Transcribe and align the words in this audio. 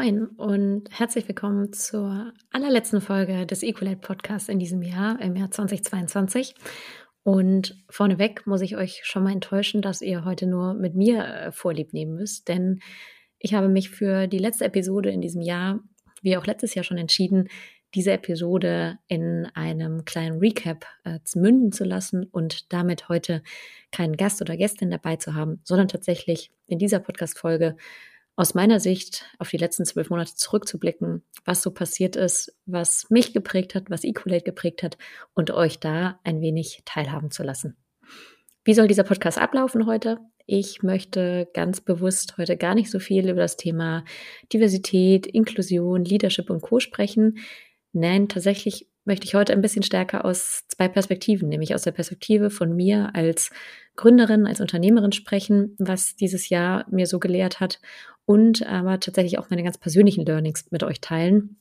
Moin 0.00 0.28
und 0.28 0.88
herzlich 0.90 1.28
willkommen 1.28 1.74
zur 1.74 2.32
allerletzten 2.50 3.02
Folge 3.02 3.44
des 3.44 3.62
Ecolate 3.62 3.98
Podcasts 3.98 4.48
in 4.48 4.58
diesem 4.58 4.80
Jahr, 4.80 5.20
im 5.20 5.36
Jahr 5.36 5.50
2022. 5.50 6.54
Und 7.22 7.76
vorneweg 7.90 8.46
muss 8.46 8.62
ich 8.62 8.78
euch 8.78 9.02
schon 9.02 9.24
mal 9.24 9.32
enttäuschen, 9.32 9.82
dass 9.82 10.00
ihr 10.00 10.24
heute 10.24 10.46
nur 10.46 10.72
mit 10.72 10.94
mir 10.94 11.22
äh, 11.26 11.52
Vorlieb 11.52 11.92
nehmen 11.92 12.14
müsst, 12.14 12.48
denn 12.48 12.80
ich 13.38 13.52
habe 13.52 13.68
mich 13.68 13.90
für 13.90 14.26
die 14.26 14.38
letzte 14.38 14.64
Episode 14.64 15.10
in 15.10 15.20
diesem 15.20 15.42
Jahr, 15.42 15.80
wie 16.22 16.38
auch 16.38 16.46
letztes 16.46 16.74
Jahr 16.74 16.84
schon 16.84 16.96
entschieden, 16.96 17.48
diese 17.94 18.12
Episode 18.12 18.98
in 19.06 19.48
einem 19.52 20.06
kleinen 20.06 20.38
Recap 20.38 20.86
äh, 21.04 21.18
münden 21.34 21.72
zu 21.72 21.84
lassen 21.84 22.24
und 22.24 22.72
damit 22.72 23.10
heute 23.10 23.42
keinen 23.92 24.16
Gast 24.16 24.40
oder 24.40 24.56
Gästin 24.56 24.90
dabei 24.90 25.16
zu 25.16 25.34
haben, 25.34 25.60
sondern 25.62 25.88
tatsächlich 25.88 26.52
in 26.66 26.78
dieser 26.78 27.00
Podcast-Folge 27.00 27.76
aus 28.40 28.54
meiner 28.54 28.80
Sicht 28.80 29.26
auf 29.38 29.50
die 29.50 29.58
letzten 29.58 29.84
zwölf 29.84 30.08
Monate 30.08 30.34
zurückzublicken, 30.34 31.22
was 31.44 31.60
so 31.60 31.72
passiert 31.72 32.16
ist, 32.16 32.56
was 32.64 33.04
mich 33.10 33.34
geprägt 33.34 33.74
hat, 33.74 33.90
was 33.90 34.02
Equalate 34.02 34.44
geprägt 34.44 34.82
hat 34.82 34.96
und 35.34 35.50
euch 35.50 35.78
da 35.78 36.18
ein 36.24 36.40
wenig 36.40 36.80
teilhaben 36.86 37.30
zu 37.30 37.42
lassen. 37.42 37.76
Wie 38.64 38.72
soll 38.72 38.88
dieser 38.88 39.04
Podcast 39.04 39.36
ablaufen 39.36 39.84
heute? 39.84 40.20
Ich 40.46 40.82
möchte 40.82 41.48
ganz 41.52 41.82
bewusst 41.82 42.38
heute 42.38 42.56
gar 42.56 42.74
nicht 42.74 42.90
so 42.90 42.98
viel 42.98 43.28
über 43.28 43.40
das 43.40 43.58
Thema 43.58 44.06
Diversität, 44.54 45.26
Inklusion, 45.26 46.06
Leadership 46.06 46.48
und 46.48 46.62
Co 46.62 46.80
sprechen. 46.80 47.36
Nein, 47.92 48.30
tatsächlich 48.30 48.88
möchte 49.04 49.26
ich 49.26 49.34
heute 49.34 49.52
ein 49.52 49.60
bisschen 49.60 49.82
stärker 49.82 50.24
aus 50.24 50.64
zwei 50.68 50.88
Perspektiven, 50.88 51.48
nämlich 51.48 51.74
aus 51.74 51.82
der 51.82 51.92
Perspektive 51.92 52.48
von 52.48 52.74
mir 52.74 53.10
als 53.14 53.50
Gründerin, 53.96 54.46
als 54.46 54.60
Unternehmerin 54.60 55.12
sprechen, 55.12 55.74
was 55.78 56.16
dieses 56.16 56.48
Jahr 56.48 56.86
mir 56.90 57.06
so 57.06 57.18
gelehrt 57.18 57.60
hat 57.60 57.80
und 58.26 58.66
aber 58.66 59.00
tatsächlich 59.00 59.38
auch 59.38 59.50
meine 59.50 59.62
ganz 59.62 59.78
persönlichen 59.78 60.24
Learnings 60.24 60.70
mit 60.70 60.82
euch 60.82 61.00
teilen. 61.00 61.56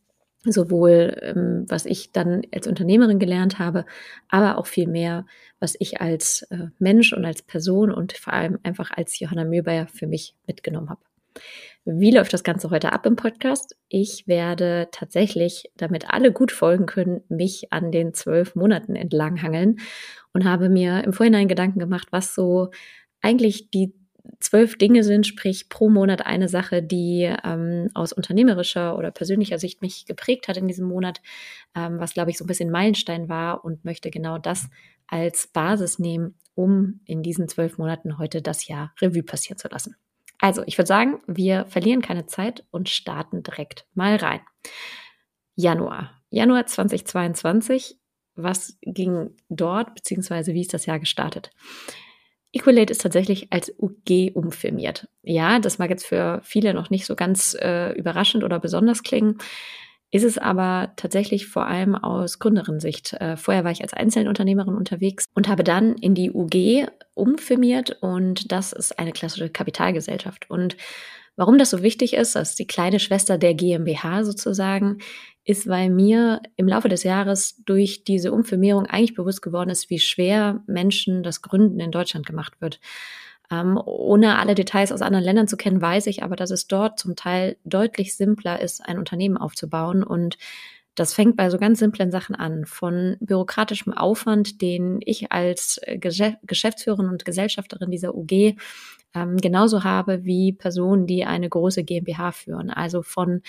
Sowohl 0.45 1.17
ähm, 1.21 1.65
was 1.67 1.85
ich 1.85 2.13
dann 2.13 2.43
als 2.53 2.65
Unternehmerin 2.65 3.19
gelernt 3.19 3.59
habe, 3.59 3.85
aber 4.29 4.57
auch 4.57 4.67
viel 4.67 4.87
mehr, 4.87 5.25
was 5.59 5.75
ich 5.79 5.99
als 5.99 6.43
äh, 6.49 6.67
Mensch 6.79 7.11
und 7.11 7.25
als 7.25 7.41
Person 7.41 7.91
und 7.91 8.13
vor 8.13 8.31
allem 8.31 8.57
einfach 8.63 8.91
als 8.91 9.19
Johanna 9.19 9.43
Möbeyer 9.43 9.87
für 9.87 10.07
mich 10.07 10.35
mitgenommen 10.47 10.89
habe. 10.89 11.01
Wie 11.85 12.11
läuft 12.11 12.33
das 12.33 12.43
Ganze 12.43 12.69
heute 12.69 12.93
ab 12.93 13.05
im 13.05 13.15
Podcast? 13.15 13.75
Ich 13.87 14.27
werde 14.27 14.89
tatsächlich, 14.91 15.71
damit 15.75 16.09
alle 16.09 16.31
gut 16.31 16.51
folgen 16.51 16.85
können, 16.85 17.21
mich 17.29 17.71
an 17.71 17.91
den 17.91 18.13
zwölf 18.13 18.55
Monaten 18.55 18.95
entlanghangeln 18.95 19.79
und 20.33 20.45
habe 20.45 20.69
mir 20.69 21.03
im 21.03 21.13
Vorhinein 21.13 21.47
Gedanken 21.47 21.79
gemacht, 21.79 22.09
was 22.11 22.35
so 22.35 22.69
eigentlich 23.21 23.71
die 23.71 23.93
zwölf 24.39 24.77
Dinge 24.77 25.03
sind, 25.03 25.27
sprich 25.27 25.69
pro 25.69 25.89
Monat 25.89 26.25
eine 26.25 26.47
Sache, 26.47 26.81
die 26.83 27.33
ähm, 27.43 27.89
aus 27.93 28.13
unternehmerischer 28.13 28.97
oder 28.97 29.11
persönlicher 29.11 29.59
Sicht 29.59 29.81
mich 29.81 30.05
geprägt 30.05 30.47
hat 30.47 30.57
in 30.57 30.67
diesem 30.67 30.87
Monat, 30.87 31.21
ähm, 31.75 31.99
was, 31.99 32.13
glaube 32.13 32.31
ich, 32.31 32.37
so 32.37 32.43
ein 32.43 32.47
bisschen 32.47 32.71
Meilenstein 32.71 33.29
war 33.29 33.63
und 33.63 33.85
möchte 33.85 34.11
genau 34.11 34.37
das 34.37 34.69
als 35.07 35.47
Basis 35.47 35.99
nehmen, 35.99 36.35
um 36.55 37.01
in 37.05 37.23
diesen 37.23 37.47
zwölf 37.47 37.77
Monaten 37.77 38.17
heute 38.17 38.41
das 38.41 38.67
Jahr 38.67 38.93
Revue 39.01 39.23
passieren 39.23 39.57
zu 39.57 39.67
lassen. 39.67 39.95
Also, 40.39 40.63
ich 40.65 40.77
würde 40.77 40.87
sagen, 40.87 41.21
wir 41.27 41.65
verlieren 41.65 42.01
keine 42.01 42.25
Zeit 42.25 42.65
und 42.71 42.89
starten 42.89 43.43
direkt 43.43 43.85
mal 43.93 44.15
rein. 44.15 44.41
Januar. 45.55 46.11
Januar 46.29 46.65
2022. 46.65 47.97
Was 48.35 48.77
ging 48.81 49.35
dort, 49.49 49.95
beziehungsweise 49.95 50.53
wie 50.53 50.61
ist 50.61 50.73
das 50.73 50.85
Jahr 50.85 50.99
gestartet? 50.99 51.51
Equalate 52.51 52.91
ist 52.91 53.01
tatsächlich 53.01 53.51
als 53.51 53.73
UG 53.77 54.31
umfirmiert. 54.33 55.07
Ja, 55.21 55.59
das 55.59 55.77
mag 55.77 55.89
jetzt 55.89 56.05
für 56.05 56.41
viele 56.43 56.73
noch 56.73 56.89
nicht 56.89 57.05
so 57.05 57.15
ganz 57.15 57.55
äh, 57.59 57.91
überraschend 57.93 58.43
oder 58.43 58.59
besonders 58.59 59.03
klingen, 59.03 59.37
ist 60.11 60.23
es 60.23 60.39
aber 60.39 60.93
tatsächlich 60.95 61.47
vor 61.47 61.67
allem 61.67 61.93
aus 61.93 62.39
Gründerin-Sicht. 62.39 63.13
Äh, 63.13 63.37
vorher 63.37 63.63
war 63.63 63.71
ich 63.71 63.83
als 63.83 63.93
Einzelunternehmerin 63.93 64.73
unterwegs 64.73 65.25
und 65.35 65.47
habe 65.47 65.63
dann 65.63 65.95
in 65.95 66.15
die 66.15 66.31
UG 66.31 66.87
umfirmiert 67.13 67.97
und 68.01 68.51
das 68.51 68.73
ist 68.73 68.97
eine 68.97 69.11
klassische 69.11 69.49
Kapitalgesellschaft. 69.49 70.49
Und 70.49 70.77
warum 71.35 71.59
das 71.59 71.69
so 71.69 71.83
wichtig 71.83 72.13
ist, 72.13 72.35
das 72.35 72.51
ist 72.51 72.59
die 72.59 72.67
kleine 72.67 72.99
Schwester 72.99 73.37
der 73.37 73.53
GmbH 73.53 74.23
sozusagen, 74.23 74.97
ist, 75.49 75.67
weil 75.67 75.89
mir 75.89 76.41
im 76.57 76.67
Laufe 76.67 76.89
des 76.89 77.01
Jahres 77.03 77.61
durch 77.65 78.03
diese 78.03 78.31
Umfirmierung 78.31 78.85
eigentlich 78.85 79.15
bewusst 79.15 79.41
geworden 79.41 79.71
ist, 79.71 79.89
wie 79.89 79.97
schwer 79.97 80.61
Menschen 80.67 81.23
das 81.23 81.41
Gründen 81.41 81.79
in 81.79 81.89
Deutschland 81.89 82.27
gemacht 82.27 82.61
wird. 82.61 82.79
Ähm, 83.51 83.81
ohne 83.83 84.37
alle 84.37 84.53
Details 84.53 84.91
aus 84.91 85.01
anderen 85.01 85.25
Ländern 85.25 85.47
zu 85.47 85.57
kennen, 85.57 85.81
weiß 85.81 86.05
ich 86.05 86.21
aber, 86.21 86.35
dass 86.35 86.51
es 86.51 86.67
dort 86.67 86.99
zum 86.99 87.15
Teil 87.15 87.57
deutlich 87.63 88.15
simpler 88.15 88.61
ist, 88.61 88.85
ein 88.85 88.99
Unternehmen 88.99 89.37
aufzubauen 89.37 90.03
und 90.03 90.37
das 90.99 91.13
fängt 91.13 91.37
bei 91.37 91.49
so 91.49 91.57
ganz 91.57 91.79
simplen 91.79 92.11
Sachen 92.11 92.35
an, 92.35 92.65
von 92.65 93.17
bürokratischem 93.19 93.93
Aufwand, 93.93 94.61
den 94.61 94.99
ich 95.05 95.31
als 95.31 95.79
Geschäftsführerin 95.97 97.07
und 97.07 97.25
Gesellschafterin 97.25 97.91
dieser 97.91 98.15
UG 98.15 98.55
ähm, 99.15 99.37
genauso 99.37 99.83
habe 99.83 100.23
wie 100.23 100.53
Personen, 100.53 101.07
die 101.07 101.25
eine 101.25 101.49
große 101.49 101.83
GmbH 101.83 102.31
führen. 102.31 102.69
Also 102.69 103.01
von 103.01 103.41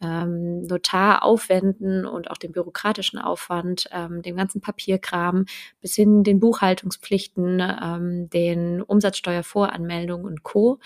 ähm, 0.00 0.62
Notaraufwänden 0.62 2.04
und 2.04 2.30
auch 2.30 2.36
dem 2.36 2.52
bürokratischen 2.52 3.18
Aufwand, 3.18 3.88
ähm, 3.92 4.22
dem 4.22 4.36
ganzen 4.36 4.60
Papierkram 4.60 5.44
bis 5.80 5.94
hin 5.94 6.24
den 6.24 6.40
Buchhaltungspflichten, 6.40 7.60
ähm, 7.60 8.30
den 8.30 8.82
Umsatzsteuervoranmeldungen 8.82 10.26
und 10.26 10.42
Co., 10.42 10.78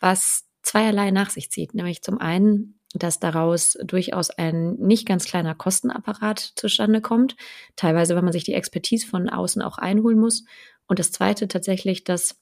was 0.00 0.46
zweierlei 0.62 1.10
nach 1.10 1.30
sich 1.30 1.50
zieht. 1.50 1.74
Nämlich 1.74 2.02
zum 2.02 2.18
einen 2.18 2.77
dass 2.94 3.20
daraus 3.20 3.76
durchaus 3.82 4.30
ein 4.30 4.74
nicht 4.74 5.06
ganz 5.06 5.24
kleiner 5.24 5.54
Kostenapparat 5.54 6.38
zustande 6.56 7.00
kommt, 7.00 7.36
teilweise, 7.76 8.16
wenn 8.16 8.24
man 8.24 8.32
sich 8.32 8.44
die 8.44 8.54
Expertise 8.54 9.06
von 9.06 9.28
außen 9.28 9.62
auch 9.62 9.78
einholen 9.78 10.18
muss. 10.18 10.44
Und 10.86 10.98
das 10.98 11.12
Zweite 11.12 11.48
tatsächlich, 11.48 12.04
dass 12.04 12.36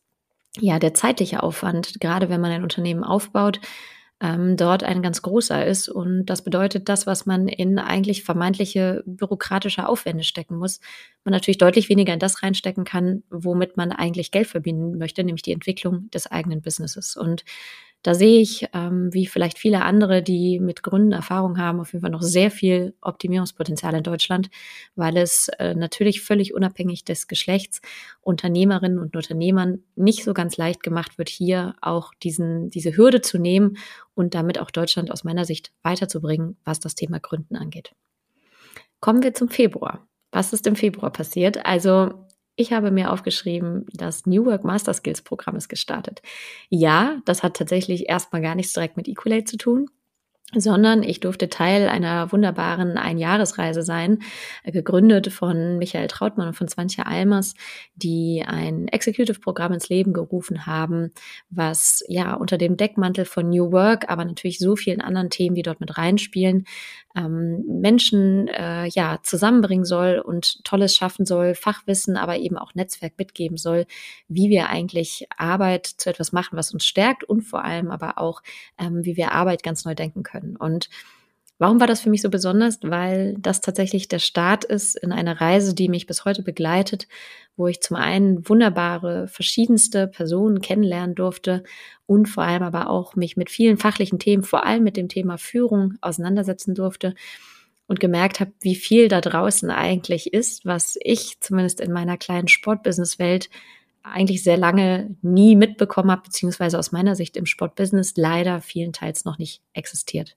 ja 0.59 0.79
der 0.79 0.95
zeitliche 0.95 1.43
Aufwand, 1.43 2.01
gerade 2.01 2.29
wenn 2.29 2.41
man 2.41 2.53
ein 2.53 2.62
Unternehmen 2.62 3.05
aufbaut, 3.05 3.61
ähm, 4.21 4.57
dort 4.57 4.83
ein 4.83 5.03
ganz 5.03 5.21
großer 5.21 5.67
ist. 5.67 5.89
Und 5.89 6.27
das 6.27 6.43
bedeutet, 6.43 6.89
das, 6.89 7.07
was 7.07 7.27
man 7.27 7.49
in 7.49 7.78
eigentlich 7.78 8.25
vermeintliche 8.25 9.03
bürokratische 9.05 9.87
Aufwände 9.87 10.25
stecken 10.25 10.57
muss, 10.57 10.81
man 11.25 11.33
natürlich 11.33 11.59
deutlich 11.59 11.89
weniger 11.89 12.15
in 12.15 12.19
das 12.19 12.43
reinstecken 12.43 12.84
kann, 12.84 13.25
womit 13.31 13.77
man 13.77 13.93
eigentlich 13.93 14.31
Geld 14.31 14.47
verbinden 14.47 14.97
möchte, 14.97 15.23
nämlich 15.23 15.43
die 15.43 15.53
Entwicklung 15.53 16.11
des 16.11 16.27
eigenen 16.27 16.63
Businesses. 16.63 17.17
Und 17.17 17.45
da 18.06 18.15
sehe 18.15 18.41
ich, 18.41 18.69
ähm, 18.72 19.12
wie 19.12 19.27
vielleicht 19.27 19.59
viele 19.59 19.83
andere, 19.83 20.22
die 20.22 20.61
mit 20.61 20.84
Gründen 20.84 21.11
Erfahrung 21.11 21.59
haben, 21.59 21.81
auf 21.81 21.93
jeden 21.93 22.03
Fall 22.03 22.12
noch 22.12 22.22
sehr 22.22 22.53
viel 22.53 22.94
Optimierungspotenzial 23.00 23.97
in 23.97 24.05
Deutschland, 24.05 24.49
weil 24.94 25.17
es 25.17 25.49
äh, 25.59 25.75
natürlich 25.75 26.22
völlig 26.22 26.55
unabhängig 26.55 27.05
des 27.05 27.27
Geschlechts 27.27 27.81
Unternehmerinnen 28.21 29.00
und 29.00 29.16
Unternehmern 29.16 29.83
nicht 29.97 30.22
so 30.22 30.34
ganz 30.34 30.56
leicht 30.56 30.84
gemacht 30.84 31.19
wird, 31.19 31.28
hier 31.28 31.75
auch 31.81 32.15
diesen, 32.22 32.71
diese 32.71 32.97
Hürde 32.97 33.22
zu 33.22 33.39
nehmen 33.39 33.77
und 34.15 34.37
damit 34.37 34.61
auch 34.61 34.71
Deutschland 34.71 35.11
aus 35.11 35.25
meiner 35.25 35.45
Sicht 35.45 35.72
weiterzubringen, 35.83 36.56
was 36.65 36.78
das 36.78 36.95
Thema 36.95 37.19
Gründen 37.19 37.56
angeht. 37.56 37.91
Kommen 39.00 39.25
wir 39.25 39.34
zum 39.34 39.49
Februar. 39.49 40.06
Was 40.31 40.53
ist 40.53 40.69
im 40.69 40.77
Februar 40.77 41.11
passiert? 41.11 41.66
Also 41.66 42.25
ich 42.56 42.72
habe 42.72 42.91
mir 42.91 43.12
aufgeschrieben, 43.12 43.87
das 43.93 44.27
New 44.27 44.47
Work 44.47 44.65
Master 44.65 44.94
Skills 44.94 45.22
Programm 45.22 45.56
ist 45.56 45.69
gestartet. 45.69 46.22
Ja, 46.71 47.21
das 47.25 47.43
hat 47.43 47.56
tatsächlich 47.56 48.09
erstmal 48.09 48.43
gar 48.43 48.55
nichts 48.55 48.72
direkt 48.72 48.97
mit 48.97 49.09
Equalate 49.09 49.44
zu 49.44 49.56
tun 49.59 49.91
sondern 50.55 51.03
ich 51.03 51.19
durfte 51.19 51.49
Teil 51.49 51.89
einer 51.89 52.31
wunderbaren 52.31 52.97
Einjahresreise 52.98 53.83
sein, 53.83 54.21
äh, 54.63 54.71
gegründet 54.71 55.33
von 55.33 55.77
Michael 55.78 56.07
Trautmann 56.07 56.48
und 56.48 56.54
von 56.54 56.69
Swantje 56.69 57.04
Almers, 57.04 57.54
die 57.97 58.45
ein 58.47 58.87
Executive-Programm 58.87 59.72
ins 59.72 59.89
Leben 59.89 60.13
gerufen 60.13 60.65
haben, 60.66 61.10
was 61.51 62.04
ja 62.07 62.34
unter 62.34 62.59
dem 62.59 62.77
Deckmantel 62.77 63.25
von 63.25 63.48
New 63.48 63.72
Work, 63.72 64.09
aber 64.09 64.25
natürlich 64.25 64.59
so 64.59 64.77
vielen 64.77 65.01
anderen 65.01 65.31
Themen, 65.31 65.57
die 65.57 65.63
dort 65.63 65.81
mit 65.81 65.98
reinspielen, 65.98 66.65
ähm, 67.16 67.65
Menschen 67.66 68.47
äh, 68.49 68.87
ja 68.89 69.19
zusammenbringen 69.22 69.84
soll 69.84 70.22
und 70.25 70.63
Tolles 70.65 70.95
schaffen 70.95 71.27
soll, 71.27 71.54
Fachwissen, 71.54 72.16
aber 72.16 72.37
eben 72.37 72.57
auch 72.57 72.75
Netzwerk 72.75 73.15
mitgeben 73.19 73.57
soll, 73.57 73.87
wie 74.28 74.49
wir 74.49 74.69
eigentlich 74.69 75.27
Arbeit 75.37 75.87
zu 75.87 76.10
etwas 76.10 76.33
machen, 76.33 76.57
was 76.57 76.72
uns 76.72 76.87
stärkt 76.87 77.25
und 77.25 77.41
vor 77.41 77.65
allem 77.65 77.91
aber 77.91 78.19
auch, 78.19 78.42
ähm, 78.78 79.04
wie 79.04 79.16
wir 79.16 79.33
Arbeit 79.33 79.63
ganz 79.65 79.84
neu 79.84 79.95
denken 79.95 80.22
können 80.22 80.35
können. 80.41 80.56
Und 80.56 80.88
warum 81.59 81.80
war 81.80 81.86
das 81.86 82.00
für 82.00 82.10
mich 82.10 82.22
so 82.22 82.30
besonders? 82.30 82.78
Weil 82.83 83.36
das 83.38 83.60
tatsächlich 83.60 84.09
der 84.09 84.18
Start 84.18 84.65
ist 84.65 84.97
in 84.97 85.12
einer 85.12 85.41
Reise, 85.41 85.74
die 85.74 85.88
mich 85.88 86.06
bis 86.06 86.24
heute 86.24 86.42
begleitet, 86.42 87.09
wo 87.56 87.66
ich 87.66 87.80
zum 87.80 87.97
einen 87.97 88.48
wunderbare, 88.48 89.28
verschiedenste 89.28 90.06
Personen 90.06 90.60
kennenlernen 90.60 91.15
durfte 91.15 91.62
und 92.06 92.27
vor 92.28 92.44
allem 92.44 92.62
aber 92.62 92.91
auch 92.91 93.16
mich 93.16 93.36
mit 93.36 93.50
vielen 93.50 93.78
fachlichen 93.78 94.18
Themen, 94.18 94.42
vor 94.42 94.66
allem 94.66 94.84
mit 94.84 94.97
dem 94.97 95.09
Thema 95.09 95.38
Führung 95.38 95.94
auseinandersetzen 96.00 96.74
durfte 96.74 97.15
und 97.86 98.00
gemerkt 98.00 98.41
habe, 98.41 98.53
wie 98.60 98.74
viel 98.74 99.09
da 99.09 99.21
draußen 99.21 99.71
eigentlich 99.71 100.32
ist, 100.32 100.66
was 100.66 100.98
ich 101.00 101.41
zumindest 101.41 101.80
in 101.80 101.92
meiner 101.92 102.16
kleinen 102.16 102.48
Sportbusinesswelt 102.48 103.48
eigentlich 104.12 104.42
sehr 104.42 104.56
lange 104.56 105.16
nie 105.22 105.56
mitbekommen 105.56 106.10
habe, 106.10 106.22
beziehungsweise 106.22 106.78
aus 106.78 106.92
meiner 106.92 107.16
Sicht 107.16 107.36
im 107.36 107.47
Sportbusiness 107.47 108.14
leider 108.16 108.60
vielenteils 108.60 109.24
noch 109.24 109.38
nicht 109.38 109.62
existiert. 109.72 110.36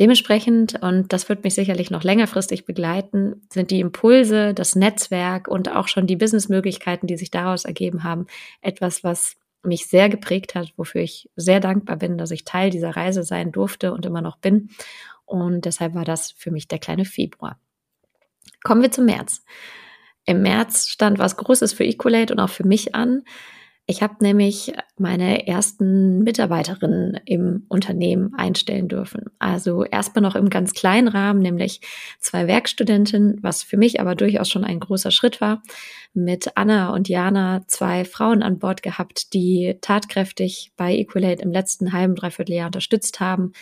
Dementsprechend, 0.00 0.80
und 0.80 1.12
das 1.12 1.28
wird 1.28 1.42
mich 1.42 1.54
sicherlich 1.54 1.90
noch 1.90 2.04
längerfristig 2.04 2.64
begleiten, 2.64 3.42
sind 3.52 3.72
die 3.72 3.80
Impulse, 3.80 4.54
das 4.54 4.76
Netzwerk 4.76 5.48
und 5.48 5.74
auch 5.74 5.88
schon 5.88 6.06
die 6.06 6.16
Businessmöglichkeiten, 6.16 7.08
die 7.08 7.16
sich 7.16 7.32
daraus 7.32 7.64
ergeben 7.64 8.04
haben, 8.04 8.26
etwas, 8.60 9.02
was 9.02 9.36
mich 9.64 9.86
sehr 9.86 10.08
geprägt 10.08 10.54
hat, 10.54 10.72
wofür 10.76 11.00
ich 11.00 11.28
sehr 11.34 11.58
dankbar 11.58 11.96
bin, 11.96 12.16
dass 12.16 12.30
ich 12.30 12.44
Teil 12.44 12.70
dieser 12.70 12.90
Reise 12.90 13.24
sein 13.24 13.50
durfte 13.50 13.92
und 13.92 14.06
immer 14.06 14.22
noch 14.22 14.36
bin. 14.36 14.70
Und 15.24 15.64
deshalb 15.64 15.94
war 15.94 16.04
das 16.04 16.30
für 16.30 16.52
mich 16.52 16.68
der 16.68 16.78
kleine 16.78 17.04
Februar. 17.04 17.58
Kommen 18.62 18.82
wir 18.82 18.92
zum 18.92 19.04
März. 19.04 19.42
Im 20.28 20.42
März 20.42 20.88
stand 20.88 21.18
was 21.18 21.38
Großes 21.38 21.72
für 21.72 21.84
Ecolate 21.84 22.34
und 22.34 22.38
auch 22.38 22.50
für 22.50 22.66
mich 22.66 22.94
an. 22.94 23.22
Ich 23.86 24.02
habe 24.02 24.16
nämlich 24.20 24.74
meine 24.98 25.46
ersten 25.46 26.18
Mitarbeiterinnen 26.18 27.18
im 27.24 27.64
Unternehmen 27.68 28.34
einstellen 28.34 28.88
dürfen. 28.88 29.30
Also 29.38 29.84
erstmal 29.84 30.20
noch 30.20 30.34
im 30.34 30.50
ganz 30.50 30.74
kleinen 30.74 31.08
Rahmen, 31.08 31.40
nämlich 31.40 31.80
zwei 32.20 32.46
Werkstudentinnen, 32.46 33.38
was 33.42 33.62
für 33.62 33.78
mich 33.78 34.02
aber 34.02 34.14
durchaus 34.14 34.50
schon 34.50 34.64
ein 34.64 34.80
großer 34.80 35.12
Schritt 35.12 35.40
war. 35.40 35.62
Mit 36.12 36.58
Anna 36.58 36.92
und 36.92 37.08
Jana 37.08 37.62
zwei 37.66 38.04
Frauen 38.04 38.42
an 38.42 38.58
Bord 38.58 38.82
gehabt, 38.82 39.32
die 39.32 39.78
tatkräftig 39.80 40.72
bei 40.76 40.94
Equalate 40.94 41.40
im 41.40 41.52
letzten 41.52 41.94
halben, 41.94 42.16
dreiviertel 42.16 42.54
Jahr 42.54 42.66
unterstützt 42.66 43.18
haben 43.18 43.52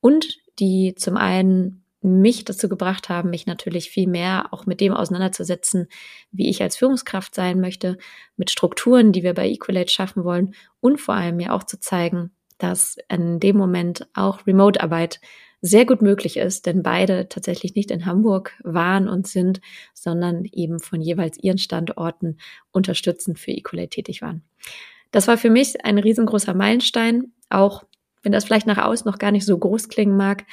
und 0.00 0.38
die 0.58 0.96
zum 0.96 1.16
einen 1.16 1.84
mich 2.00 2.44
dazu 2.44 2.68
gebracht 2.68 3.08
haben, 3.08 3.30
mich 3.30 3.46
natürlich 3.46 3.90
viel 3.90 4.08
mehr 4.08 4.48
auch 4.52 4.66
mit 4.66 4.80
dem 4.80 4.92
auseinanderzusetzen, 4.92 5.88
wie 6.30 6.48
ich 6.48 6.62
als 6.62 6.76
Führungskraft 6.76 7.34
sein 7.34 7.60
möchte, 7.60 7.98
mit 8.36 8.50
Strukturen, 8.50 9.12
die 9.12 9.22
wir 9.22 9.34
bei 9.34 9.48
Equalate 9.48 9.92
schaffen 9.92 10.24
wollen 10.24 10.54
und 10.80 11.00
vor 11.00 11.14
allem 11.14 11.36
mir 11.36 11.52
auch 11.54 11.64
zu 11.64 11.80
zeigen, 11.80 12.30
dass 12.58 12.98
in 13.08 13.40
dem 13.40 13.56
Moment 13.56 14.06
auch 14.14 14.46
Remote-Arbeit 14.46 15.20
sehr 15.60 15.86
gut 15.86 16.02
möglich 16.02 16.36
ist, 16.36 16.66
denn 16.66 16.82
beide 16.82 17.28
tatsächlich 17.28 17.74
nicht 17.74 17.90
in 17.90 18.06
Hamburg 18.06 18.52
waren 18.62 19.08
und 19.08 19.26
sind, 19.26 19.60
sondern 19.92 20.44
eben 20.44 20.78
von 20.78 21.00
jeweils 21.00 21.36
ihren 21.42 21.58
Standorten 21.58 22.38
unterstützend 22.70 23.40
für 23.40 23.50
Equalate 23.50 23.88
tätig 23.88 24.22
waren. 24.22 24.44
Das 25.10 25.26
war 25.26 25.36
für 25.36 25.50
mich 25.50 25.84
ein 25.84 25.98
riesengroßer 25.98 26.54
Meilenstein, 26.54 27.32
auch 27.48 27.84
wenn 28.22 28.32
das 28.32 28.44
vielleicht 28.44 28.66
nach 28.66 28.78
außen 28.78 29.10
noch 29.10 29.18
gar 29.18 29.32
nicht 29.32 29.46
so 29.46 29.56
groß 29.56 29.88
klingen 29.88 30.16
mag, 30.16 30.44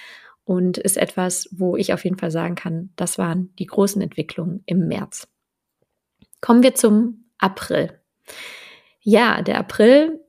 und 0.45 0.77
ist 0.77 0.97
etwas, 0.97 1.49
wo 1.51 1.75
ich 1.75 1.91
auf 1.91 2.03
jeden 2.03 2.17
Fall 2.17 2.31
sagen 2.31 2.55
kann, 2.55 2.91
das 2.95 3.17
waren 3.17 3.53
die 3.59 3.65
großen 3.65 4.01
Entwicklungen 4.01 4.63
im 4.65 4.87
März. 4.87 5.27
Kommen 6.39 6.63
wir 6.63 6.75
zum 6.75 7.25
April. 7.39 7.99
Ja, 9.01 9.41
der 9.41 9.59
April, 9.59 10.19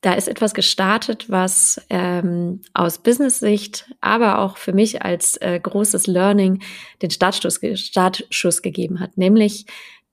da 0.00 0.14
ist 0.14 0.28
etwas 0.28 0.54
gestartet, 0.54 1.30
was 1.30 1.80
ähm, 1.88 2.62
aus 2.74 2.98
Business-Sicht, 2.98 3.90
aber 4.00 4.40
auch 4.40 4.56
für 4.56 4.72
mich 4.72 5.02
als 5.02 5.36
äh, 5.36 5.60
großes 5.60 6.06
Learning 6.06 6.62
den 7.02 7.10
Startschuss, 7.10 7.60
Startschuss 7.74 8.62
gegeben 8.62 8.98
hat, 8.98 9.16
nämlich 9.16 9.66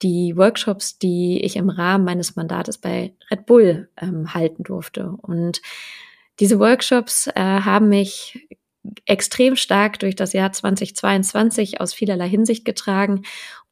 die 0.04 0.38
Workshops, 0.38 1.00
die 1.00 1.42
ich 1.44 1.56
im 1.56 1.69
Rahmen 1.69 2.06
meines 2.06 2.36
Mandates 2.36 2.77
bei 2.77 3.13
Red 3.31 3.48
Bull 3.48 3.89
ähm, 4.00 4.33
halten 4.33 4.63
durfte. 4.63 5.09
Und 5.21 5.62
diese 6.39 6.59
Workshops 6.59 7.27
äh, 7.27 7.42
haben 7.42 7.89
mich 7.89 8.48
extrem 9.06 9.56
stark 9.56 10.00
durch 10.00 10.16
das 10.16 10.34
Jahr 10.34 10.51
2022 10.51 11.81
aus 11.81 11.94
vielerlei 11.94 12.28
Hinsicht 12.28 12.66
getragen 12.66 13.24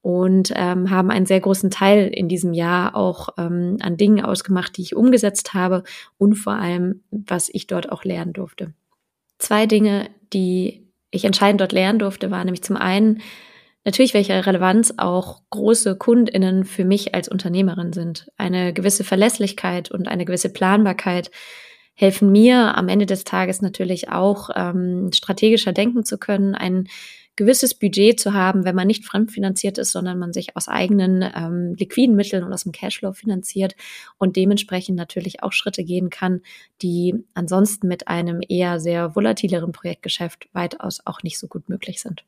und 0.02 0.54
ähm, 0.56 0.92
haben 0.92 1.10
einen 1.10 1.26
sehr 1.26 1.40
großen 1.40 1.72
Teil 1.72 2.08
in 2.08 2.28
diesem 2.28 2.54
Jahr 2.54 2.96
auch 2.96 3.30
ähm, 3.38 3.78
an 3.82 3.98
Dingen 3.98 4.24
ausgemacht, 4.24 4.78
die 4.78 4.84
ich 4.84 4.96
umgesetzt 4.96 5.54
habe 5.54 5.84
und 6.18 6.36
vor 6.36 6.54
allem, 6.54 7.02
was 7.10 7.50
ich 7.52 7.68
dort 7.68 7.92
auch 7.92 8.04
lernen 8.04 8.34
durfte. 8.34 8.74
Zwei 9.40 9.66
Dinge, 9.66 10.10
die 10.32 10.88
ich 11.12 11.26
entscheidend 11.26 11.62
dort 11.62 11.72
lernen 11.72 12.00
durfte, 12.00 12.30
waren 12.30 12.46
nämlich 12.46 12.64
zum 12.64 12.78
einen 12.78 13.22
natürlich, 13.84 14.14
welche 14.14 14.46
Relevanz 14.46 14.94
auch 14.98 15.42
große 15.50 15.96
Kundinnen 15.96 16.66
für 16.66 16.86
mich 16.86 17.16
als 17.16 17.30
Unternehmerin 17.30 17.94
sind. 17.94 18.28
Eine 18.38 18.74
gewisse 18.74 19.04
Verlässlichkeit 19.04 19.92
und 19.92 20.08
eine 20.08 20.26
gewisse 20.26 20.50
Planbarkeit 20.50 21.32
helfen 21.96 22.32
mir 22.32 22.78
am 22.78 22.90
Ende 22.90 23.06
des 23.06 23.24
Tages 23.24 23.62
natürlich 23.62 24.10
auch 24.10 24.50
ähm, 24.56 25.10
strategischer 25.14 25.74
denken 25.74 26.04
zu 26.04 26.18
können, 26.18 26.54
ein 26.54 26.88
gewisses 27.38 27.74
Budget 27.74 28.20
zu 28.20 28.34
haben, 28.34 28.64
wenn 28.64 28.76
man 28.76 28.88
nicht 28.88 29.06
fremdfinanziert 29.06 29.78
ist, 29.78 29.92
sondern 29.92 30.18
man 30.18 30.32
sich 30.32 30.56
aus 30.56 30.68
eigenen 30.68 31.22
ähm, 31.22 31.76
liquiden 31.78 32.16
Mitteln 32.16 32.44
und 32.44 32.54
aus 32.54 32.64
dem 32.64 32.72
Cashflow 32.72 33.14
finanziert 33.14 33.76
und 34.18 34.36
dementsprechend 34.36 34.96
natürlich 34.96 35.44
auch 35.44 35.52
Schritte 35.52 35.84
gehen 35.84 36.10
kann, 36.10 36.42
die 36.82 37.26
ansonsten 37.34 37.88
mit 37.88 38.08
einem 38.08 38.42
eher 38.48 38.80
sehr 38.80 39.16
volatileren 39.16 39.74
Projektgeschäft 39.74 40.48
weitaus 40.54 41.02
auch 41.06 41.24
nicht 41.24 41.38
so 41.38 41.48
gut 41.48 41.68
möglich 41.68 42.02
sind. 42.02 42.24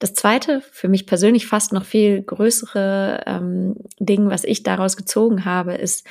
Das 0.00 0.14
zweite, 0.14 0.62
für 0.62 0.88
mich 0.88 1.06
persönlich 1.06 1.46
fast 1.46 1.72
noch 1.72 1.84
viel 1.84 2.22
größere 2.22 3.22
ähm, 3.26 3.76
Ding, 3.98 4.28
was 4.30 4.44
ich 4.44 4.62
daraus 4.62 4.96
gezogen 4.96 5.44
habe, 5.44 5.74
ist, 5.74 6.06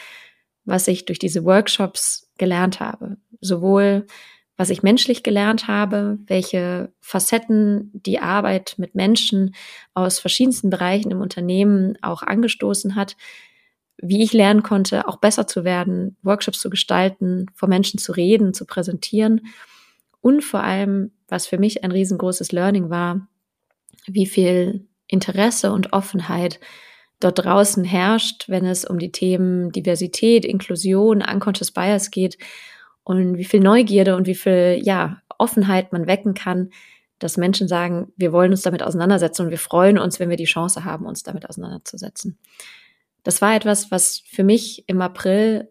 was 0.65 0.87
ich 0.87 1.05
durch 1.05 1.19
diese 1.19 1.43
Workshops 1.45 2.29
gelernt 2.37 2.79
habe. 2.79 3.17
Sowohl 3.41 4.05
was 4.59 4.69
ich 4.69 4.83
menschlich 4.83 5.23
gelernt 5.23 5.69
habe, 5.69 6.19
welche 6.27 6.91
Facetten 6.99 7.91
die 7.93 8.19
Arbeit 8.19 8.75
mit 8.77 8.93
Menschen 8.93 9.55
aus 9.93 10.19
verschiedensten 10.19 10.69
Bereichen 10.69 11.11
im 11.11 11.21
Unternehmen 11.21 11.97
auch 12.01 12.23
angestoßen 12.23 12.95
hat, 12.95 13.15
wie 13.95 14.21
ich 14.21 14.33
lernen 14.33 14.61
konnte, 14.61 15.07
auch 15.07 15.15
besser 15.15 15.47
zu 15.47 15.63
werden, 15.63 16.17
Workshops 16.23 16.59
zu 16.59 16.69
gestalten, 16.69 17.45
vor 17.53 17.69
Menschen 17.69 17.99
zu 17.99 18.11
reden, 18.11 18.53
zu 18.53 18.65
präsentieren 18.65 19.47
und 20.19 20.43
vor 20.43 20.61
allem, 20.61 21.11
was 21.29 21.47
für 21.47 21.57
mich 21.57 21.85
ein 21.85 21.93
riesengroßes 21.93 22.51
Learning 22.51 22.89
war, 22.89 23.29
wie 24.07 24.25
viel 24.25 24.89
Interesse 25.07 25.71
und 25.71 25.93
Offenheit 25.93 26.59
dort 27.19 27.43
draußen 27.43 27.83
herrscht, 27.83 28.47
wenn 28.47 28.65
es 28.65 28.85
um 28.85 28.99
die 28.99 29.11
Themen 29.11 29.71
Diversität, 29.71 30.45
Inklusion, 30.45 31.21
Unconscious 31.21 31.71
Bias 31.71 32.11
geht 32.11 32.37
und 33.03 33.37
wie 33.37 33.45
viel 33.45 33.59
Neugierde 33.59 34.15
und 34.15 34.27
wie 34.27 34.35
viel, 34.35 34.79
ja, 34.81 35.21
Offenheit 35.37 35.93
man 35.93 36.05
wecken 36.05 36.33
kann, 36.33 36.69
dass 37.17 37.37
Menschen 37.37 37.67
sagen, 37.67 38.11
wir 38.15 38.31
wollen 38.31 38.51
uns 38.51 38.61
damit 38.61 38.83
auseinandersetzen 38.83 39.43
und 39.43 39.51
wir 39.51 39.57
freuen 39.57 39.97
uns, 39.97 40.19
wenn 40.19 40.29
wir 40.29 40.37
die 40.37 40.45
Chance 40.45 40.85
haben, 40.85 41.05
uns 41.05 41.23
damit 41.23 41.47
auseinanderzusetzen. 41.49 42.37
Das 43.23 43.41
war 43.41 43.55
etwas, 43.55 43.91
was 43.91 44.21
für 44.25 44.43
mich 44.43 44.85
im 44.87 45.01
April 45.01 45.69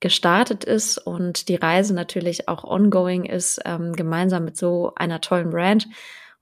gestartet 0.00 0.64
ist 0.64 0.98
und 0.98 1.48
die 1.48 1.56
Reise 1.56 1.94
natürlich 1.94 2.48
auch 2.48 2.64
ongoing 2.64 3.24
ist, 3.24 3.60
ähm, 3.64 3.92
gemeinsam 3.92 4.44
mit 4.44 4.56
so 4.56 4.92
einer 4.96 5.20
tollen 5.20 5.50
Brand. 5.50 5.88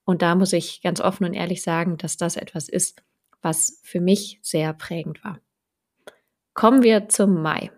Und 0.05 0.23
da 0.23 0.35
muss 0.35 0.53
ich 0.53 0.81
ganz 0.83 1.01
offen 1.01 1.25
und 1.25 1.35
ehrlich 1.35 1.63
sagen, 1.63 1.97
dass 1.97 2.17
das 2.17 2.37
etwas 2.37 2.69
ist, 2.69 3.03
was 3.43 3.81
für 3.83 4.01
mich 4.01 4.39
sehr 4.43 4.73
prägend 4.73 5.23
war. 5.25 5.41
Kommen 6.55 6.83
wir 6.83 7.09
zum 7.09 7.41
Mai. 7.41 7.71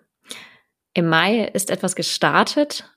Im 0.95 1.09
Mai 1.09 1.45
ist 1.45 1.71
etwas 1.71 1.95
gestartet, 1.95 2.91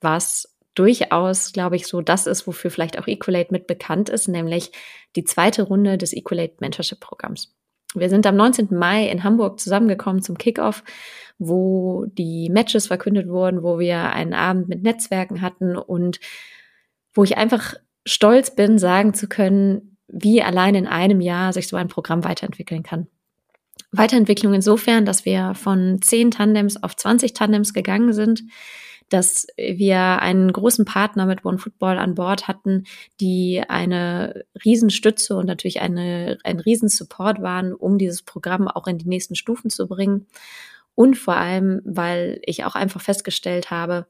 was 0.00 0.58
durchaus, 0.74 1.52
glaube 1.52 1.76
ich, 1.76 1.86
so 1.86 2.00
das 2.00 2.26
ist, 2.26 2.46
wofür 2.46 2.70
vielleicht 2.70 2.98
auch 2.98 3.06
Equalate 3.06 3.52
mit 3.52 3.66
bekannt 3.66 4.08
ist, 4.08 4.28
nämlich 4.28 4.70
die 5.16 5.24
zweite 5.24 5.62
Runde 5.62 5.98
des 5.98 6.12
Equalate 6.12 6.56
Mentorship 6.60 7.00
Programms. 7.00 7.54
Wir 7.94 8.08
sind 8.08 8.26
am 8.26 8.36
19. 8.36 8.68
Mai 8.70 9.08
in 9.08 9.24
Hamburg 9.24 9.58
zusammengekommen 9.58 10.22
zum 10.22 10.38
Kickoff, 10.38 10.84
wo 11.38 12.06
die 12.06 12.50
Matches 12.50 12.86
verkündet 12.86 13.28
wurden, 13.28 13.62
wo 13.62 13.78
wir 13.78 14.12
einen 14.12 14.34
Abend 14.34 14.68
mit 14.68 14.82
Netzwerken 14.82 15.40
hatten 15.40 15.76
und 15.76 16.20
wo 17.14 17.24
ich 17.24 17.36
einfach 17.36 17.74
stolz 18.06 18.54
bin, 18.54 18.78
sagen 18.78 19.14
zu 19.14 19.28
können, 19.28 19.97
wie 20.08 20.42
allein 20.42 20.74
in 20.74 20.86
einem 20.86 21.20
Jahr 21.20 21.52
sich 21.52 21.68
so 21.68 21.76
ein 21.76 21.88
Programm 21.88 22.24
weiterentwickeln 22.24 22.82
kann. 22.82 23.06
Weiterentwicklung 23.92 24.54
insofern, 24.54 25.04
dass 25.04 25.24
wir 25.24 25.54
von 25.54 26.00
10 26.02 26.32
Tandems 26.32 26.82
auf 26.82 26.96
20 26.96 27.32
Tandems 27.32 27.72
gegangen 27.72 28.12
sind, 28.12 28.42
dass 29.08 29.46
wir 29.56 30.20
einen 30.20 30.52
großen 30.52 30.84
Partner 30.84 31.24
mit 31.24 31.44
OneFootball 31.44 31.98
an 31.98 32.14
Bord 32.14 32.46
hatten, 32.46 32.84
die 33.20 33.62
eine 33.66 34.44
Riesenstütze 34.64 35.36
und 35.36 35.46
natürlich 35.46 35.80
eine, 35.80 36.38
ein 36.44 36.60
Riesensupport 36.60 37.40
waren, 37.40 37.72
um 37.72 37.96
dieses 37.96 38.22
Programm 38.22 38.68
auch 38.68 38.86
in 38.86 38.98
die 38.98 39.08
nächsten 39.08 39.34
Stufen 39.34 39.70
zu 39.70 39.88
bringen. 39.88 40.26
Und 40.94 41.16
vor 41.16 41.36
allem, 41.36 41.80
weil 41.84 42.40
ich 42.44 42.64
auch 42.64 42.74
einfach 42.74 43.00
festgestellt 43.00 43.70
habe, 43.70 44.06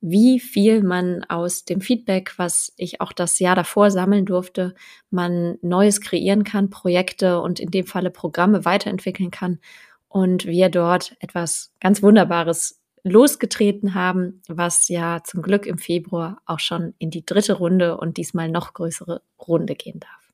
wie 0.00 0.38
viel 0.38 0.82
man 0.82 1.24
aus 1.24 1.64
dem 1.64 1.80
Feedback, 1.80 2.34
was 2.36 2.72
ich 2.76 3.00
auch 3.00 3.12
das 3.12 3.38
Jahr 3.38 3.56
davor 3.56 3.90
sammeln 3.90 4.26
durfte, 4.26 4.74
man 5.10 5.56
Neues 5.62 6.00
kreieren 6.00 6.44
kann, 6.44 6.70
Projekte 6.70 7.40
und 7.40 7.58
in 7.60 7.70
dem 7.70 7.86
Falle 7.86 8.10
Programme 8.10 8.64
weiterentwickeln 8.64 9.30
kann 9.30 9.60
und 10.08 10.46
wir 10.46 10.68
dort 10.68 11.16
etwas 11.20 11.72
ganz 11.80 12.02
Wunderbares 12.02 12.82
losgetreten 13.02 13.94
haben, 13.94 14.42
was 14.48 14.88
ja 14.88 15.22
zum 15.24 15.42
Glück 15.42 15.66
im 15.66 15.78
Februar 15.78 16.40
auch 16.46 16.60
schon 16.60 16.94
in 16.98 17.10
die 17.10 17.24
dritte 17.24 17.54
Runde 17.54 17.98
und 17.98 18.16
diesmal 18.16 18.48
noch 18.48 18.72
größere 18.72 19.22
Runde 19.46 19.74
gehen 19.74 20.00
darf. 20.00 20.32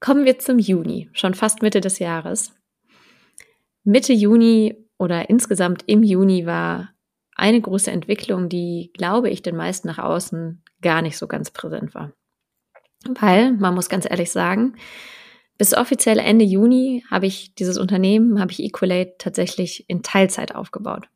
Kommen 0.00 0.24
wir 0.24 0.38
zum 0.38 0.60
Juni, 0.60 1.10
schon 1.12 1.34
fast 1.34 1.62
Mitte 1.62 1.80
des 1.80 1.98
Jahres. 1.98 2.52
Mitte 3.82 4.12
Juni 4.12 4.76
oder 4.98 5.28
insgesamt 5.28 5.82
im 5.86 6.04
Juni 6.04 6.46
war 6.46 6.90
eine 7.38 7.60
große 7.60 7.90
Entwicklung, 7.90 8.48
die, 8.48 8.90
glaube 8.94 9.30
ich, 9.30 9.42
den 9.42 9.56
meisten 9.56 9.88
nach 9.88 9.98
außen 9.98 10.62
gar 10.82 11.02
nicht 11.02 11.16
so 11.16 11.26
ganz 11.26 11.50
präsent 11.50 11.94
war. 11.94 12.12
Weil, 13.06 13.52
man 13.52 13.74
muss 13.74 13.88
ganz 13.88 14.06
ehrlich 14.10 14.30
sagen, 14.30 14.74
bis 15.56 15.74
offiziell 15.74 16.18
Ende 16.18 16.44
Juni 16.44 17.04
habe 17.10 17.26
ich 17.26 17.54
dieses 17.54 17.78
Unternehmen, 17.78 18.40
habe 18.40 18.52
ich 18.52 18.62
Equalate 18.62 19.14
tatsächlich 19.18 19.88
in 19.88 20.02
Teilzeit 20.02 20.54
aufgebaut. 20.54 21.08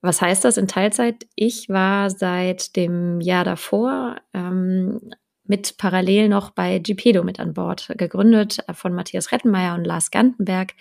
Was 0.00 0.22
heißt 0.22 0.44
das 0.44 0.56
in 0.56 0.68
Teilzeit? 0.68 1.26
Ich 1.34 1.68
war 1.68 2.08
seit 2.10 2.76
dem 2.76 3.20
Jahr 3.20 3.44
davor 3.44 4.16
ähm, 4.32 5.10
mit 5.44 5.76
parallel 5.76 6.28
noch 6.28 6.50
bei 6.50 6.78
GPedo 6.78 7.24
mit 7.24 7.40
an 7.40 7.52
Bord, 7.52 7.92
gegründet 7.98 8.58
von 8.72 8.94
Matthias 8.94 9.32
Rettenmeier 9.32 9.74
und 9.74 9.84
Lars 9.84 10.10
Gantenberg 10.12 10.74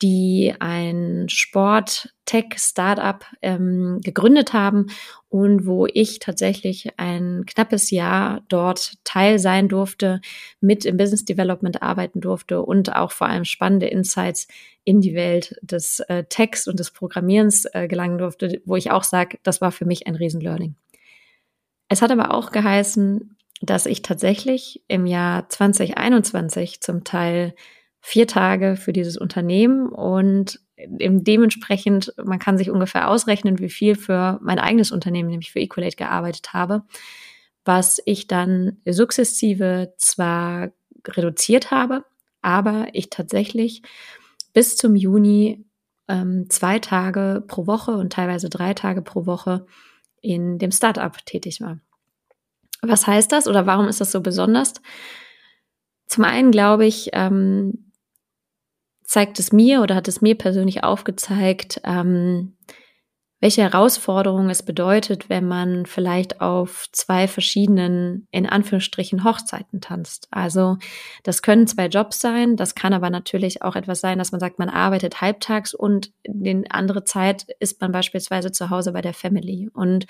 die 0.00 0.54
ein 0.60 1.28
Sport-Tech-Startup 1.28 3.24
ähm, 3.42 4.00
gegründet 4.02 4.52
haben 4.52 4.86
und 5.28 5.66
wo 5.66 5.86
ich 5.86 6.20
tatsächlich 6.20 6.90
ein 6.98 7.44
knappes 7.46 7.90
Jahr 7.90 8.42
dort 8.48 8.94
Teil 9.04 9.38
sein 9.38 9.68
durfte, 9.68 10.20
mit 10.60 10.84
im 10.84 10.96
Business 10.96 11.24
Development 11.24 11.82
arbeiten 11.82 12.20
durfte 12.20 12.62
und 12.62 12.94
auch 12.94 13.10
vor 13.12 13.28
allem 13.28 13.44
spannende 13.44 13.86
Insights 13.86 14.46
in 14.84 15.00
die 15.00 15.14
Welt 15.14 15.56
des 15.62 16.00
äh, 16.00 16.24
Techs 16.24 16.68
und 16.68 16.78
des 16.78 16.92
Programmierens 16.92 17.66
äh, 17.72 17.88
gelangen 17.88 18.18
durfte, 18.18 18.62
wo 18.64 18.76
ich 18.76 18.90
auch 18.90 19.04
sage, 19.04 19.38
das 19.42 19.60
war 19.60 19.72
für 19.72 19.84
mich 19.84 20.06
ein 20.06 20.14
Riesenlearning. 20.14 20.76
Es 21.88 22.02
hat 22.02 22.10
aber 22.10 22.32
auch 22.32 22.52
geheißen, 22.52 23.36
dass 23.60 23.86
ich 23.86 24.02
tatsächlich 24.02 24.82
im 24.88 25.06
Jahr 25.06 25.48
2021 25.48 26.80
zum 26.80 27.02
Teil 27.04 27.54
vier 28.00 28.26
Tage 28.26 28.76
für 28.76 28.92
dieses 28.92 29.16
Unternehmen 29.16 29.88
und 29.88 30.60
dementsprechend, 30.78 32.14
man 32.22 32.38
kann 32.38 32.56
sich 32.56 32.70
ungefähr 32.70 33.08
ausrechnen, 33.08 33.58
wie 33.58 33.68
viel 33.68 33.96
für 33.96 34.38
mein 34.42 34.58
eigenes 34.58 34.92
Unternehmen, 34.92 35.28
nämlich 35.28 35.50
für 35.50 35.60
Equalate, 35.60 35.96
gearbeitet 35.96 36.52
habe, 36.52 36.84
was 37.64 38.00
ich 38.04 38.28
dann 38.28 38.78
sukzessive 38.86 39.94
zwar 39.98 40.70
reduziert 41.06 41.70
habe, 41.70 42.04
aber 42.42 42.88
ich 42.92 43.10
tatsächlich 43.10 43.82
bis 44.52 44.76
zum 44.76 44.94
Juni 44.94 45.64
ähm, 46.06 46.48
zwei 46.48 46.78
Tage 46.78 47.44
pro 47.46 47.66
Woche 47.66 47.92
und 47.92 48.12
teilweise 48.12 48.48
drei 48.48 48.74
Tage 48.74 49.02
pro 49.02 49.26
Woche 49.26 49.66
in 50.20 50.58
dem 50.58 50.70
Startup 50.70 51.14
tätig 51.26 51.60
war. 51.60 51.78
Was 52.80 53.06
heißt 53.06 53.30
das 53.32 53.48
oder 53.48 53.66
warum 53.66 53.88
ist 53.88 54.00
das 54.00 54.12
so 54.12 54.20
besonders? 54.20 54.74
Zum 56.06 56.24
einen 56.24 56.50
glaube 56.50 56.86
ich, 56.86 57.10
ähm, 57.12 57.87
zeigt 59.08 59.38
es 59.38 59.52
mir 59.52 59.80
oder 59.80 59.94
hat 59.94 60.06
es 60.06 60.20
mir 60.20 60.36
persönlich 60.36 60.84
aufgezeigt, 60.84 61.80
ähm, 61.84 62.54
welche 63.40 63.62
Herausforderung 63.62 64.50
es 64.50 64.62
bedeutet, 64.62 65.30
wenn 65.30 65.46
man 65.46 65.86
vielleicht 65.86 66.40
auf 66.40 66.86
zwei 66.92 67.26
verschiedenen, 67.26 68.26
in 68.32 68.46
Anführungsstrichen, 68.46 69.24
Hochzeiten 69.24 69.80
tanzt. 69.80 70.28
Also 70.30 70.76
das 71.22 71.40
können 71.40 71.66
zwei 71.66 71.86
Jobs 71.86 72.20
sein, 72.20 72.56
das 72.56 72.74
kann 72.74 72.92
aber 72.92 73.08
natürlich 73.08 73.62
auch 73.62 73.76
etwas 73.76 74.00
sein, 74.00 74.18
dass 74.18 74.32
man 74.32 74.40
sagt, 74.40 74.58
man 74.58 74.68
arbeitet 74.68 75.22
halbtags 75.22 75.72
und 75.72 76.12
in 76.24 76.70
andere 76.70 77.04
Zeit 77.04 77.46
ist 77.60 77.80
man 77.80 77.92
beispielsweise 77.92 78.52
zu 78.52 78.68
Hause 78.68 78.92
bei 78.92 79.00
der 79.00 79.14
Family. 79.14 79.70
Und 79.72 80.06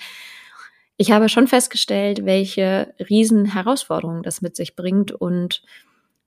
ich 0.97 1.11
habe 1.11 1.29
schon 1.29 1.47
festgestellt, 1.47 2.25
welche 2.25 2.93
riesen 3.09 3.45
Herausforderungen 3.45 4.23
das 4.23 4.41
mit 4.41 4.57
sich 4.57 4.75
bringt 4.75 5.13
und 5.13 5.61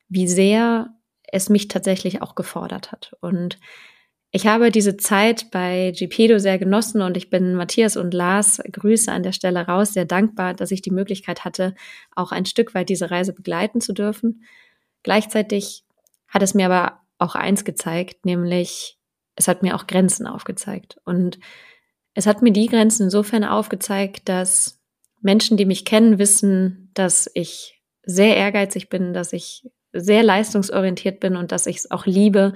wie 0.08 0.28
sehr 0.28 0.94
es 1.32 1.48
mich 1.48 1.66
tatsächlich 1.66 2.22
auch 2.22 2.36
gefordert 2.36 2.92
hat. 2.92 3.16
Und 3.20 3.58
ich 4.30 4.46
habe 4.46 4.70
diese 4.70 4.96
Zeit 4.96 5.50
bei 5.50 5.92
GPedo 5.94 6.38
sehr 6.38 6.58
genossen 6.58 7.02
und 7.02 7.16
ich 7.16 7.28
bin 7.28 7.54
Matthias 7.54 7.96
und 7.96 8.14
Lars 8.14 8.62
Grüße 8.70 9.10
an 9.10 9.22
der 9.22 9.32
Stelle 9.32 9.66
raus, 9.66 9.92
sehr 9.92 10.04
dankbar, 10.04 10.54
dass 10.54 10.70
ich 10.70 10.80
die 10.80 10.90
Möglichkeit 10.90 11.44
hatte, 11.44 11.74
auch 12.14 12.32
ein 12.32 12.46
Stück 12.46 12.74
weit 12.74 12.88
diese 12.88 13.10
Reise 13.10 13.32
begleiten 13.32 13.80
zu 13.80 13.92
dürfen. 13.92 14.44
Gleichzeitig 15.02 15.84
hat 16.28 16.42
es 16.42 16.54
mir 16.54 16.66
aber 16.66 17.00
auch 17.18 17.34
eins 17.34 17.64
gezeigt, 17.64 18.24
nämlich 18.24 18.98
es 19.36 19.48
hat 19.48 19.62
mir 19.62 19.74
auch 19.74 19.86
Grenzen 19.86 20.26
aufgezeigt. 20.26 20.98
Und 21.04 21.38
es 22.14 22.26
hat 22.26 22.42
mir 22.42 22.52
die 22.52 22.66
Grenzen 22.66 23.04
insofern 23.04 23.44
aufgezeigt, 23.44 24.28
dass 24.28 24.80
Menschen, 25.20 25.56
die 25.56 25.66
mich 25.66 25.84
kennen, 25.84 26.18
wissen, 26.18 26.90
dass 26.94 27.30
ich 27.34 27.82
sehr 28.02 28.36
ehrgeizig 28.36 28.88
bin, 28.88 29.14
dass 29.14 29.32
ich 29.32 29.70
sehr 29.92 30.22
leistungsorientiert 30.22 31.20
bin 31.20 31.36
und 31.36 31.52
dass 31.52 31.66
ich 31.66 31.78
es 31.78 31.90
auch 31.90 32.06
liebe, 32.06 32.54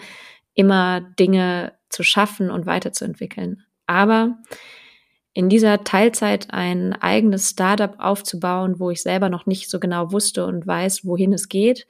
immer 0.55 1.01
Dinge 1.19 1.75
zu 1.89 2.03
schaffen 2.03 2.51
und 2.51 2.67
weiterzuentwickeln. 2.67 3.65
Aber 3.87 4.39
in 5.33 5.49
dieser 5.49 5.85
Teilzeit 5.85 6.53
ein 6.53 6.95
eigenes 6.95 7.51
Startup 7.51 7.95
aufzubauen, 7.99 8.81
wo 8.81 8.91
ich 8.91 9.03
selber 9.03 9.29
noch 9.29 9.47
nicht 9.47 9.69
so 9.69 9.79
genau 9.79 10.13
wusste 10.13 10.47
und 10.47 10.67
weiß, 10.67 11.05
wohin 11.05 11.33
es 11.33 11.49
geht, 11.49 11.87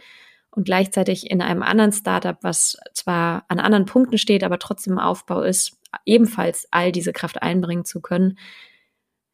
und 0.57 0.65
gleichzeitig 0.65 1.31
in 1.31 1.43
einem 1.43 1.63
anderen 1.63 1.93
Startup, 1.93 2.39
was 2.41 2.79
zwar 2.95 3.45
an 3.49 3.61
anderen 3.61 3.85
Punkten 3.85 4.17
steht, 4.17 4.43
aber 4.43 4.59
trotzdem 4.59 4.95
im 4.95 4.99
Aufbau 4.99 5.43
ist, 5.43 5.77
ebenfalls 6.07 6.67
all 6.71 6.93
diese 6.93 7.13
Kraft 7.13 7.43
einbringen 7.43 7.85
zu 7.85 8.01
können, 8.01 8.39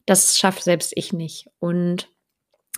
das 0.04 0.37
schafft 0.37 0.64
selbst 0.64 0.92
ich 0.97 1.12
nicht. 1.12 1.49
Und 1.61 2.09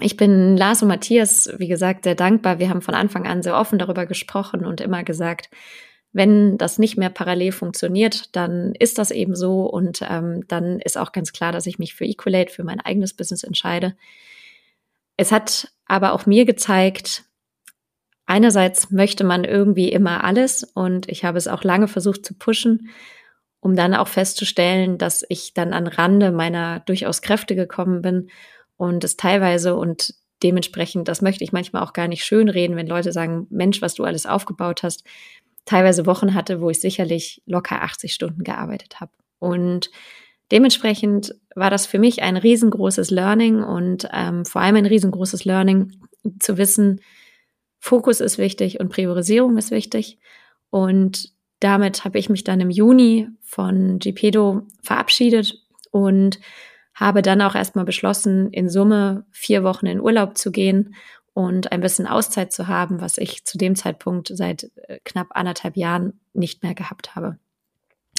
ich 0.00 0.16
bin 0.16 0.56
Lars 0.56 0.82
und 0.82 0.88
Matthias, 0.88 1.48
wie 1.58 1.68
gesagt, 1.68 2.04
sehr 2.04 2.16
dankbar. 2.16 2.58
Wir 2.58 2.68
haben 2.68 2.82
von 2.82 2.94
Anfang 2.94 3.26
an 3.26 3.42
sehr 3.42 3.56
offen 3.56 3.78
darüber 3.78 4.06
gesprochen 4.06 4.64
und 4.64 4.80
immer 4.80 5.04
gesagt, 5.04 5.50
wenn 6.12 6.58
das 6.58 6.78
nicht 6.78 6.96
mehr 6.96 7.10
parallel 7.10 7.52
funktioniert, 7.52 8.34
dann 8.36 8.72
ist 8.78 8.98
das 8.98 9.10
eben 9.10 9.34
so 9.34 9.62
und 9.64 10.00
ähm, 10.08 10.46
dann 10.48 10.78
ist 10.78 10.96
auch 10.96 11.12
ganz 11.12 11.32
klar, 11.32 11.52
dass 11.52 11.66
ich 11.66 11.78
mich 11.78 11.94
für 11.94 12.04
Equalate, 12.04 12.52
für 12.52 12.64
mein 12.64 12.80
eigenes 12.80 13.14
Business 13.14 13.42
entscheide. 13.42 13.96
Es 15.16 15.32
hat 15.32 15.72
aber 15.86 16.12
auch 16.12 16.26
mir 16.26 16.44
gezeigt, 16.44 17.24
einerseits 18.26 18.90
möchte 18.90 19.24
man 19.24 19.44
irgendwie 19.44 19.90
immer 19.90 20.24
alles 20.24 20.64
und 20.64 21.08
ich 21.08 21.24
habe 21.24 21.38
es 21.38 21.48
auch 21.48 21.64
lange 21.64 21.88
versucht 21.88 22.24
zu 22.24 22.34
pushen, 22.34 22.90
um 23.60 23.74
dann 23.74 23.94
auch 23.94 24.08
festzustellen, 24.08 24.98
dass 24.98 25.24
ich 25.28 25.52
dann 25.52 25.72
an 25.72 25.86
Rande 25.86 26.30
meiner 26.30 26.80
durchaus 26.80 27.22
Kräfte 27.22 27.56
gekommen 27.56 28.02
bin 28.02 28.28
und 28.76 29.04
es 29.04 29.16
teilweise 29.16 29.74
und 29.74 30.14
dementsprechend, 30.42 31.08
das 31.08 31.22
möchte 31.22 31.44
ich 31.44 31.52
manchmal 31.52 31.82
auch 31.82 31.92
gar 31.92 32.08
nicht 32.08 32.24
schön 32.24 32.48
reden, 32.48 32.76
wenn 32.76 32.86
Leute 32.86 33.12
sagen, 33.12 33.46
Mensch, 33.50 33.80
was 33.80 33.94
du 33.94 34.04
alles 34.04 34.26
aufgebaut 34.26 34.82
hast, 34.82 35.04
teilweise 35.64 36.06
Wochen 36.06 36.34
hatte, 36.34 36.60
wo 36.60 36.70
ich 36.70 36.80
sicherlich 36.80 37.42
locker 37.46 37.82
80 37.82 38.12
Stunden 38.12 38.44
gearbeitet 38.44 39.00
habe. 39.00 39.12
Und 39.38 39.90
dementsprechend 40.50 41.34
war 41.54 41.70
das 41.70 41.86
für 41.86 41.98
mich 41.98 42.22
ein 42.22 42.36
riesengroßes 42.36 43.10
Learning 43.10 43.62
und 43.62 44.08
ähm, 44.12 44.44
vor 44.44 44.60
allem 44.60 44.76
ein 44.76 44.86
riesengroßes 44.86 45.44
Learning 45.44 45.92
zu 46.40 46.58
wissen, 46.58 47.00
Fokus 47.78 48.20
ist 48.20 48.38
wichtig 48.38 48.80
und 48.80 48.88
Priorisierung 48.88 49.58
ist 49.58 49.70
wichtig. 49.70 50.18
Und 50.70 51.32
damit 51.60 52.04
habe 52.04 52.18
ich 52.18 52.30
mich 52.30 52.42
dann 52.42 52.60
im 52.60 52.70
Juni 52.70 53.28
von 53.42 53.98
GPedo 53.98 54.62
verabschiedet 54.82 55.62
und 55.90 56.40
habe 56.94 57.22
dann 57.22 57.42
auch 57.42 57.54
erstmal 57.54 57.84
beschlossen, 57.84 58.50
in 58.50 58.68
Summe 58.68 59.26
vier 59.30 59.64
Wochen 59.64 59.86
in 59.86 60.00
Urlaub 60.00 60.38
zu 60.38 60.52
gehen 60.52 60.94
und 61.32 61.72
ein 61.72 61.80
bisschen 61.80 62.06
Auszeit 62.06 62.52
zu 62.52 62.68
haben, 62.68 63.00
was 63.00 63.18
ich 63.18 63.44
zu 63.44 63.58
dem 63.58 63.74
Zeitpunkt 63.74 64.30
seit 64.32 64.70
äh, 64.88 65.00
knapp 65.04 65.28
anderthalb 65.30 65.76
Jahren 65.76 66.20
nicht 66.32 66.62
mehr 66.62 66.74
gehabt 66.74 67.16
habe. 67.16 67.38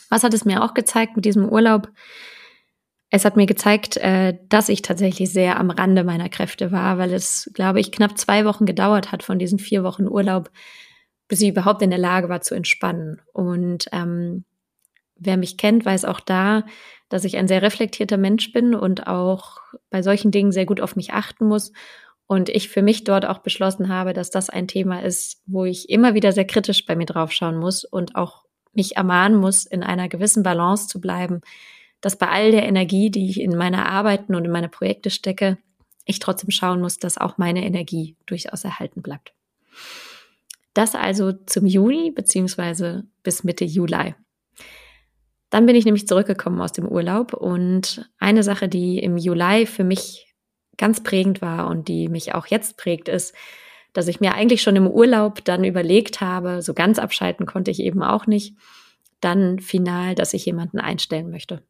Was 0.10 0.24
hat 0.24 0.34
es 0.34 0.46
mir 0.46 0.64
auch 0.64 0.74
gezeigt 0.74 1.16
mit 1.16 1.26
diesem 1.26 1.48
Urlaub? 1.48 1.90
Es 3.10 3.24
hat 3.24 3.38
mir 3.38 3.46
gezeigt, 3.46 3.96
äh, 3.98 4.38
dass 4.50 4.68
ich 4.68 4.82
tatsächlich 4.82 5.32
sehr 5.32 5.58
am 5.58 5.70
Rande 5.72 6.04
meiner 6.04 6.28
Kräfte 6.28 6.74
war, 6.74 6.98
weil 6.98 7.14
es, 7.14 7.50
glaube 7.54 7.80
ich, 7.80 7.94
knapp 7.94 8.18
zwei 8.18 8.44
Wochen 8.44 8.66
gedauert 8.66 9.14
hat 9.14 9.24
von 9.24 9.40
diesen 9.40 9.60
vier 9.60 9.84
Wochen 9.84 10.08
Urlaub, 10.08 10.52
bis 11.30 11.42
ich 11.42 11.50
überhaupt 11.50 11.82
in 11.82 11.92
der 11.92 12.00
Lage 12.00 12.28
war 12.28 12.42
zu 12.42 12.54
entspannen. 12.54 13.22
Und 13.32 13.86
ähm, 13.94 14.44
wer 15.16 15.38
mich 15.38 15.58
kennt, 15.58 15.86
weiß 15.86 16.04
auch 16.04 16.20
da, 16.20 16.66
dass 17.10 17.24
ich 17.24 17.38
ein 17.38 17.48
sehr 17.48 17.62
reflektierter 17.62 18.18
Mensch 18.18 18.52
bin 18.52 18.76
und 18.76 19.08
auch 19.08 19.58
bei 19.90 20.02
solchen 20.02 20.32
Dingen 20.32 20.52
sehr 20.52 20.66
gut 20.66 20.82
auf 20.82 20.96
mich 20.96 21.14
achten 21.14 21.48
muss. 21.48 21.72
Und 22.28 22.50
ich 22.50 22.70
für 22.70 22.82
mich 22.82 23.04
dort 23.04 23.26
auch 23.26 23.40
beschlossen 23.40 23.90
habe, 23.90 24.14
dass 24.14 24.32
das 24.32 24.50
ein 24.50 24.68
Thema 24.68 25.04
ist, 25.04 25.42
wo 25.46 25.66
ich 25.66 25.90
immer 25.90 26.16
wieder 26.16 26.32
sehr 26.32 26.46
kritisch 26.46 26.86
bei 26.86 26.96
mir 26.96 27.06
draufschauen 27.06 27.58
muss 27.58 27.86
und 27.86 28.16
auch 28.16 28.46
mich 28.74 28.98
ermahnen 28.98 29.38
muss, 29.40 29.66
in 29.66 29.84
einer 29.84 30.10
gewissen 30.10 30.42
Balance 30.42 30.88
zu 30.88 31.00
bleiben, 31.00 31.42
dass 32.02 32.18
bei 32.18 32.28
all 32.28 32.52
der 32.52 32.68
Energie, 32.68 33.10
die 33.10 33.30
ich 33.30 33.40
in 33.40 33.56
meine 33.56 33.86
Arbeiten 33.88 34.36
und 34.36 34.46
in 34.46 34.52
meine 34.52 34.70
Projekte 34.70 35.10
stecke, 35.10 35.58
ich 36.06 36.20
trotzdem 36.20 36.52
schauen 36.52 36.82
muss, 36.82 36.98
dass 36.98 37.18
auch 37.18 37.38
meine 37.38 37.66
Energie 37.66 38.16
durchaus 38.26 38.64
erhalten 38.64 39.02
bleibt. 39.02 39.34
Das 40.74 40.94
also 40.94 41.32
zum 41.32 41.66
Juni 41.66 42.12
beziehungsweise 42.12 43.06
bis 43.24 43.44
Mitte 43.44 43.66
Juli. 43.66 44.14
Dann 45.50 45.66
bin 45.66 45.76
ich 45.76 45.86
nämlich 45.86 46.08
zurückgekommen 46.08 46.62
aus 46.62 46.72
dem 46.72 46.88
Urlaub 46.88 47.34
und 47.34 48.10
eine 48.18 48.44
Sache, 48.44 48.68
die 48.68 49.00
im 49.00 49.18
Juli 49.18 49.66
für 49.66 49.84
mich 49.84 50.34
ganz 50.78 51.04
prägend 51.04 51.42
war 51.42 51.68
und 51.68 51.88
die 51.88 52.10
mich 52.10 52.34
auch 52.34 52.48
jetzt 52.48 52.78
prägt, 52.78 53.08
ist, 53.08 53.34
dass 53.94 54.08
ich 54.08 54.20
mir 54.20 54.34
eigentlich 54.34 54.62
schon 54.62 54.76
im 54.76 54.88
Urlaub 54.88 55.44
dann 55.46 55.64
überlegt 55.64 56.20
habe, 56.20 56.62
so 56.62 56.74
ganz 56.74 57.00
abschalten 57.00 57.46
konnte 57.46 57.72
ich 57.72 57.80
eben 57.80 58.04
auch 58.04 58.28
nicht, 58.28 58.58
dann 59.22 59.60
final, 59.60 60.16
dass 60.16 60.34
ich 60.34 60.46
jemanden 60.46 60.80
einstellen 60.80 61.30
möchte. 61.30 61.64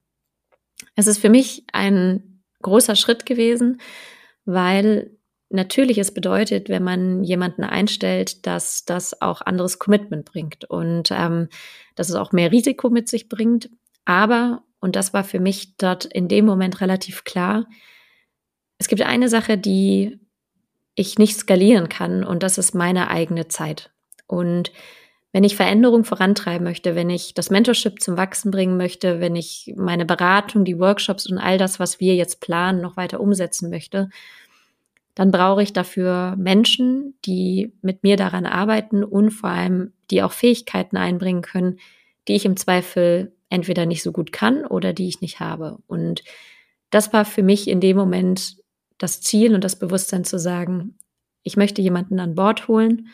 Es 0.96 1.08
ist 1.08 1.20
für 1.20 1.29
mich 1.29 1.65
ein 1.72 2.41
großer 2.62 2.96
Schritt 2.96 3.25
gewesen, 3.25 3.79
weil 4.46 5.12
natürlich 5.50 6.00
es 6.00 6.13
bedeutet, 6.13 6.67
wenn 6.70 6.84
man 6.84 7.24
jemanden 7.24 7.63
einstellt, 7.63 8.48
dass 8.48 8.86
das 8.86 9.22
auch 9.22 9.41
anderes 9.41 9.77
Commitment 9.77 10.25
bringt 10.25 10.65
und 10.65 11.12
ähm, 11.12 11.50
dass 11.95 12.09
es 12.09 12.15
auch 12.15 12.31
mehr 12.31 12.51
Risiko 12.51 12.89
mit 12.89 13.09
sich 13.09 13.29
bringt. 13.29 13.69
Aber, 14.05 14.63
und 14.79 14.95
das 14.95 15.13
war 15.13 15.23
für 15.23 15.39
mich 15.39 15.77
dort 15.77 16.05
in 16.05 16.27
dem 16.27 16.45
Moment 16.45 16.81
relativ 16.81 17.23
klar, 17.23 17.65
es 18.77 18.87
gibt 18.87 19.01
eine 19.01 19.29
Sache, 19.29 19.57
die 19.57 20.19
ich 20.95 21.17
nicht 21.17 21.37
skalieren 21.37 21.89
kann 21.89 22.23
und 22.23 22.43
das 22.43 22.57
ist 22.57 22.75
meine 22.75 23.09
eigene 23.09 23.47
Zeit. 23.47 23.91
Und 24.27 24.71
wenn 25.31 25.43
ich 25.43 25.57
Veränderung 25.57 26.05
vorantreiben 26.05 26.63
möchte, 26.63 26.95
wenn 26.95 27.09
ich 27.09 27.33
das 27.33 27.49
Mentorship 27.49 28.01
zum 28.01 28.15
Wachsen 28.15 28.51
bringen 28.51 28.77
möchte, 28.77 29.19
wenn 29.19 29.35
ich 29.35 29.73
meine 29.75 30.05
Beratung, 30.05 30.63
die 30.63 30.79
Workshops 30.79 31.29
und 31.29 31.37
all 31.37 31.57
das, 31.57 31.77
was 31.79 31.99
wir 31.99 32.15
jetzt 32.15 32.39
planen, 32.39 32.81
noch 32.81 32.95
weiter 32.95 33.19
umsetzen 33.19 33.69
möchte, 33.69 34.09
dann 35.15 35.31
brauche 35.31 35.63
ich 35.63 35.74
dafür 35.74 36.36
Menschen, 36.38 37.17
die 37.25 37.74
mit 37.81 38.03
mir 38.03 38.17
daran 38.17 38.45
arbeiten 38.45 39.03
und 39.03 39.31
vor 39.31 39.50
allem, 39.50 39.93
die 40.12 40.22
auch 40.22 40.34
Fähigkeiten 40.34 40.98
einbringen 40.98 41.41
können, 41.41 41.79
die 42.27 42.34
ich 42.34 42.45
im 42.45 42.57
Zweifel 42.57 43.34
entweder 43.50 43.86
nicht 43.86 44.03
so 44.03 44.12
gut 44.12 44.31
kann 44.34 44.65
oder 44.65 44.91
die 44.91 45.07
ich 45.07 45.22
nicht 45.22 45.39
habe. 45.39 45.79
Und 45.88 46.24
das 46.89 47.13
war 47.13 47.24
für 47.24 47.43
mich 47.43 47.69
in 47.69 47.79
dem 47.79 47.95
Moment 47.95 48.57
das 48.98 49.22
Ziel 49.22 49.55
und 49.55 49.63
das 49.63 49.79
Bewusstsein 49.79 50.25
zu 50.25 50.38
sagen, 50.38 50.98
ich 51.43 51.57
möchte 51.57 51.81
jemanden 51.81 52.19
an 52.19 52.36
Bord 52.36 52.67
holen 52.67 53.07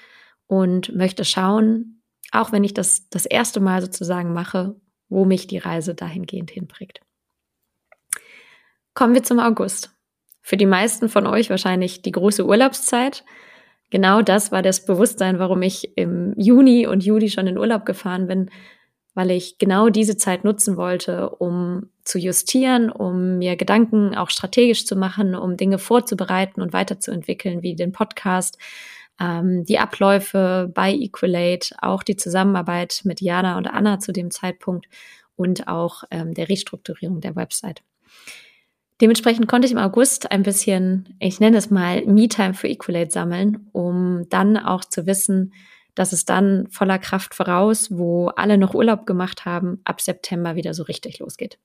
und 0.48 0.96
möchte 0.96 1.24
schauen, 1.24 2.02
auch 2.32 2.52
wenn 2.52 2.64
ich 2.64 2.74
das 2.74 3.10
das 3.10 3.26
erste 3.26 3.60
Mal 3.60 3.82
sozusagen 3.82 4.34
mache, 4.34 4.76
wo 5.10 5.26
mich 5.26 5.48
die 5.48 5.58
Reise 5.58 5.94
dahingehend 5.94 6.50
hinbringt. 6.50 7.02
Kommen 8.94 9.14
wir 9.14 9.24
zum 9.24 9.40
August. 9.40 9.94
Für 10.42 10.58
die 10.58 10.66
meisten 10.66 11.10
von 11.10 11.28
euch 11.28 11.50
wahrscheinlich 11.50 12.02
die 12.02 12.12
große 12.12 12.46
Urlaubszeit. 12.46 13.24
Genau 13.92 14.22
das 14.22 14.52
war 14.52 14.62
das 14.62 14.86
Bewusstsein, 14.86 15.38
warum 15.38 15.62
ich 15.62 15.98
im 15.98 16.34
Juni 16.38 16.88
und 16.88 17.04
Juli 17.04 17.30
schon 17.30 17.48
in 17.48 17.58
Urlaub 17.58 17.86
gefahren 17.86 18.28
bin, 18.28 18.50
weil 19.14 19.32
ich 19.32 19.58
genau 19.58 19.90
diese 19.90 20.18
Zeit 20.18 20.44
nutzen 20.44 20.78
wollte, 20.78 21.30
um 21.30 21.90
zu 22.04 22.18
justieren, 22.18 22.90
um 22.90 23.38
mir 23.38 23.58
Gedanken 23.58 24.16
auch 24.16 24.30
strategisch 24.30 24.86
zu 24.86 24.96
machen, 24.96 25.36
um 25.36 25.58
Dinge 25.58 25.78
vorzubereiten 25.78 26.62
und 26.62 26.74
weiterzuentwickeln, 26.74 27.62
wie 27.62 27.76
den 27.76 27.92
Podcast, 27.92 28.58
ähm, 29.20 29.66
die 29.66 29.80
Abläufe 29.80 30.72
bei 30.74 30.94
Equalate, 30.94 31.76
auch 31.82 32.04
die 32.04 32.16
Zusammenarbeit 32.16 33.02
mit 33.04 33.22
Jana 33.22 33.58
und 33.58 33.68
Anna 33.68 34.00
zu 34.00 34.14
dem 34.14 34.32
Zeitpunkt 34.32 34.88
und 35.36 35.68
auch 35.68 36.04
ähm, 36.12 36.34
der 36.34 36.50
Restrukturierung 36.50 37.20
der 37.20 37.36
Website. 37.36 37.84
Dementsprechend 39.02 39.48
konnte 39.48 39.66
ich 39.66 39.72
im 39.72 39.80
August 39.80 40.32
ein 40.32 40.44
bisschen, 40.44 41.16
ich 41.20 41.40
nenne 41.40 41.58
es 41.58 41.72
mal, 41.72 42.06
Me-Time 42.06 42.54
für 42.54 42.68
Equalate 42.68 43.10
sammeln, 43.10 43.68
um 43.72 44.30
dann 44.30 44.58
auch 44.58 44.86
zu 44.86 45.08
wissen, 45.08 45.54
dass 45.96 46.14
es 46.14 46.24
dann 46.24 46.68
voller 46.70 47.00
Kraft 47.00 47.34
voraus, 47.34 47.90
wo 47.92 48.28
alle 48.28 48.60
noch 48.60 48.76
Urlaub 48.76 49.08
gemacht 49.08 49.44
haben, 49.44 49.82
ab 49.84 50.02
September 50.02 50.56
wieder 50.56 50.76
so 50.76 50.84
richtig 50.84 51.20
losgeht. 51.20 51.58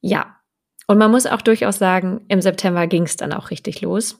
Ja, 0.00 0.36
und 0.86 0.98
man 0.98 1.10
muss 1.10 1.26
auch 1.26 1.42
durchaus 1.42 1.78
sagen, 1.78 2.24
im 2.28 2.40
September 2.40 2.86
ging 2.86 3.02
es 3.02 3.16
dann 3.16 3.32
auch 3.32 3.50
richtig 3.50 3.82
los. 3.82 4.18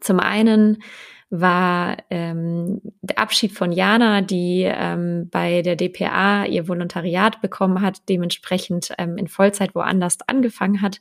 Zum 0.00 0.20
einen 0.20 0.82
war 1.30 1.98
ähm, 2.10 2.80
der 3.02 3.18
Abschied 3.18 3.52
von 3.52 3.72
Jana, 3.72 4.22
die 4.22 4.62
ähm, 4.64 5.28
bei 5.30 5.62
der 5.62 5.76
DPA 5.76 6.46
ihr 6.46 6.68
Volontariat 6.68 7.42
bekommen 7.42 7.82
hat, 7.82 8.08
dementsprechend 8.08 8.92
ähm, 8.98 9.18
in 9.18 9.28
Vollzeit 9.28 9.74
woanders 9.74 10.18
angefangen 10.26 10.80
hat. 10.80 11.00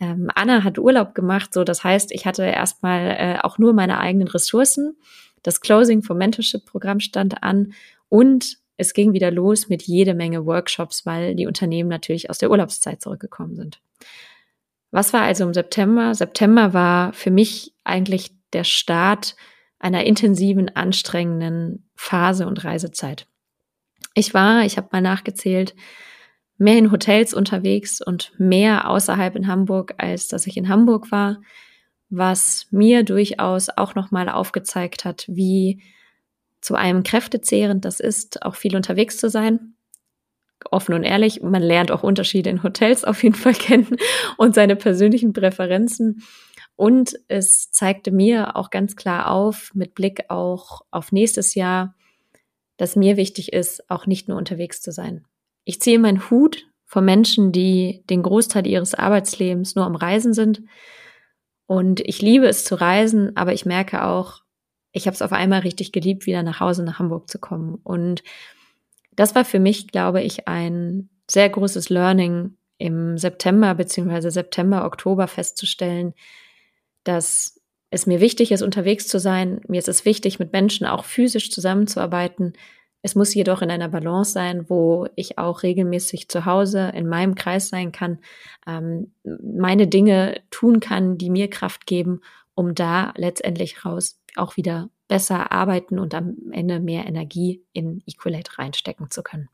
Ähm, 0.00 0.30
Anna 0.34 0.64
hat 0.64 0.78
Urlaub 0.78 1.14
gemacht, 1.14 1.54
so 1.54 1.64
das 1.64 1.84
heißt, 1.84 2.12
ich 2.12 2.26
hatte 2.26 2.44
erstmal 2.44 3.16
äh, 3.18 3.38
auch 3.40 3.58
nur 3.58 3.72
meine 3.72 3.98
eigenen 4.00 4.28
Ressourcen 4.28 4.96
das 5.46 5.60
Closing 5.60 6.02
vom 6.02 6.18
Mentorship-Programm 6.18 6.98
stand 7.00 7.42
an 7.42 7.72
und 8.08 8.58
es 8.76 8.92
ging 8.92 9.12
wieder 9.12 9.30
los 9.30 9.68
mit 9.68 9.82
jede 9.82 10.12
Menge 10.12 10.44
Workshops, 10.44 11.06
weil 11.06 11.34
die 11.34 11.46
Unternehmen 11.46 11.88
natürlich 11.88 12.28
aus 12.28 12.38
der 12.38 12.50
Urlaubszeit 12.50 13.00
zurückgekommen 13.00 13.54
sind. 13.54 13.80
Was 14.90 15.12
war 15.12 15.22
also 15.22 15.44
im 15.44 15.54
September? 15.54 16.14
September 16.14 16.74
war 16.74 17.12
für 17.12 17.30
mich 17.30 17.74
eigentlich 17.84 18.32
der 18.52 18.64
Start 18.64 19.36
einer 19.78 20.04
intensiven, 20.04 20.74
anstrengenden 20.74 21.88
Phase 21.94 22.46
und 22.46 22.64
Reisezeit. 22.64 23.26
Ich 24.14 24.34
war, 24.34 24.64
ich 24.64 24.76
habe 24.76 24.88
mal 24.92 25.02
nachgezählt, 25.02 25.74
mehr 26.58 26.78
in 26.78 26.90
Hotels 26.90 27.34
unterwegs 27.34 28.00
und 28.00 28.32
mehr 28.38 28.88
außerhalb 28.88 29.36
in 29.36 29.46
Hamburg, 29.46 29.94
als 29.98 30.28
dass 30.28 30.46
ich 30.46 30.56
in 30.56 30.68
Hamburg 30.68 31.10
war 31.10 31.38
was 32.08 32.66
mir 32.70 33.02
durchaus 33.02 33.68
auch 33.68 33.94
nochmal 33.94 34.28
aufgezeigt 34.28 35.04
hat, 35.04 35.24
wie 35.28 35.82
zu 36.60 36.74
einem 36.74 37.02
kräftezehrend 37.02 37.84
das 37.84 38.00
ist, 38.00 38.42
auch 38.42 38.54
viel 38.54 38.76
unterwegs 38.76 39.18
zu 39.18 39.28
sein. 39.28 39.74
Offen 40.70 40.94
und 40.94 41.04
ehrlich, 41.04 41.42
man 41.42 41.62
lernt 41.62 41.90
auch 41.90 42.02
Unterschiede 42.02 42.50
in 42.50 42.62
Hotels 42.62 43.04
auf 43.04 43.22
jeden 43.22 43.34
Fall 43.34 43.52
kennen 43.54 43.96
und 44.36 44.54
seine 44.54 44.76
persönlichen 44.76 45.32
Präferenzen. 45.32 46.22
Und 46.76 47.18
es 47.28 47.70
zeigte 47.70 48.10
mir 48.10 48.56
auch 48.56 48.70
ganz 48.70 48.96
klar 48.96 49.30
auf, 49.30 49.70
mit 49.74 49.94
Blick 49.94 50.24
auch 50.28 50.82
auf 50.90 51.10
nächstes 51.10 51.54
Jahr, 51.54 51.94
dass 52.76 52.96
mir 52.96 53.16
wichtig 53.16 53.52
ist, 53.52 53.90
auch 53.90 54.06
nicht 54.06 54.28
nur 54.28 54.36
unterwegs 54.36 54.82
zu 54.82 54.92
sein. 54.92 55.24
Ich 55.64 55.80
ziehe 55.80 55.98
meinen 55.98 56.30
Hut 56.30 56.66
vor 56.84 57.02
Menschen, 57.02 57.50
die 57.50 58.04
den 58.10 58.22
Großteil 58.22 58.66
ihres 58.66 58.94
Arbeitslebens 58.94 59.74
nur 59.74 59.86
am 59.86 59.96
Reisen 59.96 60.34
sind, 60.34 60.62
und 61.66 62.00
ich 62.00 62.22
liebe 62.22 62.46
es 62.46 62.64
zu 62.64 62.80
reisen, 62.80 63.36
aber 63.36 63.52
ich 63.52 63.66
merke 63.66 64.04
auch, 64.04 64.42
ich 64.92 65.06
habe 65.06 65.14
es 65.14 65.22
auf 65.22 65.32
einmal 65.32 65.60
richtig 65.60 65.92
geliebt, 65.92 66.26
wieder 66.26 66.42
nach 66.42 66.60
Hause 66.60 66.84
nach 66.84 66.98
Hamburg 66.98 67.28
zu 67.28 67.38
kommen. 67.38 67.74
Und 67.82 68.22
das 69.14 69.34
war 69.34 69.44
für 69.44 69.58
mich, 69.58 69.88
glaube 69.88 70.22
ich, 70.22 70.48
ein 70.48 71.10
sehr 71.28 71.50
großes 71.50 71.90
Learning 71.90 72.56
im 72.78 73.18
September 73.18 73.74
beziehungsweise 73.74 74.30
September, 74.30 74.84
Oktober 74.84 75.26
festzustellen, 75.26 76.14
dass 77.08 77.60
es 77.90 78.06
mir 78.06 78.20
wichtig 78.20 78.52
ist, 78.52 78.62
unterwegs 78.62 79.08
zu 79.08 79.18
sein. 79.18 79.60
Mir 79.68 79.78
ist 79.78 79.88
es 79.88 80.04
wichtig, 80.04 80.38
mit 80.38 80.52
Menschen 80.52 80.86
auch 80.86 81.04
physisch 81.04 81.50
zusammenzuarbeiten, 81.50 82.54
es 83.06 83.14
muss 83.14 83.34
jedoch 83.34 83.62
in 83.62 83.70
einer 83.70 83.88
Balance 83.88 84.32
sein, 84.32 84.68
wo 84.68 85.06
ich 85.14 85.38
auch 85.38 85.62
regelmäßig 85.62 86.28
zu 86.28 86.44
Hause 86.44 86.90
in 86.92 87.06
meinem 87.06 87.36
Kreis 87.36 87.68
sein 87.68 87.92
kann, 87.92 88.18
ähm, 88.66 89.12
meine 89.22 89.86
Dinge 89.86 90.42
tun 90.50 90.80
kann, 90.80 91.16
die 91.16 91.30
mir 91.30 91.48
Kraft 91.48 91.86
geben, 91.86 92.20
um 92.56 92.74
da 92.74 93.14
letztendlich 93.16 93.84
raus 93.84 94.20
auch 94.34 94.56
wieder 94.56 94.90
besser 95.06 95.52
arbeiten 95.52 96.00
und 96.00 96.14
am 96.14 96.36
Ende 96.50 96.80
mehr 96.80 97.06
Energie 97.06 97.62
in 97.72 98.02
Equalate 98.06 98.58
reinstecken 98.58 99.08
zu 99.08 99.22
können. 99.22 99.48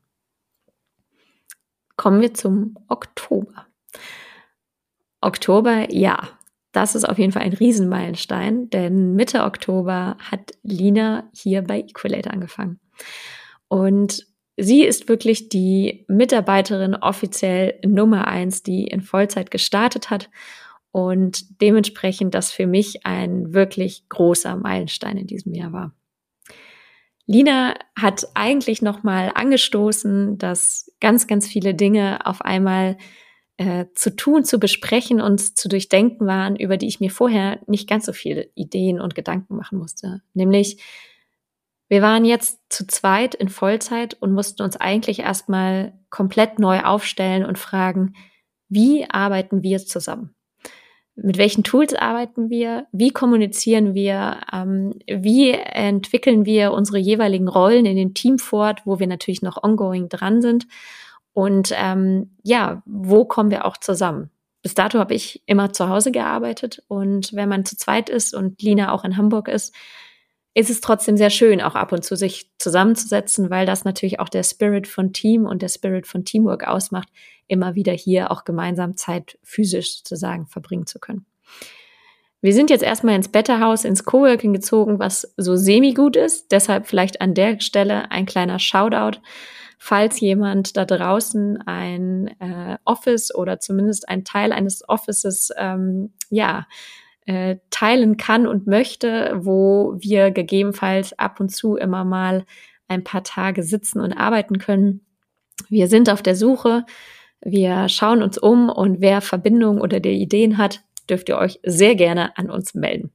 Kommen 1.95 2.21
wir 2.21 2.33
zum 2.33 2.75
Oktober. 2.87 3.67
Oktober, 5.21 5.93
ja, 5.93 6.27
das 6.73 6.95
ist 6.95 7.05
auf 7.05 7.19
jeden 7.19 7.31
Fall 7.31 7.43
ein 7.43 7.53
Riesenmeilenstein, 7.53 8.69
denn 8.69 9.13
Mitte 9.13 9.43
Oktober 9.43 10.17
hat 10.19 10.51
Lina 10.63 11.29
hier 11.33 11.61
bei 11.61 11.79
Equalate 11.79 12.31
angefangen. 12.31 12.79
Und 13.67 14.25
sie 14.57 14.83
ist 14.83 15.07
wirklich 15.07 15.49
die 15.49 16.05
Mitarbeiterin 16.07 16.95
offiziell 16.95 17.79
Nummer 17.85 18.27
eins, 18.27 18.63
die 18.63 18.85
in 18.85 19.01
Vollzeit 19.01 19.51
gestartet 19.51 20.09
hat. 20.09 20.29
Und 20.91 21.61
dementsprechend 21.61 22.35
das 22.35 22.51
für 22.51 22.67
mich 22.67 23.05
ein 23.05 23.53
wirklich 23.53 24.09
großer 24.09 24.55
Meilenstein 24.55 25.17
in 25.17 25.27
diesem 25.27 25.53
Jahr 25.53 25.73
war. 25.73 25.95
Lina 27.25 27.75
hat 27.95 28.27
eigentlich 28.33 28.81
nochmal 28.81 29.31
angestoßen, 29.33 30.37
dass 30.37 30.91
ganz, 30.99 31.27
ganz 31.27 31.47
viele 31.47 31.73
Dinge 31.73 32.25
auf 32.25 32.41
einmal 32.41 32.97
äh, 33.57 33.85
zu 33.93 34.15
tun, 34.15 34.43
zu 34.43 34.59
besprechen 34.59 35.21
und 35.21 35.57
zu 35.57 35.69
durchdenken 35.69 36.25
waren, 36.25 36.55
über 36.55 36.77
die 36.77 36.87
ich 36.87 36.99
mir 36.99 37.11
vorher 37.11 37.59
nicht 37.67 37.87
ganz 37.87 38.05
so 38.05 38.13
viele 38.13 38.49
Ideen 38.55 38.99
und 38.99 39.15
Gedanken 39.15 39.55
machen 39.55 39.77
musste. 39.77 40.21
Nämlich, 40.33 40.81
wir 41.87 42.01
waren 42.01 42.25
jetzt 42.25 42.59
zu 42.69 42.87
zweit 42.87 43.35
in 43.35 43.49
Vollzeit 43.49 44.15
und 44.15 44.33
mussten 44.33 44.63
uns 44.63 44.77
eigentlich 44.77 45.19
erstmal 45.19 45.93
komplett 46.09 46.57
neu 46.57 46.81
aufstellen 46.81 47.45
und 47.45 47.59
fragen, 47.59 48.13
wie 48.69 49.05
arbeiten 49.09 49.61
wir 49.61 49.77
zusammen? 49.79 50.33
Mit 51.15 51.37
welchen 51.37 51.63
Tools 51.63 51.93
arbeiten 51.93 52.49
wir? 52.49 52.87
Wie 52.91 53.11
kommunizieren 53.11 53.93
wir? 53.93 54.41
Ähm, 54.51 54.95
wie 55.07 55.51
entwickeln 55.51 56.45
wir 56.45 56.71
unsere 56.71 56.97
jeweiligen 56.97 57.47
Rollen 57.47 57.85
in 57.85 57.97
dem 57.97 58.15
Team 58.15 58.39
fort, 58.39 58.81
wo 58.85 58.99
wir 58.99 59.05
natürlich 59.05 59.43
noch 59.43 59.61
ongoing 59.61 60.09
dran 60.09 60.41
sind? 60.41 60.65
Und 61.33 61.73
ähm, 61.75 62.35
ja, 62.43 62.83
wo 62.85 63.25
kommen 63.25 63.51
wir 63.51 63.65
auch 63.65 63.77
zusammen? 63.77 64.29
Bis 64.61 64.75
dato 64.75 64.99
habe 64.99 65.13
ich 65.13 65.43
immer 65.45 65.73
zu 65.73 65.89
Hause 65.89 66.11
gearbeitet 66.11 66.81
und 66.87 67.33
wenn 67.33 67.49
man 67.49 67.65
zu 67.65 67.75
zweit 67.75 68.09
ist 68.09 68.33
und 68.33 68.61
Lina 68.61 68.93
auch 68.93 69.03
in 69.03 69.17
Hamburg 69.17 69.49
ist, 69.49 69.75
ist 70.53 70.69
es 70.69 70.81
trotzdem 70.81 71.17
sehr 71.17 71.31
schön, 71.31 71.61
auch 71.61 71.75
ab 71.75 71.91
und 71.91 72.05
zu 72.05 72.15
sich 72.15 72.51
zusammenzusetzen, 72.59 73.49
weil 73.49 73.65
das 73.65 73.85
natürlich 73.85 74.19
auch 74.19 74.29
der 74.29 74.43
Spirit 74.43 74.87
von 74.87 75.11
Team 75.11 75.45
und 75.45 75.61
der 75.61 75.67
Spirit 75.67 76.05
von 76.05 76.25
Teamwork 76.25 76.67
ausmacht, 76.67 77.09
immer 77.47 77.75
wieder 77.75 77.91
hier 77.91 78.31
auch 78.31 78.45
gemeinsam 78.45 78.95
Zeit 78.95 79.37
physisch 79.43 79.97
sozusagen 79.97 80.45
verbringen 80.45 80.85
zu 80.85 80.99
können. 80.99 81.25
Wir 82.41 82.53
sind 82.53 82.69
jetzt 82.69 82.83
erstmal 82.83 83.15
ins 83.15 83.29
Betterhaus, 83.29 83.85
ins 83.85 84.03
Coworking 84.03 84.53
gezogen, 84.53 84.99
was 84.99 85.33
so 85.37 85.55
semi-gut 85.55 86.17
ist. 86.17 86.51
Deshalb 86.51 86.87
vielleicht 86.87 87.21
an 87.21 87.33
der 87.33 87.59
Stelle 87.61 88.11
ein 88.11 88.25
kleiner 88.25 88.59
Shoutout. 88.59 89.21
Falls 89.85 90.21
jemand 90.21 90.77
da 90.77 90.85
draußen 90.85 91.61
ein 91.65 92.27
äh, 92.39 92.77
Office 92.85 93.35
oder 93.35 93.59
zumindest 93.59 94.07
ein 94.07 94.23
Teil 94.23 94.53
eines 94.53 94.87
Offices, 94.87 95.51
ähm, 95.57 96.13
ja, 96.29 96.67
äh, 97.25 97.57
teilen 97.69 98.15
kann 98.15 98.47
und 98.47 98.65
möchte, 98.65 99.33
wo 99.35 99.95
wir 99.99 100.31
gegebenenfalls 100.31 101.19
ab 101.19 101.41
und 101.41 101.49
zu 101.49 101.75
immer 101.75 102.05
mal 102.05 102.45
ein 102.87 103.03
paar 103.03 103.25
Tage 103.25 103.61
sitzen 103.61 103.99
und 103.99 104.13
arbeiten 104.13 104.57
können. 104.57 105.05
Wir 105.67 105.89
sind 105.89 106.09
auf 106.09 106.21
der 106.21 106.37
Suche. 106.37 106.85
Wir 107.41 107.89
schauen 107.89 108.23
uns 108.23 108.37
um 108.37 108.69
und 108.69 109.01
wer 109.01 109.19
Verbindungen 109.19 109.81
oder 109.81 109.99
der 109.99 110.13
Ideen 110.13 110.57
hat, 110.57 110.79
dürft 111.09 111.27
ihr 111.27 111.37
euch 111.37 111.59
sehr 111.61 111.95
gerne 111.95 112.37
an 112.37 112.49
uns 112.49 112.73
melden. 112.73 113.11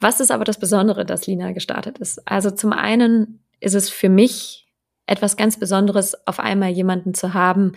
Was 0.00 0.18
ist 0.20 0.30
aber 0.30 0.44
das 0.44 0.58
Besondere, 0.58 1.04
dass 1.04 1.26
Lina 1.26 1.52
gestartet 1.52 1.98
ist? 1.98 2.26
Also 2.26 2.50
zum 2.50 2.72
einen 2.72 3.44
ist 3.60 3.74
es 3.74 3.90
für 3.90 4.08
mich 4.08 4.66
etwas 5.10 5.36
ganz 5.36 5.58
Besonderes, 5.58 6.26
auf 6.26 6.38
einmal 6.38 6.70
jemanden 6.70 7.14
zu 7.14 7.34
haben, 7.34 7.72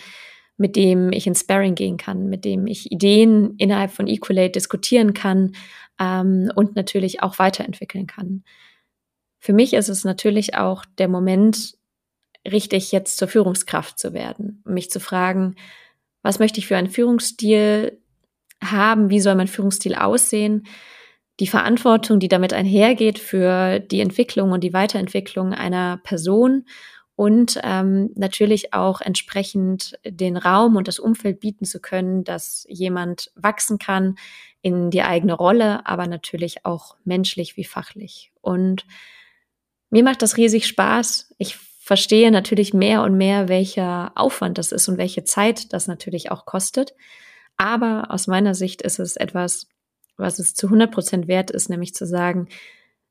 mit 0.58 0.76
dem 0.76 1.12
ich 1.12 1.26
ins 1.26 1.42
Sparring 1.42 1.76
gehen 1.76 1.98
kann, 1.98 2.30
mit 2.30 2.46
dem 2.46 2.68
ich 2.68 2.92
Ideen 2.92 3.56
innerhalb 3.58 3.92
von 3.92 4.08
Equalate 4.08 4.52
diskutieren 4.52 5.14
kann 5.14 5.54
ähm, 6.00 6.52
und 6.56 6.76
natürlich 6.76 7.24
auch 7.24 7.40
weiterentwickeln 7.40 8.06
kann. 8.06 8.44
Für 9.40 9.54
mich 9.54 9.74
ist 9.74 9.90
es 9.90 10.06
natürlich 10.06 10.56
auch 10.56 10.86
der 10.98 11.08
Moment, 11.08 11.76
richtig 12.50 12.92
jetzt 12.92 13.18
zur 13.18 13.28
Führungskraft 13.28 13.98
zu 13.98 14.14
werden, 14.14 14.62
mich 14.66 14.92
zu 14.92 15.00
fragen, 15.00 15.56
was 16.22 16.40
möchte 16.40 16.60
ich 16.60 16.68
für 16.68 16.78
einen 16.78 16.90
Führungsstil 16.90 18.00
haben, 18.64 19.10
wie 19.10 19.20
soll 19.20 19.36
mein 19.36 19.48
Führungsstil 19.48 19.96
aussehen, 19.96 20.66
die 21.40 21.48
Verantwortung, 21.48 22.20
die 22.20 22.28
damit 22.28 22.54
einhergeht 22.54 23.18
für 23.18 23.80
die 23.80 24.02
Entwicklung 24.02 24.52
und 24.52 24.64
die 24.64 24.74
Weiterentwicklung 24.74 25.54
einer 25.54 25.98
Person 26.04 26.66
und 27.16 27.60
ähm, 27.64 28.12
natürlich 28.16 28.74
auch 28.74 29.02
entsprechend 29.02 30.00
den 30.06 30.36
Raum 30.36 30.76
und 30.76 30.88
das 30.88 31.00
Umfeld 31.00 31.40
bieten 31.40 31.66
zu 31.66 31.80
können, 31.80 32.24
dass 32.24 32.66
jemand 32.68 33.32
wachsen 33.36 33.78
kann 33.78 34.16
in 34.62 34.90
die 34.90 35.04
eigene 35.04 35.34
Rolle, 35.34 35.86
aber 35.86 36.08
natürlich 36.08 36.66
auch 36.66 36.96
menschlich 37.04 37.56
wie 37.58 37.66
fachlich. 37.66 38.32
Und 38.42 38.86
mir 39.90 40.04
macht 40.04 40.22
das 40.24 40.38
riesig 40.38 40.66
Spaß. 40.66 41.36
Ich 41.38 41.56
verstehe 41.56 42.32
natürlich 42.32 42.74
mehr 42.74 43.04
und 43.04 43.16
mehr, 43.16 43.48
welcher 43.48 44.14
Aufwand 44.16 44.58
das 44.58 44.72
ist 44.72 44.88
und 44.88 44.98
welche 44.98 45.24
Zeit 45.24 45.74
das 45.74 45.88
natürlich 45.88 46.32
auch 46.32 46.46
kostet. 46.46 46.96
Aber 47.58 48.10
aus 48.10 48.26
meiner 48.26 48.56
Sicht 48.56 48.82
ist 48.82 49.00
es 49.00 49.18
etwas, 49.18 49.68
was 50.18 50.40
es 50.40 50.56
zu 50.56 50.68
100 50.68 50.92
Prozent 50.92 51.28
wert 51.28 51.52
ist, 51.52 51.70
nämlich 51.70 51.94
zu 51.94 52.08
sagen, 52.08 52.48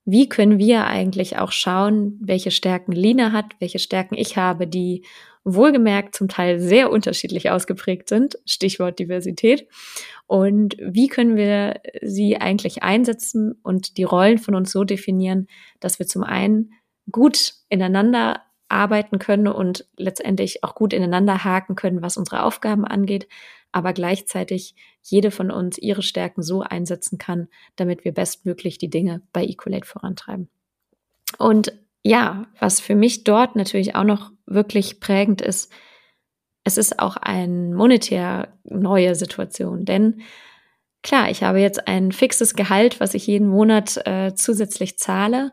wie 0.04 0.28
können 0.28 0.58
wir 0.58 0.86
eigentlich 0.86 1.38
auch 1.38 1.52
schauen, 1.52 2.18
welche 2.20 2.50
Stärken 2.50 2.92
Lina 2.92 3.32
hat, 3.32 3.54
welche 3.60 3.78
Stärken 3.78 4.16
ich 4.16 4.36
habe, 4.36 4.66
die 4.66 5.04
wohlgemerkt 5.44 6.14
zum 6.14 6.28
Teil 6.28 6.60
sehr 6.60 6.90
unterschiedlich 6.90 7.50
ausgeprägt 7.50 8.08
sind, 8.08 8.38
Stichwort 8.44 8.98
Diversität. 8.98 9.66
Und 10.26 10.76
wie 10.80 11.08
können 11.08 11.36
wir 11.36 11.80
sie 12.00 12.36
eigentlich 12.36 12.82
einsetzen 12.82 13.58
und 13.62 13.96
die 13.96 14.04
Rollen 14.04 14.38
von 14.38 14.54
uns 14.54 14.72
so 14.72 14.84
definieren, 14.84 15.48
dass 15.80 15.98
wir 15.98 16.06
zum 16.06 16.22
einen 16.22 16.72
gut 17.10 17.54
ineinander 17.68 18.42
arbeiten 18.68 19.18
können 19.18 19.48
und 19.48 19.86
letztendlich 19.96 20.64
auch 20.64 20.74
gut 20.74 20.92
ineinander 20.92 21.44
haken 21.44 21.74
können, 21.74 22.02
was 22.02 22.16
unsere 22.16 22.44
Aufgaben 22.44 22.84
angeht, 22.84 23.28
aber 23.72 23.92
gleichzeitig 23.92 24.74
jede 25.02 25.30
von 25.30 25.50
uns 25.50 25.78
ihre 25.78 26.02
Stärken 26.02 26.42
so 26.42 26.60
einsetzen 26.60 27.18
kann, 27.18 27.48
damit 27.76 28.04
wir 28.04 28.12
bestmöglich 28.12 28.78
die 28.78 28.90
Dinge 28.90 29.22
bei 29.32 29.44
Equalate 29.44 29.86
vorantreiben. 29.86 30.48
Und 31.38 31.72
ja, 32.02 32.46
was 32.58 32.80
für 32.80 32.94
mich 32.94 33.24
dort 33.24 33.56
natürlich 33.56 33.94
auch 33.94 34.04
noch 34.04 34.30
wirklich 34.46 35.00
prägend 35.00 35.40
ist, 35.40 35.72
es 36.64 36.76
ist 36.76 36.98
auch 37.00 37.16
eine 37.16 37.74
monetär 37.74 38.56
neue 38.64 39.14
Situation, 39.14 39.84
denn 39.84 40.22
klar, 41.02 41.30
ich 41.30 41.42
habe 41.42 41.58
jetzt 41.58 41.88
ein 41.88 42.12
fixes 42.12 42.54
Gehalt, 42.54 43.00
was 43.00 43.14
ich 43.14 43.26
jeden 43.26 43.48
Monat 43.48 44.00
äh, 44.06 44.34
zusätzlich 44.34 44.98
zahle 44.98 45.52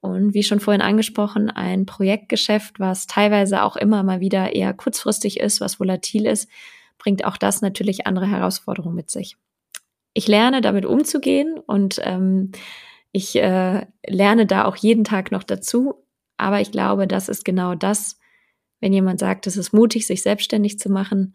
und 0.00 0.34
wie 0.34 0.42
schon 0.42 0.60
vorhin 0.60 0.82
angesprochen, 0.82 1.50
ein 1.50 1.86
Projektgeschäft, 1.86 2.78
was 2.78 3.06
teilweise 3.06 3.62
auch 3.62 3.76
immer 3.76 4.02
mal 4.02 4.20
wieder 4.20 4.54
eher 4.54 4.74
kurzfristig 4.74 5.40
ist, 5.40 5.60
was 5.60 5.80
volatil 5.80 6.26
ist, 6.26 6.48
bringt 6.98 7.24
auch 7.24 7.36
das 7.36 7.60
natürlich 7.60 8.06
andere 8.06 8.26
Herausforderungen 8.26 8.94
mit 8.94 9.10
sich. 9.10 9.36
Ich 10.12 10.28
lerne 10.28 10.60
damit 10.60 10.86
umzugehen 10.86 11.58
und 11.58 12.00
ähm, 12.02 12.52
ich 13.12 13.36
äh, 13.36 13.86
lerne 14.06 14.46
da 14.46 14.64
auch 14.64 14.76
jeden 14.76 15.04
Tag 15.04 15.30
noch 15.30 15.42
dazu. 15.42 16.06
Aber 16.36 16.60
ich 16.60 16.72
glaube, 16.72 17.06
das 17.06 17.28
ist 17.28 17.44
genau 17.44 17.74
das, 17.74 18.18
wenn 18.80 18.92
jemand 18.92 19.20
sagt, 19.20 19.46
es 19.46 19.56
ist 19.56 19.72
mutig, 19.72 20.06
sich 20.06 20.22
selbstständig 20.22 20.78
zu 20.78 20.90
machen. 20.90 21.34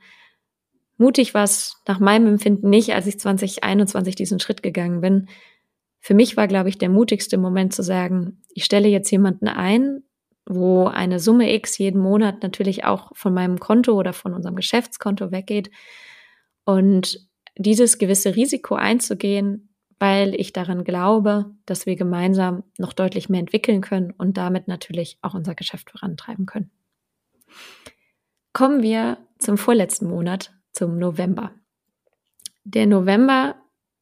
Mutig 0.98 1.34
war 1.34 1.44
es 1.44 1.82
nach 1.88 2.00
meinem 2.00 2.28
Empfinden 2.28 2.70
nicht, 2.70 2.94
als 2.94 3.08
ich 3.08 3.20
2021 3.20 4.16
diesen 4.16 4.40
Schritt 4.40 4.62
gegangen 4.62 5.02
bin. 5.02 5.30
Für 6.02 6.14
mich 6.14 6.38
war, 6.38 6.48
glaube 6.48 6.70
ich, 6.70 6.78
der 6.78 6.90
mutigste 6.90 7.38
Moment 7.38 7.74
zu 7.74 7.84
sagen, 7.84 8.42
ich 8.54 8.66
stelle 8.66 8.88
jetzt 8.88 9.10
jemanden 9.10 9.48
ein, 9.48 10.04
wo 10.50 10.88
eine 10.88 11.20
Summe 11.20 11.54
X 11.54 11.78
jeden 11.78 12.02
Monat 12.02 12.42
natürlich 12.42 12.84
auch 12.84 13.16
von 13.16 13.34
meinem 13.34 13.60
Konto 13.60 13.94
oder 13.94 14.14
von 14.14 14.34
unserem 14.34 14.56
Geschäftskonto 14.56 15.32
weggeht. 15.32 15.70
Und 16.66 17.30
dieses 17.56 18.00
gewisse 18.00 18.36
Risiko 18.36 18.74
einzugehen, 18.76 19.70
weil 20.00 20.34
ich 20.34 20.52
daran 20.52 20.84
glaube, 20.84 21.52
dass 21.66 21.86
wir 21.86 21.96
gemeinsam 21.96 22.64
noch 22.78 22.94
deutlich 22.94 23.30
mehr 23.30 23.42
entwickeln 23.42 23.82
können 23.82 24.12
und 24.12 24.38
damit 24.38 24.68
natürlich 24.68 25.20
auch 25.22 25.36
unser 25.36 25.54
Geschäft 25.54 25.92
vorantreiben 25.92 26.48
können. 26.48 26.72
Kommen 28.52 28.82
wir 28.82 29.18
zum 29.38 29.58
vorletzten 29.58 30.08
Monat, 30.08 30.54
zum 30.72 30.98
November. 30.98 31.52
Der 32.64 32.88
November 32.88 33.56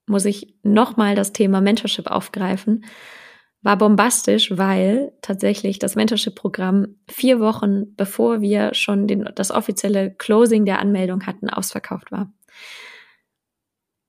muss 0.06 0.24
ich 0.24 0.56
nochmal 0.64 1.16
das 1.16 1.34
Thema 1.34 1.60
Mentorship 1.60 2.08
aufgreifen, 2.08 2.86
war 3.62 3.78
bombastisch, 3.78 4.58
weil 4.58 5.14
tatsächlich 5.22 5.80
das 5.80 5.96
Mentorship-Programm 5.96 6.96
vier 7.10 7.40
Wochen 7.40 7.96
bevor 7.96 8.42
wir 8.42 8.74
schon 8.74 9.08
den, 9.08 9.30
das 9.36 9.52
offizielle 9.52 10.14
Closing 10.14 10.66
der 10.66 10.80
Anmeldung 10.80 11.26
hatten, 11.26 11.50
ausverkauft 11.50 12.12
war. 12.12 12.32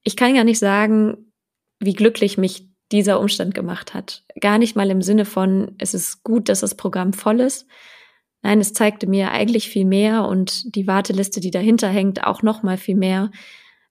Ich 0.05 0.17
kann 0.17 0.35
gar 0.35 0.45
nicht 0.45 0.59
sagen, 0.59 1.33
wie 1.81 1.95
glücklich 1.95 2.39
mich 2.39 2.69
dieser 2.93 3.21
Umstand 3.21 3.55
gemacht 3.55 3.95
hat. 3.95 4.25
Gar 4.41 4.59
nicht 4.59 4.77
mal 4.77 4.91
im 4.91 5.03
Sinne 5.03 5.25
von, 5.25 5.75
es 5.79 5.95
ist 5.95 6.23
gut, 6.23 6.49
dass 6.49 6.61
das 6.61 6.75
Programm 6.75 7.13
voll 7.13 7.41
ist. 7.41 7.67
Nein, 8.43 8.61
es 8.61 8.73
zeigte 8.73 9.07
mir 9.07 9.33
eigentlich 9.33 9.69
viel 9.69 9.85
mehr 9.85 10.25
und 10.25 10.75
die 10.75 10.87
Warteliste, 10.87 11.41
die 11.41 11.51
dahinter 11.51 11.89
hängt, 11.89 12.25
auch 12.25 12.43
noch 12.43 12.63
mal 12.63 12.77
viel 12.77 12.95
mehr, 12.95 13.31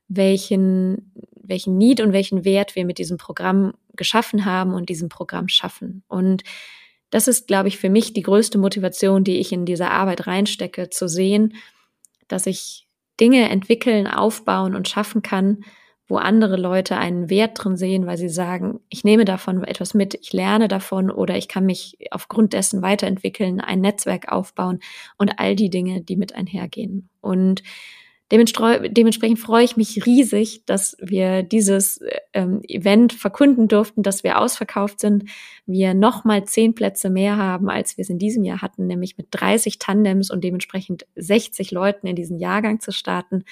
welchen, 0.07 1.13
welchen 1.47 1.77
Need 1.77 2.01
und 2.01 2.13
welchen 2.13 2.45
Wert 2.45 2.75
wir 2.75 2.85
mit 2.85 2.97
diesem 2.97 3.17
Programm 3.17 3.73
geschaffen 3.95 4.45
haben 4.45 4.73
und 4.73 4.89
diesem 4.89 5.09
Programm 5.09 5.47
schaffen. 5.47 6.03
Und 6.07 6.43
das 7.09 7.27
ist, 7.27 7.47
glaube 7.47 7.69
ich, 7.69 7.77
für 7.77 7.89
mich 7.89 8.13
die 8.13 8.21
größte 8.21 8.57
Motivation, 8.57 9.23
die 9.23 9.37
ich 9.37 9.51
in 9.51 9.65
diese 9.65 9.89
Arbeit 9.89 10.27
reinstecke, 10.27 10.89
zu 10.89 11.07
sehen, 11.07 11.55
dass 12.27 12.45
ich 12.45 12.87
Dinge 13.19 13.49
entwickeln, 13.49 14.07
aufbauen 14.07 14.75
und 14.75 14.87
schaffen 14.87 15.21
kann, 15.21 15.63
wo 16.07 16.17
andere 16.17 16.55
Leute 16.55 16.97
einen 16.97 17.29
Wert 17.29 17.61
drin 17.61 17.75
sehen, 17.75 18.05
weil 18.05 18.17
sie 18.17 18.29
sagen, 18.29 18.79
ich 18.89 19.03
nehme 19.03 19.25
davon 19.25 19.63
etwas 19.63 19.93
mit, 19.93 20.13
ich 20.15 20.31
lerne 20.31 20.67
davon 20.67 21.11
oder 21.11 21.35
ich 21.37 21.47
kann 21.47 21.65
mich 21.65 21.97
aufgrund 22.11 22.53
dessen 22.53 22.81
weiterentwickeln, 22.81 23.59
ein 23.59 23.81
Netzwerk 23.81 24.31
aufbauen 24.31 24.79
und 25.17 25.33
all 25.37 25.55
die 25.55 25.69
Dinge, 25.69 26.01
die 26.01 26.15
mit 26.15 26.33
einhergehen. 26.33 27.09
Und 27.19 27.61
Dementsprechend 28.29 29.39
freue 29.39 29.63
ich 29.63 29.77
mich 29.77 30.05
riesig, 30.05 30.65
dass 30.65 30.97
wir 30.99 31.43
dieses 31.43 32.01
ähm, 32.33 32.61
Event 32.67 33.13
verkünden 33.13 33.69
durften, 33.69 34.03
dass 34.03 34.23
wir 34.25 34.39
ausverkauft 34.39 34.99
sind. 34.99 35.29
Wir 35.65 35.93
nochmal 35.93 36.43
zehn 36.43 36.75
Plätze 36.75 37.09
mehr 37.09 37.37
haben, 37.37 37.69
als 37.69 37.95
wir 37.95 38.01
es 38.01 38.09
in 38.09 38.19
diesem 38.19 38.43
Jahr 38.43 38.61
hatten, 38.61 38.85
nämlich 38.85 39.17
mit 39.17 39.27
30 39.31 39.79
Tandems 39.79 40.29
und 40.29 40.43
dementsprechend 40.43 41.05
60 41.15 41.71
Leuten 41.71 42.05
in 42.05 42.17
diesen 42.17 42.37
Jahrgang 42.37 42.81
zu 42.81 42.91
starten, 42.91 43.45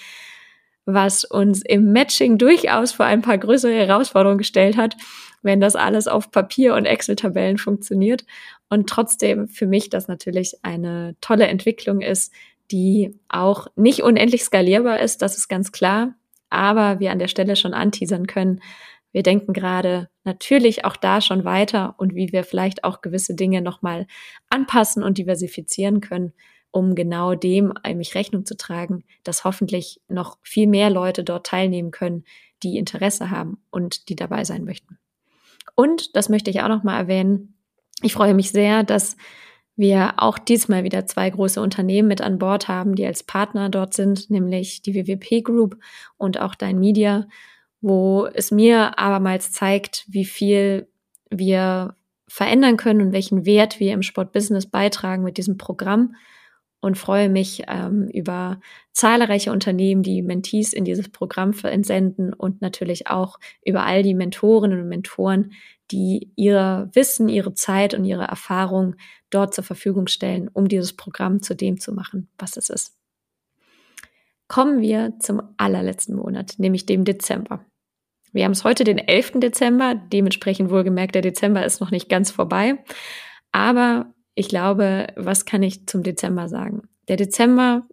was 0.86 1.24
uns 1.24 1.62
im 1.64 1.94
Matching 1.94 2.38
durchaus 2.38 2.92
vor 2.92 3.06
ein 3.06 3.22
paar 3.22 3.38
größere 3.38 3.74
Herausforderungen 3.74 4.38
gestellt 4.38 4.76
hat, 4.76 4.98
wenn 5.42 5.62
das 5.62 5.78
alles 5.78 6.08
auf 6.08 6.32
Papier 6.32 6.76
und 6.76 6.86
Excel-Tabellen 6.86 7.58
funktioniert. 7.58 8.26
Und 8.70 8.90
trotzdem 8.90 9.48
für 9.48 9.68
mich 9.68 9.90
das 9.90 10.10
natürlich 10.10 10.56
eine 10.64 11.16
tolle 11.22 11.48
Entwicklung 11.48 12.02
ist, 12.02 12.34
die 12.72 13.20
auch 13.30 13.68
nicht 13.76 14.04
unendlich 14.04 14.44
skalierbar 14.44 15.00
ist, 15.00 15.22
das 15.22 15.38
ist 15.38 15.48
ganz 15.48 15.72
klar, 15.72 16.16
aber 16.50 17.00
wir 17.00 17.12
an 17.12 17.20
der 17.20 17.28
Stelle 17.28 17.56
schon 17.56 17.74
anteasern 17.74 18.28
können. 18.28 18.62
Wir 19.12 19.24
denken 19.24 19.54
gerade 19.54 20.10
natürlich 20.24 20.84
auch 20.84 20.96
da 20.96 21.22
schon 21.22 21.46
weiter 21.46 21.96
und 21.98 22.16
wie 22.16 22.32
wir 22.32 22.44
vielleicht 22.44 22.84
auch 22.84 23.02
gewisse 23.02 23.36
Dinge 23.36 23.62
nochmal 23.62 24.08
anpassen 24.50 25.04
und 25.04 25.18
diversifizieren 25.18 26.02
können, 26.02 26.34
um 26.72 26.96
genau 26.96 27.36
dem 27.36 27.72
eigentlich 27.84 28.16
Rechnung 28.16 28.46
zu 28.46 28.58
tragen, 28.58 29.06
dass 29.24 29.46
hoffentlich 29.46 30.02
noch 30.10 30.38
viel 30.42 30.68
mehr 30.68 30.90
Leute 30.90 31.24
dort 31.24 31.46
teilnehmen 31.46 31.92
können, 31.92 32.26
die 32.64 32.78
Interesse 32.78 33.30
haben 33.30 33.62
und 33.70 34.10
die 34.10 34.16
dabei 34.16 34.44
sein 34.44 34.66
möchten. 34.66 34.98
Und, 35.76 36.16
das 36.16 36.30
möchte 36.30 36.50
ich 36.50 36.62
auch 36.62 36.68
nochmal 36.68 37.00
erwähnen, 37.00 37.56
ich 38.02 38.14
freue 38.14 38.34
mich 38.34 38.52
sehr, 38.52 38.84
dass 38.84 39.16
wir 39.76 40.14
auch 40.18 40.38
diesmal 40.38 40.84
wieder 40.84 41.06
zwei 41.06 41.30
große 41.30 41.62
Unternehmen 41.62 42.08
mit 42.08 42.22
an 42.22 42.40
Bord 42.40 42.68
haben, 42.68 42.96
die 42.96 43.06
als 43.06 43.24
Partner 43.24 43.70
dort 43.70 43.94
sind, 43.94 44.30
nämlich 44.30 44.82
die 44.82 44.96
WWP 44.96 45.44
Group 45.44 45.78
und 46.18 46.40
auch 46.40 46.56
Dein 46.56 46.80
Media, 46.80 47.28
wo 47.82 48.26
es 48.26 48.52
mir 48.52 48.98
abermals 48.98 49.52
zeigt, 49.52 50.06
wie 50.08 50.26
viel 50.26 50.88
wir 51.30 51.96
verändern 52.28 52.78
können 52.78 53.02
und 53.02 53.14
welchen 53.14 53.46
Wert 53.46 53.80
wir 53.80 53.94
im 53.94 54.02
Sportbusiness 54.02 54.66
beitragen 54.66 55.24
mit 55.24 55.38
diesem 55.38 55.58
Programm 55.58 56.16
und 56.86 57.00
freue 57.00 57.30
mich 57.30 57.64
ähm, 57.68 58.08
über 58.14 58.60
zahlreiche 58.92 59.52
Unternehmen, 59.52 60.04
die 60.04 60.22
Mentees 60.22 60.72
in 60.72 60.86
dieses 60.86 61.10
Programm 61.10 61.52
entsenden 61.64 62.32
und 62.32 62.62
natürlich 62.62 63.08
auch 63.08 63.40
über 63.66 63.88
all 63.88 64.04
die 64.04 64.14
Mentorinnen 64.14 64.82
und 64.82 64.88
Mentoren, 64.88 65.54
die 65.90 66.32
ihr 66.36 66.88
Wissen, 66.94 67.28
ihre 67.28 67.56
Zeit 67.56 67.96
und 67.96 68.06
ihre 68.06 68.26
Erfahrung 68.26 68.98
dort 69.32 69.56
zur 69.56 69.64
Verfügung 69.64 70.06
stellen, 70.06 70.48
um 70.54 70.68
dieses 70.68 70.94
Programm 70.94 71.42
zu 71.42 71.56
dem 71.56 71.80
zu 71.80 71.92
machen, 71.92 72.30
was 72.38 72.56
es 72.56 72.70
ist. 72.70 72.96
Kommen 74.48 74.80
wir 74.80 75.16
zum 75.20 75.42
allerletzten 75.58 76.16
Monat, 76.16 76.54
nämlich 76.60 76.86
dem 76.86 77.04
Dezember. 77.04 77.66
Wir 78.32 78.46
haben 78.46 78.52
es 78.52 78.64
heute 78.64 78.84
den 78.84 79.00
11. 79.00 79.40
Dezember, 79.40 79.96
dementsprechend 79.96 80.70
wohlgemerkt, 80.70 81.16
der 81.16 81.24
Dezember 81.24 81.66
ist 81.66 81.82
noch 81.82 81.90
nicht 81.90 82.10
ganz 82.10 82.30
vorbei. 82.30 82.78
Aber 83.52 84.14
ich 84.36 84.50
glaube, 84.50 85.08
was 85.16 85.46
kann 85.46 85.64
ich 85.64 85.88
zum 85.88 86.04
Dezember 86.04 86.50
sagen? 86.50 86.84
Der 87.08 87.16
Dezember 87.16 87.88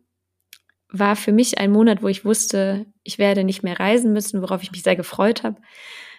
war 0.88 1.16
für 1.16 1.32
mich 1.32 1.58
ein 1.58 1.70
Monat, 1.70 2.02
wo 2.02 2.08
ich 2.08 2.24
wusste, 2.24 2.86
ich 3.02 3.18
werde 3.18 3.44
nicht 3.44 3.62
mehr 3.62 3.80
reisen 3.80 4.12
müssen, 4.12 4.42
worauf 4.42 4.62
ich 4.62 4.72
mich 4.72 4.82
sehr 4.82 4.96
gefreut 4.96 5.42
habe. 5.44 5.60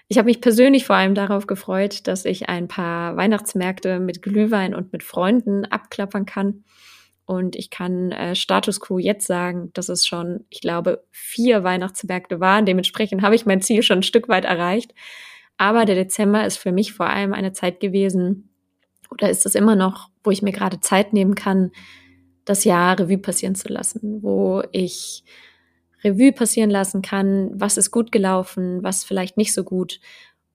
Ich 0.08 0.18
habe 0.18 0.26
mich 0.26 0.42
persönlich 0.42 0.86
vor 0.86 0.96
allem 0.96 1.16
darauf 1.16 1.48
gefreut, 1.48 2.08
dass 2.08 2.26
ich 2.26 2.50
ein 2.50 2.68
paar 2.68 3.16
Weihnachtsmärkte 3.16 4.00
mit 4.00 4.22
Glühwein 4.22 4.74
und 4.74 4.92
mit 4.92 5.04
Freunden 5.04 5.66
abklappern 5.66 6.26
kann. 6.26 6.64
Und 7.26 7.56
ich 7.56 7.70
kann 7.70 8.12
äh, 8.12 8.36
Status 8.36 8.80
quo 8.82 9.00
jetzt 9.00 9.28
sagen, 9.28 9.72
dass 9.74 9.88
es 9.90 10.06
schon, 10.06 10.46
ich 10.50 10.60
glaube, 10.60 11.04
vier 11.12 11.64
Weihnachtsmärkte 11.64 12.40
waren. 12.40 12.66
Dementsprechend 12.66 13.22
habe 13.22 13.36
ich 13.36 13.46
mein 13.46 13.62
Ziel 13.62 13.82
schon 13.82 14.00
ein 14.00 14.04
Stück 14.04 14.28
weit 14.28 14.44
erreicht. 14.44 14.94
Aber 15.58 15.86
der 15.86 15.96
Dezember 15.96 16.46
ist 16.46 16.58
für 16.58 16.72
mich 16.72 16.94
vor 16.94 17.08
allem 17.08 17.34
eine 17.34 17.54
Zeit 17.54 17.80
gewesen, 17.80 18.50
oder 19.10 19.30
ist 19.30 19.46
es 19.46 19.56
immer 19.56 19.76
noch, 19.76 20.10
wo 20.24 20.32
ich 20.32 20.42
mir 20.42 20.52
gerade 20.52 20.80
Zeit 20.80 21.14
nehmen 21.14 21.36
kann, 21.36 21.72
das 22.46 22.64
Jahr 22.64 23.00
Revue 23.00 23.18
passieren 23.18 23.56
zu 23.56 23.70
lassen, 23.70 24.22
wo 24.22 24.64
ich 24.72 25.24
Revue 26.04 26.34
passieren 26.34 26.70
lassen 26.70 27.02
kann, 27.02 27.52
was 27.54 27.78
ist 27.78 27.92
gut 27.92 28.12
gelaufen, 28.12 28.84
was 28.84 29.04
vielleicht 29.04 29.38
nicht 29.38 29.54
so 29.54 29.64
gut, 29.64 30.00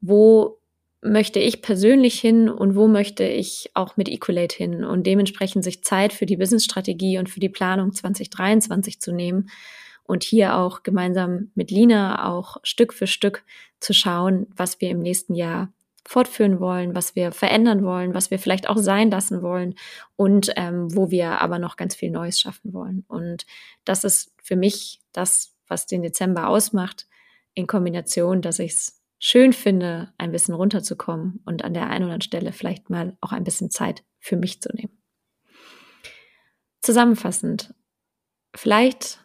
wo 0.01 0.59
möchte 1.01 1.39
ich 1.39 1.63
persönlich 1.63 2.21
hin 2.21 2.49
und 2.49 2.75
wo 2.75 2.89
möchte 2.89 3.25
ich 3.25 3.71
auch 3.75 3.97
mit 3.97 4.09
Equalate 4.09 4.57
hin 4.57 4.85
und 4.85 5.07
dementsprechend 5.07 5.65
sich 5.65 5.85
Zeit 5.85 6.13
für 6.13 6.27
die 6.27 6.37
Businessstrategie 6.37 7.19
und 7.19 7.31
für 7.31 7.41
die 7.41 7.49
Planung 7.49 7.93
2023 7.93 9.01
zu 9.01 9.13
nehmen 9.13 9.49
und 10.03 10.25
hier 10.25 10.57
auch 10.57 10.83
gemeinsam 10.83 11.51
mit 11.55 11.71
Lina 11.71 12.29
auch 12.29 12.57
Stück 12.63 12.93
für 12.93 13.07
Stück 13.07 13.45
zu 13.79 13.93
schauen, 13.93 14.49
was 14.57 14.81
wir 14.81 14.91
im 14.91 15.01
nächsten 15.01 15.35
Jahr 15.35 15.73
fortführen 16.07 16.61
wollen, 16.61 16.95
was 16.95 17.15
wir 17.17 17.33
verändern 17.33 17.85
wollen, 17.85 18.15
was 18.15 18.31
wir 18.31 18.39
vielleicht 18.39 18.69
auch 18.69 18.79
sein 18.79 19.11
lassen 19.11 19.43
wollen 19.43 19.75
und 20.17 20.53
ähm, 20.57 20.95
wo 20.95 21.11
wir 21.11 21.41
aber 21.41 21.59
noch 21.59 21.77
ganz 21.77 21.95
viel 21.95 22.11
Neues 22.11 22.41
schaffen 22.41 22.73
wollen. 22.73 23.05
Und 23.09 23.45
das 23.85 24.05
ist 24.05 24.33
für 24.43 24.57
mich 24.57 25.01
das, 25.13 25.55
was 25.67 25.87
den 25.87 26.03
Dezember 26.03 26.49
ausmacht, 26.49 27.07
in 27.55 27.67
Kombination, 27.67 28.41
dass 28.41 28.59
ich 28.59 28.73
es 28.73 29.03
schön 29.19 29.53
finde, 29.53 30.13
ein 30.17 30.31
bisschen 30.31 30.55
runterzukommen 30.55 31.43
und 31.45 31.65
an 31.65 31.75
der 31.75 31.85
einen 31.85 32.05
oder 32.05 32.15
anderen 32.15 32.21
Stelle 32.23 32.53
vielleicht 32.53 32.89
mal 32.89 33.17
auch 33.21 33.33
ein 33.33 33.45
bisschen 33.45 33.71
Zeit 33.71 34.05
für 34.21 34.37
mich 34.37 34.63
zu 34.63 34.71
nehmen. 34.73 34.97
Zusammenfassend, 36.81 37.75
vielleicht 38.55 39.25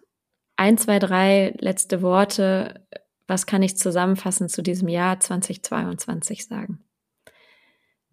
ein, 0.56 0.78
zwei, 0.78 1.00
drei 1.00 1.54
letzte 1.60 2.02
Worte 2.02 2.88
was 3.28 3.46
kann 3.46 3.64
ich 3.64 3.78
zusammenfassend 3.78 4.52
zu 4.52 4.62
diesem 4.62 4.88
Jahr 4.88 5.20
2022 5.20 6.46
sagen? 6.46 6.84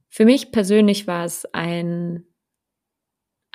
Für 0.08 0.24
mich 0.24 0.50
persönlich 0.50 1.06
war 1.06 1.24
es 1.24 1.46
ein, 1.52 2.24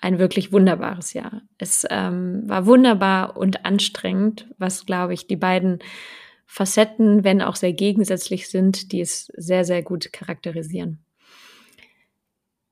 ein 0.02 0.20
wirklich 0.20 0.52
wunderbares 0.52 1.14
Jahr. 1.14 1.42
Es 1.58 1.86
ähm, 1.90 2.44
war 2.48 2.66
wunderbar 2.66 3.38
und 3.38 3.66
anstrengend, 3.66 4.48
was, 4.58 4.86
glaube 4.86 5.14
ich, 5.14 5.28
die 5.28 5.36
beiden 5.36 5.80
Facetten, 6.46 7.24
wenn 7.24 7.42
auch 7.42 7.56
sehr 7.56 7.74
gegensätzlich 7.74 8.50
sind, 8.50 8.92
die 8.92 9.02
es 9.02 9.32
sehr, 9.36 9.66
sehr 9.66 9.84
gut 9.84 10.14
charakterisieren. 10.14 11.04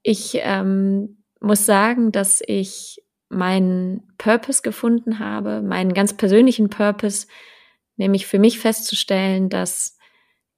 Ich 0.02 0.38
ähm, 0.42 1.24
muss 1.40 1.66
sagen, 1.66 2.12
dass 2.12 2.42
ich 2.46 3.02
meinen 3.30 4.14
Purpose 4.18 4.62
gefunden 4.62 5.20
habe, 5.20 5.62
meinen 5.62 5.94
ganz 5.94 6.16
persönlichen 6.16 6.70
Purpose, 6.70 7.28
nämlich 7.98 8.26
für 8.28 8.40
mich 8.40 8.60
festzustellen, 8.60 9.50
dass 9.50 9.98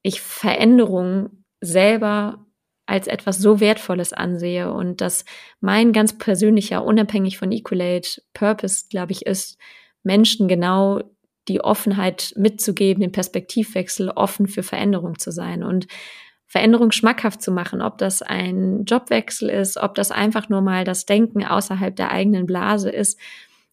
ich 0.02 0.20
Veränderungen 0.20 1.44
selber 1.60 2.46
als 2.86 3.08
etwas 3.08 3.38
so 3.38 3.58
Wertvolles 3.60 4.12
ansehe 4.12 4.72
und 4.72 5.00
dass 5.00 5.24
mein 5.60 5.92
ganz 5.92 6.16
persönlicher, 6.16 6.84
unabhängig 6.84 7.36
von 7.36 7.50
Equalate 7.50 8.22
Purpose, 8.32 8.84
glaube 8.88 9.12
ich, 9.12 9.26
ist, 9.26 9.58
Menschen 10.04 10.46
genau 10.46 11.02
die 11.48 11.60
Offenheit 11.60 12.32
mitzugeben, 12.36 13.00
den 13.00 13.12
Perspektivwechsel 13.12 14.10
offen 14.10 14.46
für 14.46 14.62
Veränderung 14.62 15.18
zu 15.18 15.32
sein 15.32 15.62
und 15.62 15.86
Veränderung 16.46 16.92
schmackhaft 16.92 17.42
zu 17.42 17.50
machen, 17.50 17.82
ob 17.82 17.98
das 17.98 18.22
ein 18.22 18.84
Jobwechsel 18.84 19.50
ist, 19.50 19.76
ob 19.76 19.96
das 19.96 20.12
einfach 20.12 20.48
nur 20.48 20.60
mal 20.60 20.84
das 20.84 21.04
Denken 21.04 21.44
außerhalb 21.44 21.94
der 21.94 22.12
eigenen 22.12 22.46
Blase 22.46 22.88
ist, 22.90 23.18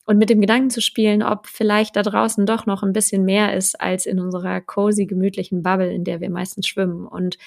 und 0.05 0.17
mit 0.17 0.29
dem 0.29 0.41
Gedanken 0.41 0.69
zu 0.69 0.81
spielen, 0.81 1.23
ob 1.23 1.47
vielleicht 1.47 1.95
da 1.95 2.01
draußen 2.01 2.45
doch 2.45 2.65
noch 2.65 2.83
ein 2.83 2.93
bisschen 2.93 3.23
mehr 3.23 3.55
ist 3.55 3.79
als 3.79 4.05
in 4.05 4.19
unserer 4.19 4.59
cozy, 4.61 5.05
gemütlichen 5.05 5.63
Bubble, 5.63 5.93
in 5.93 6.03
der 6.03 6.19
wir 6.19 6.29
meistens 6.29 6.67
schwimmen. 6.67 7.07
Und 7.07 7.37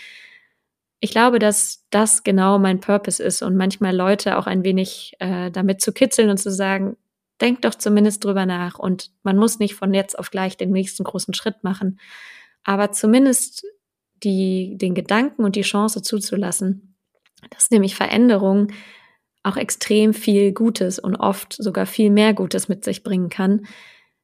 ich 1.00 1.10
glaube, 1.10 1.38
dass 1.38 1.86
das 1.90 2.24
genau 2.24 2.58
mein 2.58 2.80
Purpose 2.80 3.22
ist 3.22 3.42
und 3.42 3.56
manchmal 3.56 3.94
Leute 3.94 4.38
auch 4.38 4.46
ein 4.46 4.64
wenig 4.64 5.12
äh, 5.18 5.50
damit 5.50 5.80
zu 5.80 5.92
kitzeln 5.92 6.30
und 6.30 6.38
zu 6.38 6.50
sagen, 6.50 6.96
denk 7.40 7.62
doch 7.62 7.74
zumindest 7.74 8.24
drüber 8.24 8.46
nach 8.46 8.78
und 8.78 9.10
man 9.22 9.36
muss 9.36 9.58
nicht 9.58 9.74
von 9.74 9.92
jetzt 9.92 10.18
auf 10.18 10.30
gleich 10.30 10.56
den 10.56 10.70
nächsten 10.70 11.04
großen 11.04 11.34
Schritt 11.34 11.62
machen, 11.62 12.00
aber 12.64 12.92
zumindest 12.92 13.66
die, 14.24 14.78
den 14.78 14.94
Gedanken 14.94 15.44
und 15.44 15.56
die 15.56 15.62
Chance 15.62 16.00
zuzulassen, 16.00 16.96
dass 17.50 17.70
nämlich 17.70 17.94
Veränderung 17.94 18.68
auch 19.46 19.56
extrem 19.56 20.12
viel 20.12 20.52
Gutes 20.52 20.98
und 20.98 21.16
oft 21.16 21.52
sogar 21.52 21.86
viel 21.86 22.10
mehr 22.10 22.34
Gutes 22.34 22.68
mit 22.68 22.84
sich 22.84 23.02
bringen 23.02 23.28
kann. 23.28 23.66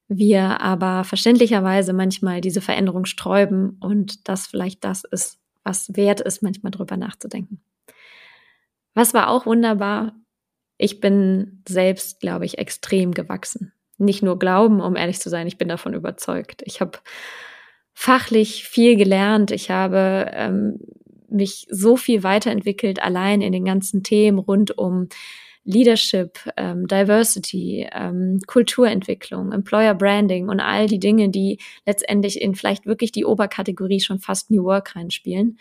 Wir 0.08 0.60
aber 0.60 1.04
verständlicherweise 1.04 1.92
manchmal 1.92 2.40
diese 2.40 2.60
Veränderung 2.60 3.04
sträuben 3.04 3.78
und 3.80 4.28
das 4.28 4.46
vielleicht 4.46 4.84
das 4.84 5.04
ist, 5.04 5.38
was 5.64 5.94
wert 5.94 6.20
ist, 6.20 6.42
manchmal 6.42 6.72
drüber 6.72 6.96
nachzudenken. 6.96 7.62
Was 8.94 9.14
war 9.14 9.30
auch 9.30 9.46
wunderbar? 9.46 10.14
Ich 10.76 11.00
bin 11.00 11.62
selbst, 11.66 12.20
glaube 12.20 12.44
ich, 12.44 12.58
extrem 12.58 13.12
gewachsen. 13.12 13.72
Nicht 13.98 14.22
nur 14.22 14.38
glauben, 14.38 14.80
um 14.80 14.96
ehrlich 14.96 15.20
zu 15.20 15.30
sein, 15.30 15.46
ich 15.46 15.56
bin 15.56 15.68
davon 15.68 15.94
überzeugt. 15.94 16.62
Ich 16.64 16.80
habe 16.80 16.98
fachlich 17.94 18.64
viel 18.64 18.96
gelernt. 18.96 19.50
Ich 19.52 19.70
habe 19.70 20.30
ähm, 20.32 20.80
mich 21.32 21.66
so 21.70 21.96
viel 21.96 22.22
weiterentwickelt, 22.22 23.02
allein 23.02 23.40
in 23.40 23.52
den 23.52 23.64
ganzen 23.64 24.02
Themen 24.02 24.38
rund 24.38 24.76
um 24.76 25.08
Leadership, 25.64 26.38
ähm, 26.56 26.88
Diversity, 26.88 27.88
ähm, 27.92 28.40
Kulturentwicklung, 28.46 29.52
Employer 29.52 29.94
Branding 29.94 30.48
und 30.48 30.60
all 30.60 30.86
die 30.86 30.98
Dinge, 30.98 31.28
die 31.28 31.58
letztendlich 31.86 32.40
in 32.40 32.54
vielleicht 32.56 32.84
wirklich 32.84 33.12
die 33.12 33.24
Oberkategorie 33.24 34.00
schon 34.00 34.18
fast 34.18 34.50
New 34.50 34.64
Work 34.64 34.96
reinspielen. 34.96 35.58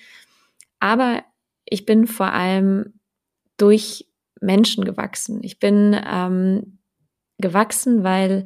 Aber 0.80 1.24
ich 1.66 1.86
bin 1.86 2.08
vor 2.08 2.34
allem 2.34 2.94
durch 3.58 4.08
Menschen 4.40 4.86
gewachsen. 4.86 5.42
Ich 5.44 5.60
bin 5.60 5.96
ähm, 6.04 6.80
gewachsen, 7.38 8.04
weil 8.04 8.46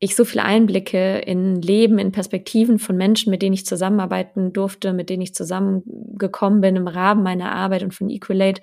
ich 0.00 0.14
so 0.14 0.24
viele 0.24 0.44
Einblicke 0.44 1.18
in 1.18 1.60
Leben, 1.60 1.98
in 1.98 2.12
Perspektiven 2.12 2.78
von 2.78 2.96
Menschen, 2.96 3.30
mit 3.30 3.42
denen 3.42 3.54
ich 3.54 3.66
zusammenarbeiten 3.66 4.52
durfte, 4.52 4.92
mit 4.92 5.10
denen 5.10 5.22
ich 5.22 5.34
zusammengekommen 5.34 6.60
bin 6.60 6.76
im 6.76 6.86
Rahmen 6.86 7.22
meiner 7.22 7.52
Arbeit 7.52 7.82
und 7.82 7.94
von 7.94 8.08
Equalate, 8.08 8.62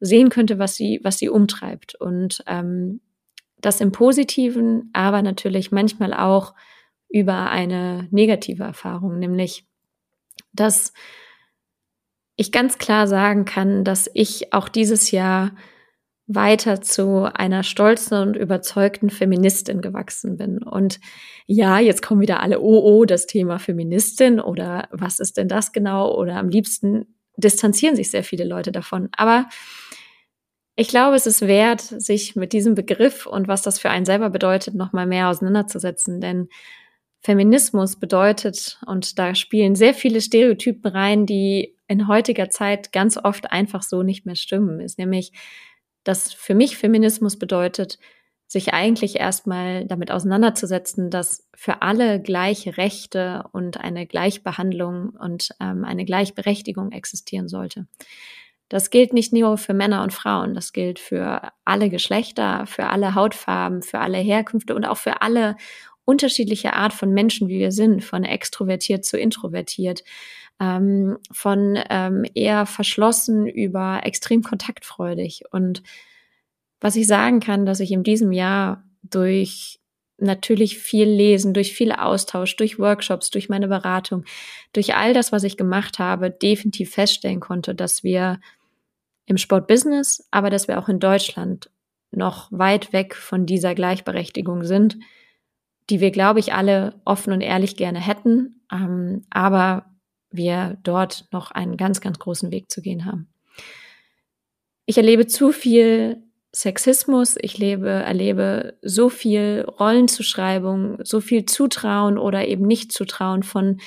sehen 0.00 0.30
könnte, 0.30 0.58
was 0.58 0.74
sie, 0.74 1.00
was 1.02 1.18
sie 1.18 1.28
umtreibt. 1.28 1.94
Und 1.94 2.42
ähm, 2.46 3.00
das 3.60 3.80
im 3.80 3.92
Positiven, 3.92 4.90
aber 4.92 5.22
natürlich 5.22 5.70
manchmal 5.70 6.14
auch 6.14 6.54
über 7.08 7.50
eine 7.50 8.08
negative 8.10 8.64
Erfahrung, 8.64 9.18
nämlich 9.18 9.64
dass 10.52 10.92
ich 12.36 12.52
ganz 12.52 12.78
klar 12.78 13.06
sagen 13.06 13.44
kann, 13.44 13.84
dass 13.84 14.10
ich 14.14 14.52
auch 14.52 14.68
dieses 14.68 15.10
Jahr 15.10 15.52
weiter 16.26 16.80
zu 16.80 17.24
einer 17.34 17.62
stolzen 17.62 18.18
und 18.18 18.36
überzeugten 18.36 19.10
Feministin 19.10 19.82
gewachsen 19.82 20.36
bin. 20.36 20.62
Und 20.62 20.98
ja, 21.46 21.78
jetzt 21.78 22.02
kommen 22.02 22.22
wieder 22.22 22.40
alle, 22.40 22.60
oh, 22.60 22.80
oh, 22.82 23.04
das 23.04 23.26
Thema 23.26 23.58
Feministin 23.58 24.40
oder 24.40 24.88
was 24.90 25.20
ist 25.20 25.36
denn 25.36 25.48
das 25.48 25.72
genau? 25.72 26.14
Oder 26.14 26.36
am 26.36 26.48
liebsten 26.48 27.14
distanzieren 27.36 27.96
sich 27.96 28.10
sehr 28.10 28.24
viele 28.24 28.44
Leute 28.44 28.72
davon. 28.72 29.08
Aber 29.16 29.48
ich 30.76 30.88
glaube, 30.88 31.14
es 31.14 31.26
ist 31.26 31.42
wert, 31.42 31.80
sich 31.80 32.36
mit 32.36 32.52
diesem 32.52 32.74
Begriff 32.74 33.26
und 33.26 33.46
was 33.46 33.62
das 33.62 33.78
für 33.78 33.90
einen 33.90 34.06
selber 34.06 34.30
bedeutet, 34.30 34.74
nochmal 34.74 35.06
mehr 35.06 35.28
auseinanderzusetzen. 35.28 36.20
Denn 36.20 36.48
Feminismus 37.20 37.96
bedeutet, 37.96 38.80
und 38.86 39.18
da 39.18 39.34
spielen 39.34 39.76
sehr 39.76 39.94
viele 39.94 40.20
Stereotypen 40.20 40.90
rein, 40.90 41.26
die 41.26 41.76
in 41.86 42.08
heutiger 42.08 42.50
Zeit 42.50 42.92
ganz 42.92 43.16
oft 43.16 43.52
einfach 43.52 43.82
so 43.82 44.02
nicht 44.02 44.26
mehr 44.26 44.36
stimmen, 44.36 44.80
ist 44.80 44.98
nämlich, 44.98 45.32
dass 46.04 46.32
für 46.32 46.54
mich 46.54 46.76
Feminismus 46.76 47.38
bedeutet, 47.38 47.98
sich 48.46 48.72
eigentlich 48.72 49.16
erstmal 49.18 49.86
damit 49.86 50.10
auseinanderzusetzen, 50.10 51.10
dass 51.10 51.48
für 51.54 51.82
alle 51.82 52.20
gleiche 52.20 52.76
Rechte 52.76 53.44
und 53.52 53.78
eine 53.80 54.06
Gleichbehandlung 54.06 55.10
und 55.10 55.48
ähm, 55.60 55.84
eine 55.84 56.04
Gleichberechtigung 56.04 56.92
existieren 56.92 57.48
sollte. 57.48 57.86
Das 58.68 58.90
gilt 58.90 59.12
nicht 59.12 59.32
nur 59.32 59.58
für 59.58 59.74
Männer 59.74 60.02
und 60.02 60.12
Frauen, 60.12 60.54
das 60.54 60.72
gilt 60.72 60.98
für 60.98 61.52
alle 61.64 61.90
Geschlechter, 61.90 62.66
für 62.66 62.86
alle 62.86 63.14
Hautfarben, 63.14 63.82
für 63.82 64.00
alle 64.00 64.18
Herkünfte 64.18 64.74
und 64.74 64.84
auch 64.84 64.98
für 64.98 65.22
alle 65.22 65.56
unterschiedliche 66.04 66.74
Art 66.74 66.92
von 66.92 67.12
Menschen, 67.12 67.48
wie 67.48 67.58
wir 67.58 67.72
sind, 67.72 68.04
von 68.04 68.24
extrovertiert 68.24 69.04
zu 69.04 69.18
introvertiert, 69.18 70.04
ähm, 70.60 71.18
von 71.30 71.78
ähm, 71.90 72.24
eher 72.34 72.66
verschlossen 72.66 73.46
über 73.46 74.00
extrem 74.04 74.42
kontaktfreudig. 74.42 75.42
Und 75.50 75.82
was 76.80 76.96
ich 76.96 77.06
sagen 77.06 77.40
kann, 77.40 77.66
dass 77.66 77.80
ich 77.80 77.92
in 77.92 78.02
diesem 78.02 78.32
Jahr 78.32 78.84
durch 79.02 79.80
natürlich 80.18 80.78
viel 80.78 81.08
Lesen, 81.08 81.54
durch 81.54 81.74
viel 81.74 81.92
Austausch, 81.92 82.56
durch 82.56 82.78
Workshops, 82.78 83.30
durch 83.30 83.48
meine 83.48 83.68
Beratung, 83.68 84.24
durch 84.72 84.94
all 84.94 85.12
das, 85.12 85.32
was 85.32 85.42
ich 85.42 85.56
gemacht 85.56 85.98
habe, 85.98 86.30
definitiv 86.30 86.92
feststellen 86.92 87.40
konnte, 87.40 87.74
dass 87.74 88.04
wir 88.04 88.40
im 89.26 89.38
Sportbusiness, 89.38 90.28
aber 90.30 90.50
dass 90.50 90.68
wir 90.68 90.78
auch 90.78 90.88
in 90.88 91.00
Deutschland 91.00 91.70
noch 92.10 92.48
weit 92.52 92.92
weg 92.92 93.14
von 93.14 93.46
dieser 93.46 93.74
Gleichberechtigung 93.74 94.64
sind, 94.64 94.98
die 95.90 96.00
wir, 96.00 96.10
glaube 96.10 96.40
ich, 96.40 96.52
alle 96.52 97.00
offen 97.04 97.32
und 97.32 97.40
ehrlich 97.40 97.76
gerne 97.76 98.00
hätten, 98.00 98.64
ähm, 98.72 99.24
aber 99.30 99.86
wir 100.36 100.76
dort 100.82 101.26
noch 101.32 101.50
einen 101.50 101.76
ganz, 101.76 102.00
ganz 102.00 102.18
großen 102.18 102.50
Weg 102.50 102.70
zu 102.70 102.82
gehen 102.82 103.04
haben. 103.04 103.28
Ich 104.86 104.96
erlebe 104.96 105.26
zu 105.26 105.52
viel 105.52 106.22
Sexismus, 106.54 107.36
ich 107.40 107.58
lebe, 107.58 107.88
erlebe 107.88 108.78
so 108.82 109.08
viel 109.08 109.64
Rollenzuschreibung, 109.80 110.98
so 111.02 111.20
viel 111.20 111.46
Zutrauen 111.46 112.18
oder 112.18 112.46
eben 112.46 112.66
nicht 112.66 112.92
Zutrauen 112.92 113.42
von 113.42 113.80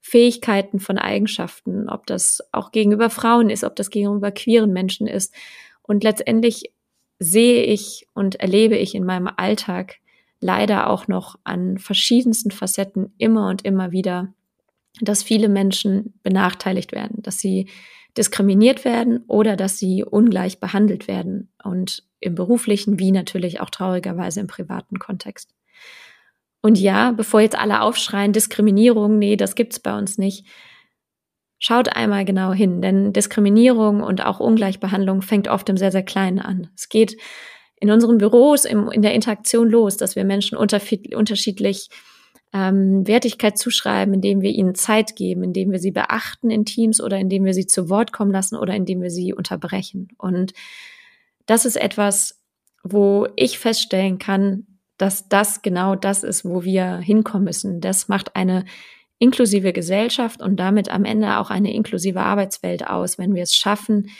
Fähigkeiten, 0.00 0.78
von 0.78 0.98
Eigenschaften, 0.98 1.88
ob 1.88 2.06
das 2.06 2.40
auch 2.52 2.72
gegenüber 2.72 3.10
Frauen 3.10 3.50
ist, 3.50 3.64
ob 3.64 3.76
das 3.76 3.90
gegenüber 3.90 4.30
queeren 4.30 4.72
Menschen 4.72 5.06
ist. 5.06 5.34
Und 5.82 6.04
letztendlich 6.04 6.72
sehe 7.18 7.64
ich 7.64 8.06
und 8.14 8.36
erlebe 8.36 8.76
ich 8.76 8.94
in 8.94 9.04
meinem 9.04 9.30
Alltag 9.36 9.96
leider 10.40 10.90
auch 10.90 11.08
noch 11.08 11.38
an 11.44 11.78
verschiedensten 11.78 12.50
Facetten 12.50 13.14
immer 13.16 13.48
und 13.48 13.64
immer 13.64 13.92
wieder, 13.92 14.34
dass 15.00 15.22
viele 15.22 15.48
Menschen 15.48 16.14
benachteiligt 16.22 16.92
werden, 16.92 17.22
dass 17.22 17.38
sie 17.38 17.68
diskriminiert 18.16 18.84
werden 18.84 19.24
oder 19.26 19.56
dass 19.56 19.78
sie 19.78 20.04
ungleich 20.04 20.60
behandelt 20.60 21.08
werden 21.08 21.50
und 21.64 22.04
im 22.20 22.34
beruflichen 22.34 22.98
wie 22.98 23.10
natürlich 23.10 23.60
auch 23.60 23.70
traurigerweise 23.70 24.40
im 24.40 24.46
privaten 24.46 24.98
Kontext. 24.98 25.54
Und 26.60 26.78
ja, 26.78 27.10
bevor 27.10 27.40
jetzt 27.40 27.58
alle 27.58 27.80
aufschreien, 27.80 28.32
Diskriminierung, 28.32 29.18
nee, 29.18 29.36
das 29.36 29.54
gibt's 29.54 29.80
bei 29.80 29.96
uns 29.96 30.18
nicht. 30.18 30.46
Schaut 31.58 31.94
einmal 31.96 32.24
genau 32.24 32.52
hin, 32.52 32.82
denn 32.82 33.12
Diskriminierung 33.12 34.02
und 34.02 34.24
auch 34.24 34.40
Ungleichbehandlung 34.40 35.22
fängt 35.22 35.48
oft 35.48 35.68
im 35.68 35.76
sehr, 35.76 35.92
sehr 35.92 36.04
Kleinen 36.04 36.38
an. 36.38 36.68
Es 36.76 36.88
geht 36.88 37.16
in 37.80 37.90
unseren 37.90 38.18
Büros 38.18 38.64
im, 38.64 38.90
in 38.90 39.02
der 39.02 39.14
Interaktion 39.14 39.68
los, 39.68 39.96
dass 39.96 40.14
wir 40.14 40.24
Menschen 40.24 40.56
unterschiedlich 40.56 41.88
ähm, 42.52 43.06
Wertigkeit 43.06 43.56
zuschreiben, 43.56 44.14
indem 44.14 44.42
wir 44.42 44.50
ihnen 44.50 44.74
Zeit 44.74 45.16
geben, 45.16 45.42
indem 45.42 45.72
wir 45.72 45.78
sie 45.78 45.90
beachten 45.90 46.50
in 46.50 46.64
Teams 46.64 47.00
oder 47.00 47.18
indem 47.18 47.44
wir 47.44 47.54
sie 47.54 47.66
zu 47.66 47.88
Wort 47.88 48.12
kommen 48.12 48.30
lassen 48.30 48.56
oder 48.56 48.74
indem 48.74 49.00
wir 49.00 49.10
sie 49.10 49.32
unterbrechen. 49.32 50.08
Und 50.18 50.52
das 51.46 51.64
ist 51.64 51.76
etwas, 51.76 52.40
wo 52.82 53.26
ich 53.36 53.58
feststellen 53.58 54.18
kann, 54.18 54.66
dass 54.98 55.28
das 55.28 55.62
genau 55.62 55.96
das 55.96 56.22
ist, 56.22 56.44
wo 56.44 56.62
wir 56.62 56.98
hinkommen 56.98 57.44
müssen. 57.44 57.80
Das 57.80 58.08
macht 58.08 58.36
eine 58.36 58.64
inklusive 59.18 59.72
Gesellschaft 59.72 60.42
und 60.42 60.56
damit 60.56 60.90
am 60.90 61.04
Ende 61.04 61.38
auch 61.38 61.50
eine 61.50 61.72
inklusive 61.72 62.20
Arbeitswelt 62.20 62.86
aus, 62.86 63.18
wenn 63.18 63.34
wir 63.34 63.44
es 63.44 63.54
schaffen, 63.54 64.10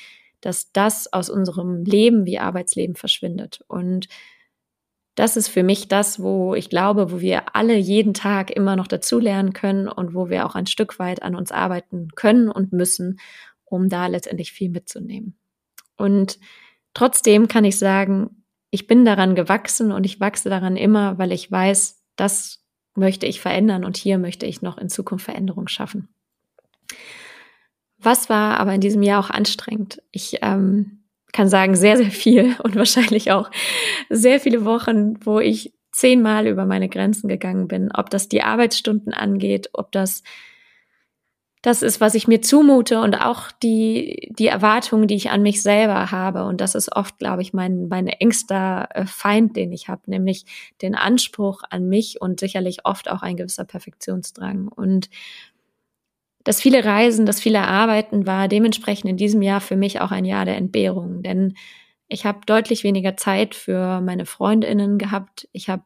dass 0.40 0.72
das 0.72 1.12
aus 1.12 1.28
unserem 1.28 1.84
Leben 1.84 2.24
wie 2.24 2.38
Arbeitsleben 2.38 2.96
verschwindet. 2.96 3.62
Und 3.68 4.08
das 5.14 5.36
ist 5.36 5.48
für 5.48 5.62
mich 5.62 5.88
das, 5.88 6.20
wo 6.20 6.54
ich 6.54 6.70
glaube, 6.70 7.12
wo 7.12 7.20
wir 7.20 7.54
alle 7.54 7.76
jeden 7.76 8.14
Tag 8.14 8.50
immer 8.50 8.76
noch 8.76 8.86
dazulernen 8.86 9.52
können 9.52 9.88
und 9.88 10.14
wo 10.14 10.30
wir 10.30 10.46
auch 10.46 10.54
ein 10.54 10.66
Stück 10.66 10.98
weit 10.98 11.22
an 11.22 11.34
uns 11.34 11.52
arbeiten 11.52 12.08
können 12.14 12.48
und 12.48 12.72
müssen, 12.72 13.18
um 13.64 13.88
da 13.88 14.06
letztendlich 14.06 14.52
viel 14.52 14.70
mitzunehmen. 14.70 15.36
Und 15.96 16.38
trotzdem 16.94 17.48
kann 17.48 17.64
ich 17.64 17.78
sagen, 17.78 18.44
ich 18.70 18.86
bin 18.86 19.04
daran 19.04 19.34
gewachsen 19.34 19.92
und 19.92 20.04
ich 20.04 20.18
wachse 20.18 20.48
daran 20.48 20.76
immer, 20.76 21.18
weil 21.18 21.32
ich 21.32 21.50
weiß, 21.50 22.02
das 22.16 22.64
möchte 22.94 23.26
ich 23.26 23.40
verändern 23.40 23.84
und 23.84 23.96
hier 23.98 24.18
möchte 24.18 24.46
ich 24.46 24.62
noch 24.62 24.78
in 24.78 24.88
Zukunft 24.88 25.26
Veränderung 25.26 25.68
schaffen. 25.68 26.08
Was 27.98 28.28
war 28.30 28.58
aber 28.58 28.74
in 28.74 28.80
diesem 28.80 29.02
Jahr 29.02 29.20
auch 29.20 29.30
anstrengend? 29.30 30.02
Ich 30.10 30.38
ähm, 30.42 31.01
kann 31.32 31.48
sagen, 31.48 31.74
sehr, 31.74 31.96
sehr 31.96 32.10
viel 32.10 32.56
und 32.62 32.76
wahrscheinlich 32.76 33.32
auch 33.32 33.50
sehr 34.08 34.40
viele 34.40 34.64
Wochen, 34.64 35.14
wo 35.24 35.40
ich 35.40 35.72
zehnmal 35.90 36.46
über 36.46 36.64
meine 36.64 36.88
Grenzen 36.88 37.28
gegangen 37.28 37.68
bin, 37.68 37.90
ob 37.92 38.08
das 38.08 38.28
die 38.28 38.42
Arbeitsstunden 38.42 39.12
angeht, 39.12 39.70
ob 39.74 39.92
das 39.92 40.22
das 41.62 41.82
ist, 41.82 42.00
was 42.00 42.16
ich 42.16 42.26
mir 42.26 42.42
zumute 42.42 43.00
und 43.00 43.14
auch 43.14 43.52
die, 43.52 44.32
die 44.36 44.48
Erwartungen, 44.48 45.06
die 45.06 45.14
ich 45.14 45.30
an 45.30 45.42
mich 45.42 45.62
selber 45.62 46.10
habe. 46.10 46.44
Und 46.44 46.60
das 46.60 46.74
ist 46.74 46.94
oft, 46.94 47.20
glaube 47.20 47.40
ich, 47.40 47.52
mein, 47.52 47.86
mein 47.86 48.08
engster 48.08 48.88
äh, 48.92 49.06
Feind, 49.06 49.56
den 49.56 49.70
ich 49.70 49.86
habe, 49.86 50.02
nämlich 50.06 50.44
den 50.82 50.96
Anspruch 50.96 51.62
an 51.70 51.88
mich 51.88 52.20
und 52.20 52.40
sicherlich 52.40 52.84
oft 52.84 53.08
auch 53.08 53.22
ein 53.22 53.36
gewisser 53.36 53.64
Perfektionsdrang. 53.64 54.66
Und 54.66 55.08
das 56.44 56.60
viele 56.60 56.84
Reisen, 56.84 57.26
das 57.26 57.40
viele 57.40 57.62
Arbeiten 57.62 58.26
war 58.26 58.48
dementsprechend 58.48 59.10
in 59.10 59.16
diesem 59.16 59.42
Jahr 59.42 59.60
für 59.60 59.76
mich 59.76 60.00
auch 60.00 60.10
ein 60.10 60.24
Jahr 60.24 60.44
der 60.44 60.56
Entbehrung, 60.56 61.22
denn 61.22 61.54
ich 62.08 62.26
habe 62.26 62.40
deutlich 62.44 62.84
weniger 62.84 63.16
Zeit 63.16 63.54
für 63.54 64.00
meine 64.02 64.26
Freundinnen 64.26 64.98
gehabt. 64.98 65.48
Ich 65.52 65.70
habe 65.70 65.84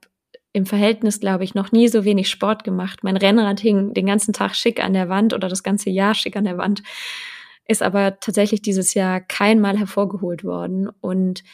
im 0.52 0.66
Verhältnis, 0.66 1.20
glaube 1.20 1.44
ich, 1.44 1.54
noch 1.54 1.70
nie 1.70 1.86
so 1.86 2.04
wenig 2.04 2.30
Sport 2.30 2.64
gemacht. 2.64 3.04
Mein 3.04 3.16
Rennrad 3.16 3.60
hing 3.60 3.94
den 3.94 4.06
ganzen 4.06 4.32
Tag 4.32 4.56
schick 4.56 4.82
an 4.82 4.92
der 4.92 5.08
Wand 5.08 5.34
oder 5.34 5.48
das 5.48 5.62
ganze 5.62 5.90
Jahr 5.90 6.14
schick 6.14 6.34
an 6.34 6.44
der 6.44 6.58
Wand, 6.58 6.82
ist 7.68 7.82
aber 7.82 8.18
tatsächlich 8.18 8.62
dieses 8.62 8.94
Jahr 8.94 9.20
keinmal 9.20 9.78
hervorgeholt 9.78 10.42
worden. 10.42 10.88
Und 11.00 11.44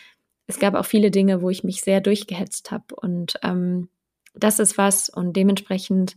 es 0.46 0.58
gab 0.58 0.74
auch 0.74 0.86
viele 0.86 1.10
Dinge, 1.10 1.42
wo 1.42 1.50
ich 1.50 1.64
mich 1.64 1.82
sehr 1.82 2.00
durchgehetzt 2.00 2.70
habe. 2.70 2.94
Und 2.94 3.34
ähm, 3.42 3.88
das 4.34 4.58
ist 4.58 4.78
was 4.78 5.08
und 5.08 5.34
dementsprechend 5.34 6.16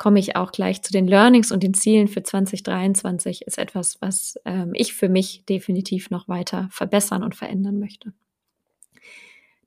komme 0.00 0.18
ich 0.18 0.34
auch 0.34 0.50
gleich 0.50 0.80
zu 0.80 0.92
den 0.92 1.06
Learnings 1.06 1.52
und 1.52 1.62
den 1.62 1.74
Zielen 1.74 2.08
für 2.08 2.22
2023, 2.22 3.42
ist 3.42 3.58
etwas, 3.58 4.00
was 4.00 4.40
ähm, 4.46 4.70
ich 4.72 4.94
für 4.94 5.10
mich 5.10 5.44
definitiv 5.44 6.08
noch 6.08 6.26
weiter 6.26 6.68
verbessern 6.72 7.22
und 7.22 7.34
verändern 7.34 7.78
möchte. 7.78 8.14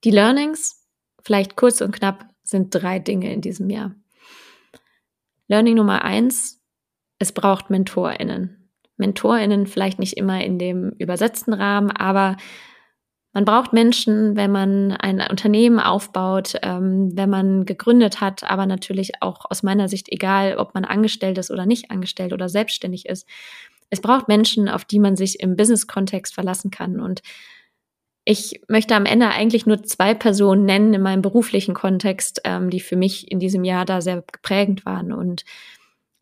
Die 0.03 0.09
Learnings, 0.09 0.87
vielleicht 1.21 1.55
kurz 1.55 1.81
und 1.81 1.91
knapp, 1.91 2.25
sind 2.41 2.73
drei 2.73 2.97
Dinge 2.97 3.31
in 3.31 3.41
diesem 3.41 3.69
Jahr. 3.69 3.93
Learning 5.47 5.75
Nummer 5.75 6.03
eins, 6.03 6.59
es 7.19 7.31
braucht 7.31 7.69
MentorInnen. 7.69 8.71
MentorInnen 8.97 9.67
vielleicht 9.67 9.99
nicht 9.99 10.17
immer 10.17 10.43
in 10.43 10.57
dem 10.57 10.93
übersetzten 10.97 11.53
Rahmen, 11.53 11.91
aber 11.91 12.37
man 13.33 13.45
braucht 13.45 13.73
Menschen, 13.73 14.35
wenn 14.35 14.51
man 14.51 14.91
ein 14.91 15.19
Unternehmen 15.27 15.79
aufbaut, 15.79 16.53
ähm, 16.61 17.11
wenn 17.17 17.31
man 17.31 17.65
gegründet 17.65 18.21
hat, 18.21 18.43
aber 18.43 18.67
natürlich 18.67 19.21
auch 19.21 19.45
aus 19.49 19.63
meiner 19.63 19.89
Sicht 19.89 20.07
egal, 20.09 20.57
ob 20.57 20.75
man 20.75 20.85
angestellt 20.85 21.39
ist 21.39 21.49
oder 21.49 21.65
nicht 21.65 21.89
angestellt 21.89 22.31
oder 22.31 22.47
selbstständig 22.47 23.07
ist. 23.07 23.27
Es 23.89 24.01
braucht 24.01 24.27
Menschen, 24.27 24.69
auf 24.69 24.85
die 24.85 24.99
man 24.99 25.15
sich 25.15 25.39
im 25.39 25.55
Business-Kontext 25.55 26.33
verlassen 26.33 26.69
kann. 26.69 26.99
Und 26.99 27.21
ich 28.23 28.61
möchte 28.67 28.95
am 28.95 29.05
Ende 29.05 29.29
eigentlich 29.29 29.65
nur 29.65 29.83
zwei 29.83 30.13
Personen 30.13 30.65
nennen 30.65 30.93
in 30.93 31.01
meinem 31.01 31.23
beruflichen 31.23 31.73
Kontext, 31.73 32.41
ähm, 32.43 32.69
die 32.69 32.79
für 32.79 32.95
mich 32.95 33.31
in 33.31 33.39
diesem 33.39 33.63
Jahr 33.63 33.85
da 33.85 34.01
sehr 34.01 34.23
prägend 34.43 34.85
waren. 34.85 35.11
Und 35.11 35.43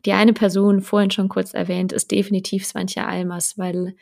die 0.06 0.12
eine 0.12 0.32
Person, 0.32 0.80
vorhin 0.80 1.10
schon 1.10 1.28
kurz 1.28 1.52
erwähnt, 1.52 1.92
ist 1.92 2.10
definitiv 2.10 2.64
Swantje 2.64 3.06
Almers, 3.06 3.58
weil 3.58 3.94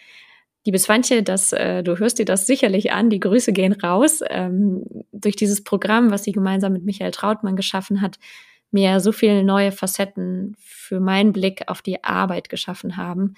Liebe 0.67 0.79
Swantje, 0.79 1.23
das, 1.23 1.53
äh, 1.53 1.83
du 1.83 1.99
hörst 1.99 2.19
dir 2.19 2.27
das 2.27 2.47
sicherlich 2.47 2.93
an, 2.93 3.09
die 3.09 3.21
Grüße 3.21 3.53
gehen 3.53 3.73
raus. 3.73 4.21
Ähm, 4.29 4.85
durch 5.11 5.35
dieses 5.37 5.65
Programm, 5.65 6.11
was 6.11 6.25
sie 6.25 6.33
gemeinsam 6.33 6.75
mit 6.75 6.85
Michael 6.85 7.13
Trautmann 7.13 7.57
geschaffen 7.57 8.03
hat, 8.03 8.19
mir 8.71 9.01
so 9.01 9.11
viele 9.13 9.43
neue 9.43 9.73
Facetten 9.73 10.55
für 10.59 11.01
meinen 11.01 11.33
Blick 11.33 11.63
auf 11.67 11.81
die 11.83 12.05
Arbeit 12.05 12.49
geschaffen 12.51 12.97
haben. 12.97 13.35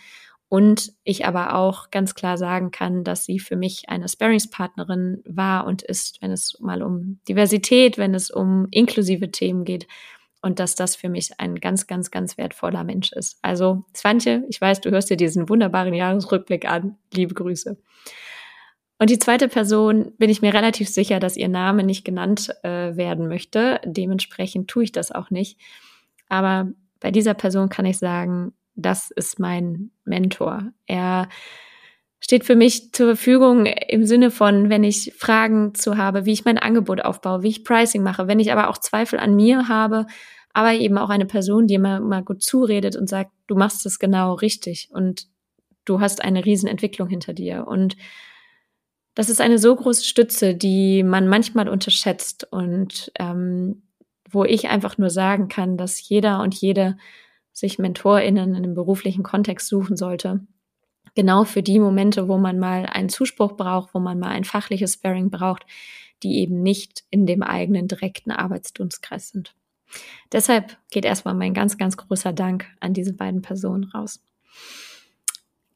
Und 0.49 0.93
ich 1.05 1.25
aber 1.25 1.55
auch 1.55 1.91
ganz 1.91 2.15
klar 2.15 2.37
sagen 2.37 2.73
kann, 2.73 3.05
dass 3.05 3.25
sie 3.25 3.39
für 3.39 3.57
mich 3.57 3.85
eine 3.89 4.09
Sparingspartnerin 4.09 5.23
war 5.25 5.65
und 5.67 5.83
ist, 5.83 6.21
wenn 6.21 6.31
es 6.31 6.59
mal 6.61 6.83
um 6.83 7.21
Diversität, 7.27 7.97
wenn 7.97 8.15
es 8.15 8.31
um 8.31 8.67
inklusive 8.71 9.31
Themen 9.31 9.65
geht 9.65 9.87
und 10.43 10.59
dass 10.59 10.75
das 10.75 10.97
für 10.97 11.09
mich 11.09 11.31
ein 11.39 11.57
ganz, 11.57 11.87
ganz, 11.87 12.11
ganz 12.11 12.37
wertvoller 12.37 12.85
Mensch 12.85 13.13
ist. 13.13 13.39
Also, 13.43 13.85
Svantje, 13.97 14.45
ich 14.49 14.61
weiß, 14.61 14.81
du 14.81 14.91
hörst 14.91 15.09
dir 15.09 15.17
diesen 15.17 15.49
wunderbaren 15.49 15.95
Jahresrückblick 15.95 16.69
an. 16.69 16.99
Liebe 17.15 17.33
Grüße. 17.33 17.79
Und 18.99 19.11
die 19.11 19.19
zweite 19.19 19.49
Person 19.49 20.13
bin 20.19 20.31
ich 20.31 20.43
mir 20.43 20.55
relativ 20.55 20.89
sicher, 20.89 21.19
dass 21.19 21.37
ihr 21.37 21.49
Name 21.49 21.83
nicht 21.83 22.05
genannt 22.05 22.55
äh, 22.63 22.97
werden 22.97 23.27
möchte. 23.29 23.81
Dementsprechend 23.85 24.69
tue 24.69 24.85
ich 24.85 24.93
das 24.93 25.11
auch 25.11 25.31
nicht. 25.31 25.59
Aber 26.29 26.71
bei 27.01 27.11
dieser 27.11 27.35
Person 27.35 27.69
kann 27.69 27.87
ich 27.87 27.99
sagen, 27.99 28.53
das 28.75 29.11
ist 29.11 29.39
mein 29.39 29.91
Mentor. 30.05 30.73
Er 30.87 31.29
steht 32.23 32.45
für 32.45 32.55
mich 32.55 32.93
zur 32.93 33.09
Verfügung 33.09 33.67
im 33.67 34.07
Sinne 34.07 34.31
von, 34.31 34.71
wenn 34.71 34.85
ich 34.85 35.13
Fragen 35.19 35.75
zu 35.75 35.97
habe, 35.97 36.25
wie 36.25 36.33
ich 36.33 36.45
mein 36.45 36.57
Angebot 36.57 37.05
aufbaue, 37.05 37.43
wie 37.43 37.49
ich 37.49 37.65
Pricing 37.65 38.05
mache, 38.05 38.29
wenn 38.29 38.39
ich 38.39 38.53
aber 38.53 38.71
auch 38.71 38.79
Zweifel 38.79 39.19
an 39.19 39.35
mir 39.35 39.69
habe, 39.69 40.07
aber 40.55 40.73
eben 40.73 40.99
auch 40.99 41.11
eine 41.11 41.27
Person, 41.27 41.67
die 41.67 41.79
mir 41.79 42.01
mal 42.01 42.23
gut 42.23 42.41
zuredet 42.41 42.95
und 42.95 43.09
sagt, 43.09 43.33
du 43.49 43.57
machst 43.57 43.85
es 43.87 43.99
genau 43.99 44.35
richtig 44.35 44.89
und 44.93 45.27
du 45.85 46.01
hast 46.01 46.23
eine 46.23 46.45
Riesenentwicklung 46.45 47.09
hinter 47.09 47.33
dir. 47.33 47.67
Und 47.67 47.97
das 49.17 49.29
ist 49.29 49.41
eine 49.41 49.59
so 49.59 49.75
große 49.75 50.05
Stütze, 50.05 50.55
die 50.55 51.03
man 51.03 51.27
manchmal 51.27 51.69
unterschätzt 51.69 52.47
und 52.53 53.11
ähm, 53.19 53.83
wo 54.31 54.45
ich 54.45 54.69
einfach 54.69 54.97
nur 54.97 55.11
sagen 55.11 55.49
kann, 55.49 55.77
dass 55.77 56.09
jeder 56.09 56.41
und 56.41 56.55
jede 56.55 56.97
sich 57.53 57.81
MentorInnen 57.81 58.51
in 58.51 58.57
einem 58.57 58.75
beruflichen 58.75 59.25
Kontext 59.25 59.67
suchen 59.67 59.97
sollte 59.97 60.47
genau 61.15 61.45
für 61.45 61.63
die 61.63 61.79
Momente, 61.79 62.29
wo 62.29 62.39
man 62.39 62.59
mal 62.59 62.87
einen 62.87 63.09
Zuspruch 63.09 63.57
braucht, 63.57 63.95
wo 63.95 63.99
man 63.99 64.19
mal 64.19 64.31
ein 64.31 64.45
fachliches 64.45 64.95
Sparing 64.95 65.31
braucht, 65.31 65.67
die 66.23 66.39
eben 66.39 66.63
nicht 66.63 67.05
in 67.11 67.27
dem 67.27 67.43
eigenen 67.43 67.89
direkten 67.89 68.31
Arbeitsdunstkreis 68.31 69.31
sind. 69.31 69.55
Deshalb 70.31 70.77
geht 70.91 71.05
erstmal 71.05 71.35
mein 71.35 71.55
ganz, 71.55 71.77
ganz 71.77 71.97
großer 71.97 72.33
Dank 72.33 72.67
an 72.81 72.95
diese 72.95 73.13
beiden 73.13 73.43
Personen 73.43 73.85
raus. 73.85 74.23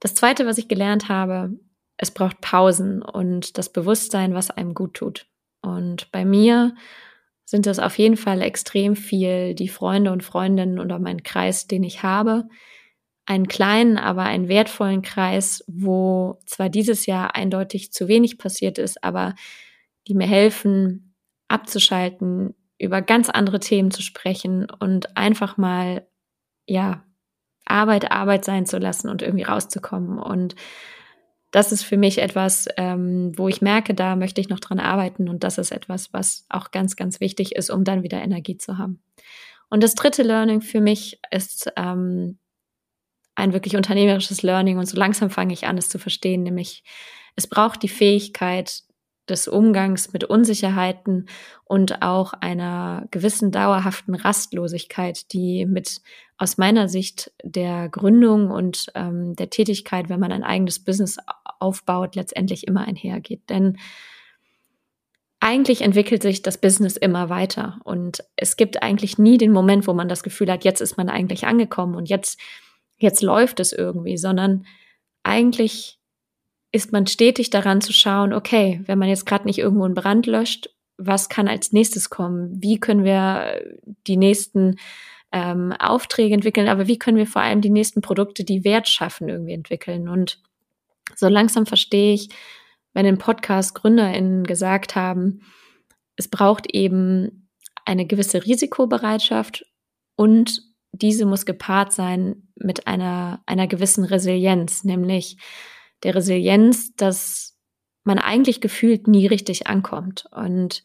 Das 0.00 0.14
zweite, 0.14 0.46
was 0.46 0.58
ich 0.58 0.68
gelernt 0.68 1.08
habe, 1.08 1.58
es 1.96 2.10
braucht 2.10 2.40
Pausen 2.40 3.02
und 3.02 3.58
das 3.58 3.72
Bewusstsein, 3.72 4.34
was 4.34 4.50
einem 4.50 4.74
gut 4.74 4.94
tut. 4.94 5.26
Und 5.62 6.10
bei 6.12 6.24
mir 6.24 6.74
sind 7.44 7.66
es 7.66 7.78
auf 7.78 7.98
jeden 7.98 8.16
Fall 8.16 8.42
extrem 8.42 8.96
viel 8.96 9.54
die 9.54 9.68
Freunde 9.68 10.12
und 10.12 10.22
Freundinnen 10.22 10.78
oder 10.78 10.98
mein 10.98 11.22
Kreis, 11.22 11.66
den 11.66 11.84
ich 11.84 12.02
habe, 12.02 12.48
einen 13.26 13.48
kleinen, 13.48 13.98
aber 13.98 14.22
einen 14.22 14.48
wertvollen 14.48 15.02
Kreis, 15.02 15.64
wo 15.66 16.38
zwar 16.46 16.68
dieses 16.68 17.06
Jahr 17.06 17.34
eindeutig 17.34 17.92
zu 17.92 18.08
wenig 18.08 18.38
passiert 18.38 18.78
ist, 18.78 19.02
aber 19.02 19.34
die 20.06 20.14
mir 20.14 20.26
helfen, 20.26 21.14
abzuschalten, 21.48 22.54
über 22.78 23.02
ganz 23.02 23.28
andere 23.28 23.60
Themen 23.60 23.90
zu 23.90 24.02
sprechen 24.02 24.70
und 24.70 25.16
einfach 25.16 25.56
mal, 25.56 26.06
ja, 26.66 27.02
Arbeit 27.64 28.12
Arbeit 28.12 28.44
sein 28.44 28.64
zu 28.64 28.78
lassen 28.78 29.08
und 29.08 29.22
irgendwie 29.22 29.44
rauszukommen. 29.44 30.18
Und 30.18 30.54
das 31.50 31.72
ist 31.72 31.82
für 31.82 31.96
mich 31.96 32.18
etwas, 32.18 32.68
ähm, 32.76 33.32
wo 33.36 33.48
ich 33.48 33.60
merke, 33.60 33.94
da 33.94 34.14
möchte 34.14 34.40
ich 34.40 34.48
noch 34.48 34.60
dran 34.60 34.78
arbeiten. 34.78 35.28
Und 35.28 35.42
das 35.42 35.58
ist 35.58 35.72
etwas, 35.72 36.12
was 36.12 36.46
auch 36.48 36.70
ganz, 36.70 36.94
ganz 36.96 37.18
wichtig 37.18 37.56
ist, 37.56 37.70
um 37.70 37.82
dann 37.82 38.02
wieder 38.04 38.22
Energie 38.22 38.56
zu 38.56 38.78
haben. 38.78 39.02
Und 39.68 39.82
das 39.82 39.94
dritte 39.94 40.22
Learning 40.22 40.60
für 40.60 40.80
mich 40.80 41.18
ist, 41.32 41.72
ähm, 41.76 42.38
ein 43.36 43.52
wirklich 43.52 43.76
unternehmerisches 43.76 44.42
Learning 44.42 44.78
und 44.78 44.86
so 44.86 44.96
langsam 44.96 45.30
fange 45.30 45.52
ich 45.52 45.66
an, 45.66 45.78
es 45.78 45.88
zu 45.88 45.98
verstehen, 45.98 46.42
nämlich 46.42 46.82
es 47.36 47.46
braucht 47.46 47.82
die 47.82 47.88
Fähigkeit 47.88 48.82
des 49.28 49.48
Umgangs 49.48 50.12
mit 50.12 50.24
Unsicherheiten 50.24 51.28
und 51.64 52.02
auch 52.02 52.32
einer 52.32 53.06
gewissen 53.10 53.50
dauerhaften 53.50 54.14
Rastlosigkeit, 54.14 55.32
die 55.32 55.66
mit 55.66 56.00
aus 56.38 56.58
meiner 56.58 56.88
Sicht 56.88 57.32
der 57.42 57.88
Gründung 57.88 58.50
und 58.50 58.86
ähm, 58.94 59.34
der 59.36 59.50
Tätigkeit, 59.50 60.08
wenn 60.08 60.20
man 60.20 60.32
ein 60.32 60.44
eigenes 60.44 60.84
Business 60.84 61.18
aufbaut, 61.58 62.14
letztendlich 62.14 62.66
immer 62.66 62.86
einhergeht. 62.86 63.48
Denn 63.48 63.78
eigentlich 65.40 65.82
entwickelt 65.82 66.22
sich 66.22 66.42
das 66.42 66.58
Business 66.58 66.96
immer 66.96 67.28
weiter 67.28 67.80
und 67.84 68.24
es 68.36 68.56
gibt 68.56 68.82
eigentlich 68.82 69.18
nie 69.18 69.38
den 69.38 69.52
Moment, 69.52 69.86
wo 69.86 69.92
man 69.92 70.08
das 70.08 70.22
Gefühl 70.22 70.50
hat, 70.50 70.64
jetzt 70.64 70.80
ist 70.80 70.96
man 70.96 71.08
eigentlich 71.08 71.46
angekommen 71.46 71.94
und 71.94 72.08
jetzt 72.08 72.38
jetzt 72.98 73.22
läuft 73.22 73.60
es 73.60 73.72
irgendwie, 73.72 74.16
sondern 74.16 74.66
eigentlich 75.22 75.98
ist 76.72 76.92
man 76.92 77.06
stetig 77.06 77.50
daran 77.50 77.80
zu 77.80 77.92
schauen, 77.92 78.32
okay, 78.32 78.80
wenn 78.86 78.98
man 78.98 79.08
jetzt 79.08 79.26
gerade 79.26 79.46
nicht 79.46 79.58
irgendwo 79.58 79.84
einen 79.84 79.94
Brand 79.94 80.26
löscht, 80.26 80.68
was 80.98 81.28
kann 81.28 81.48
als 81.48 81.72
nächstes 81.72 82.10
kommen? 82.10 82.62
Wie 82.62 82.80
können 82.80 83.04
wir 83.04 83.62
die 84.06 84.16
nächsten 84.16 84.76
ähm, 85.32 85.72
Aufträge 85.78 86.34
entwickeln, 86.34 86.68
aber 86.68 86.86
wie 86.86 86.98
können 86.98 87.18
wir 87.18 87.26
vor 87.26 87.42
allem 87.42 87.60
die 87.60 87.70
nächsten 87.70 88.00
Produkte, 88.00 88.44
die 88.44 88.64
Wert 88.64 88.88
schaffen, 88.88 89.28
irgendwie 89.28 89.52
entwickeln? 89.52 90.08
Und 90.08 90.40
so 91.14 91.28
langsam 91.28 91.66
verstehe 91.66 92.14
ich, 92.14 92.30
wenn 92.94 93.06
im 93.06 93.18
Podcast 93.18 93.74
GründerInnen 93.74 94.44
gesagt 94.44 94.94
haben, 94.94 95.42
es 96.16 96.28
braucht 96.28 96.72
eben 96.74 97.48
eine 97.84 98.06
gewisse 98.06 98.44
Risikobereitschaft 98.44 99.66
und 100.16 100.62
diese 100.92 101.26
muss 101.26 101.44
gepaart 101.44 101.92
sein 101.92 102.45
mit 102.56 102.86
einer, 102.86 103.42
einer 103.46 103.66
gewissen 103.66 104.04
Resilienz, 104.04 104.84
nämlich 104.84 105.36
der 106.02 106.14
Resilienz, 106.14 106.94
dass 106.96 107.56
man 108.04 108.18
eigentlich 108.18 108.60
gefühlt 108.60 109.08
nie 109.08 109.26
richtig 109.26 109.66
ankommt. 109.66 110.26
Und 110.30 110.82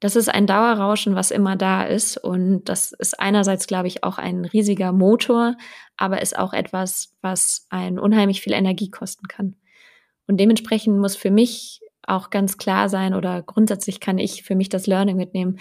das 0.00 0.16
ist 0.16 0.28
ein 0.28 0.46
Dauerrauschen, 0.46 1.14
was 1.14 1.30
immer 1.30 1.56
da 1.56 1.82
ist. 1.82 2.16
Und 2.16 2.64
das 2.64 2.92
ist 2.92 3.18
einerseits, 3.18 3.66
glaube 3.66 3.88
ich, 3.88 4.04
auch 4.04 4.18
ein 4.18 4.44
riesiger 4.44 4.92
Motor, 4.92 5.56
aber 5.96 6.22
ist 6.22 6.38
auch 6.38 6.52
etwas, 6.52 7.14
was 7.20 7.66
einen 7.68 7.98
unheimlich 7.98 8.40
viel 8.40 8.52
Energie 8.52 8.90
kosten 8.90 9.28
kann. 9.28 9.56
Und 10.26 10.38
dementsprechend 10.38 10.98
muss 10.98 11.16
für 11.16 11.30
mich 11.30 11.80
auch 12.02 12.30
ganz 12.30 12.56
klar 12.56 12.88
sein 12.88 13.14
oder 13.14 13.42
grundsätzlich 13.42 14.00
kann 14.00 14.18
ich 14.18 14.42
für 14.42 14.54
mich 14.54 14.68
das 14.68 14.86
Learning 14.86 15.16
mitnehmen, 15.16 15.58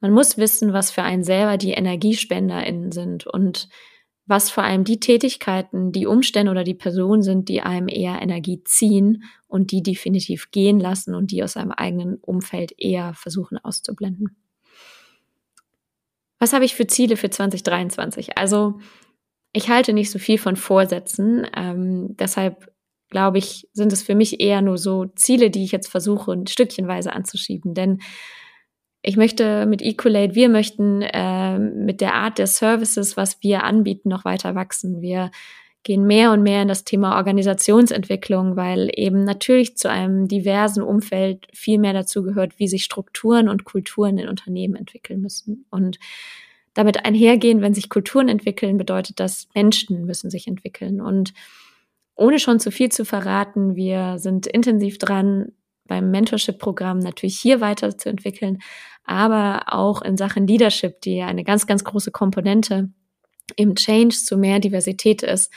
man 0.00 0.12
muss 0.12 0.38
wissen, 0.38 0.72
was 0.72 0.90
für 0.90 1.02
einen 1.02 1.24
selber 1.24 1.58
die 1.58 1.74
EnergiespenderInnen 1.74 2.90
sind 2.90 3.26
und 3.26 3.68
was 4.30 4.48
vor 4.48 4.62
allem 4.62 4.84
die 4.84 5.00
Tätigkeiten, 5.00 5.92
die 5.92 6.06
Umstände 6.06 6.52
oder 6.52 6.64
die 6.64 6.74
Personen 6.74 7.22
sind, 7.22 7.48
die 7.48 7.60
einem 7.60 7.88
eher 7.88 8.22
Energie 8.22 8.62
ziehen 8.64 9.24
und 9.48 9.72
die 9.72 9.82
definitiv 9.82 10.52
gehen 10.52 10.78
lassen 10.78 11.14
und 11.14 11.32
die 11.32 11.42
aus 11.42 11.56
einem 11.56 11.72
eigenen 11.72 12.16
Umfeld 12.16 12.72
eher 12.78 13.12
versuchen 13.14 13.58
auszublenden. 13.58 14.36
Was 16.38 16.52
habe 16.52 16.64
ich 16.64 16.74
für 16.74 16.86
Ziele 16.86 17.16
für 17.16 17.28
2023? 17.28 18.38
Also 18.38 18.78
ich 19.52 19.68
halte 19.68 19.92
nicht 19.92 20.10
so 20.10 20.18
viel 20.18 20.38
von 20.38 20.56
Vorsätzen, 20.56 21.46
ähm, 21.54 22.16
deshalb 22.16 22.72
glaube 23.10 23.38
ich, 23.38 23.68
sind 23.72 23.92
es 23.92 24.04
für 24.04 24.14
mich 24.14 24.40
eher 24.40 24.62
nur 24.62 24.78
so 24.78 25.06
Ziele, 25.16 25.50
die 25.50 25.64
ich 25.64 25.72
jetzt 25.72 25.88
versuche, 25.88 26.32
ein 26.32 26.46
Stückchenweise 26.46 27.12
anzuschieben. 27.12 27.74
Denn 27.74 28.00
ich 29.02 29.16
möchte 29.16 29.66
mit 29.66 29.80
Ecolate, 29.82 30.34
wir 30.34 30.48
möchten 30.48 31.02
äh, 31.02 31.58
mit 31.58 32.00
der 32.00 32.14
Art 32.14 32.38
der 32.38 32.46
Services, 32.46 33.16
was 33.16 33.42
wir 33.42 33.64
anbieten, 33.64 34.08
noch 34.08 34.24
weiter 34.24 34.54
wachsen. 34.54 35.00
Wir 35.00 35.30
gehen 35.82 36.06
mehr 36.06 36.32
und 36.32 36.42
mehr 36.42 36.62
in 36.62 36.68
das 36.68 36.84
Thema 36.84 37.16
Organisationsentwicklung, 37.16 38.56
weil 38.56 38.90
eben 38.94 39.24
natürlich 39.24 39.78
zu 39.78 39.88
einem 39.88 40.28
diversen 40.28 40.82
Umfeld 40.82 41.46
viel 41.54 41.78
mehr 41.78 41.94
dazu 41.94 42.22
gehört, 42.22 42.58
wie 42.58 42.68
sich 42.68 42.84
Strukturen 42.84 43.48
und 43.48 43.64
Kulturen 43.64 44.18
in 44.18 44.28
Unternehmen 44.28 44.76
entwickeln 44.76 45.22
müssen. 45.22 45.64
Und 45.70 45.98
damit 46.74 47.04
einhergehen, 47.06 47.62
wenn 47.62 47.74
sich 47.74 47.88
Kulturen 47.88 48.28
entwickeln, 48.28 48.76
bedeutet 48.76 49.18
das, 49.20 49.48
Menschen 49.54 50.04
müssen 50.04 50.30
sich 50.30 50.46
entwickeln. 50.46 51.00
Und 51.00 51.32
ohne 52.14 52.38
schon 52.38 52.60
zu 52.60 52.70
viel 52.70 52.92
zu 52.92 53.06
verraten, 53.06 53.74
wir 53.74 54.18
sind 54.18 54.46
intensiv 54.46 54.98
dran, 54.98 55.52
beim 55.90 56.12
Mentorship-Programm 56.12 57.00
natürlich 57.00 57.38
hier 57.38 57.60
weiterzuentwickeln, 57.60 58.60
aber 59.04 59.64
auch 59.66 60.02
in 60.02 60.16
Sachen 60.16 60.46
Leadership, 60.46 61.00
die 61.00 61.16
ja 61.16 61.26
eine 61.26 61.42
ganz, 61.42 61.66
ganz 61.66 61.82
große 61.82 62.12
Komponente 62.12 62.90
im 63.56 63.74
Change 63.74 64.14
zu 64.14 64.38
mehr 64.38 64.60
Diversität 64.60 65.24
ist, 65.24 65.52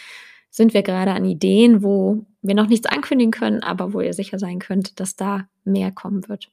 sind 0.49 0.73
wir 0.73 0.81
gerade 0.81 1.11
an 1.11 1.23
Ideen, 1.23 1.83
wo 1.83 2.25
wir 2.41 2.55
noch 2.55 2.67
nichts 2.67 2.87
ankündigen 2.87 3.31
können, 3.31 3.61
aber 3.61 3.93
wo 3.93 4.01
ihr 4.01 4.13
sicher 4.13 4.39
sein 4.39 4.57
könnt, 4.57 4.99
dass 4.99 5.15
da 5.15 5.47
mehr 5.65 5.91
kommen 5.91 6.27
wird. 6.27 6.49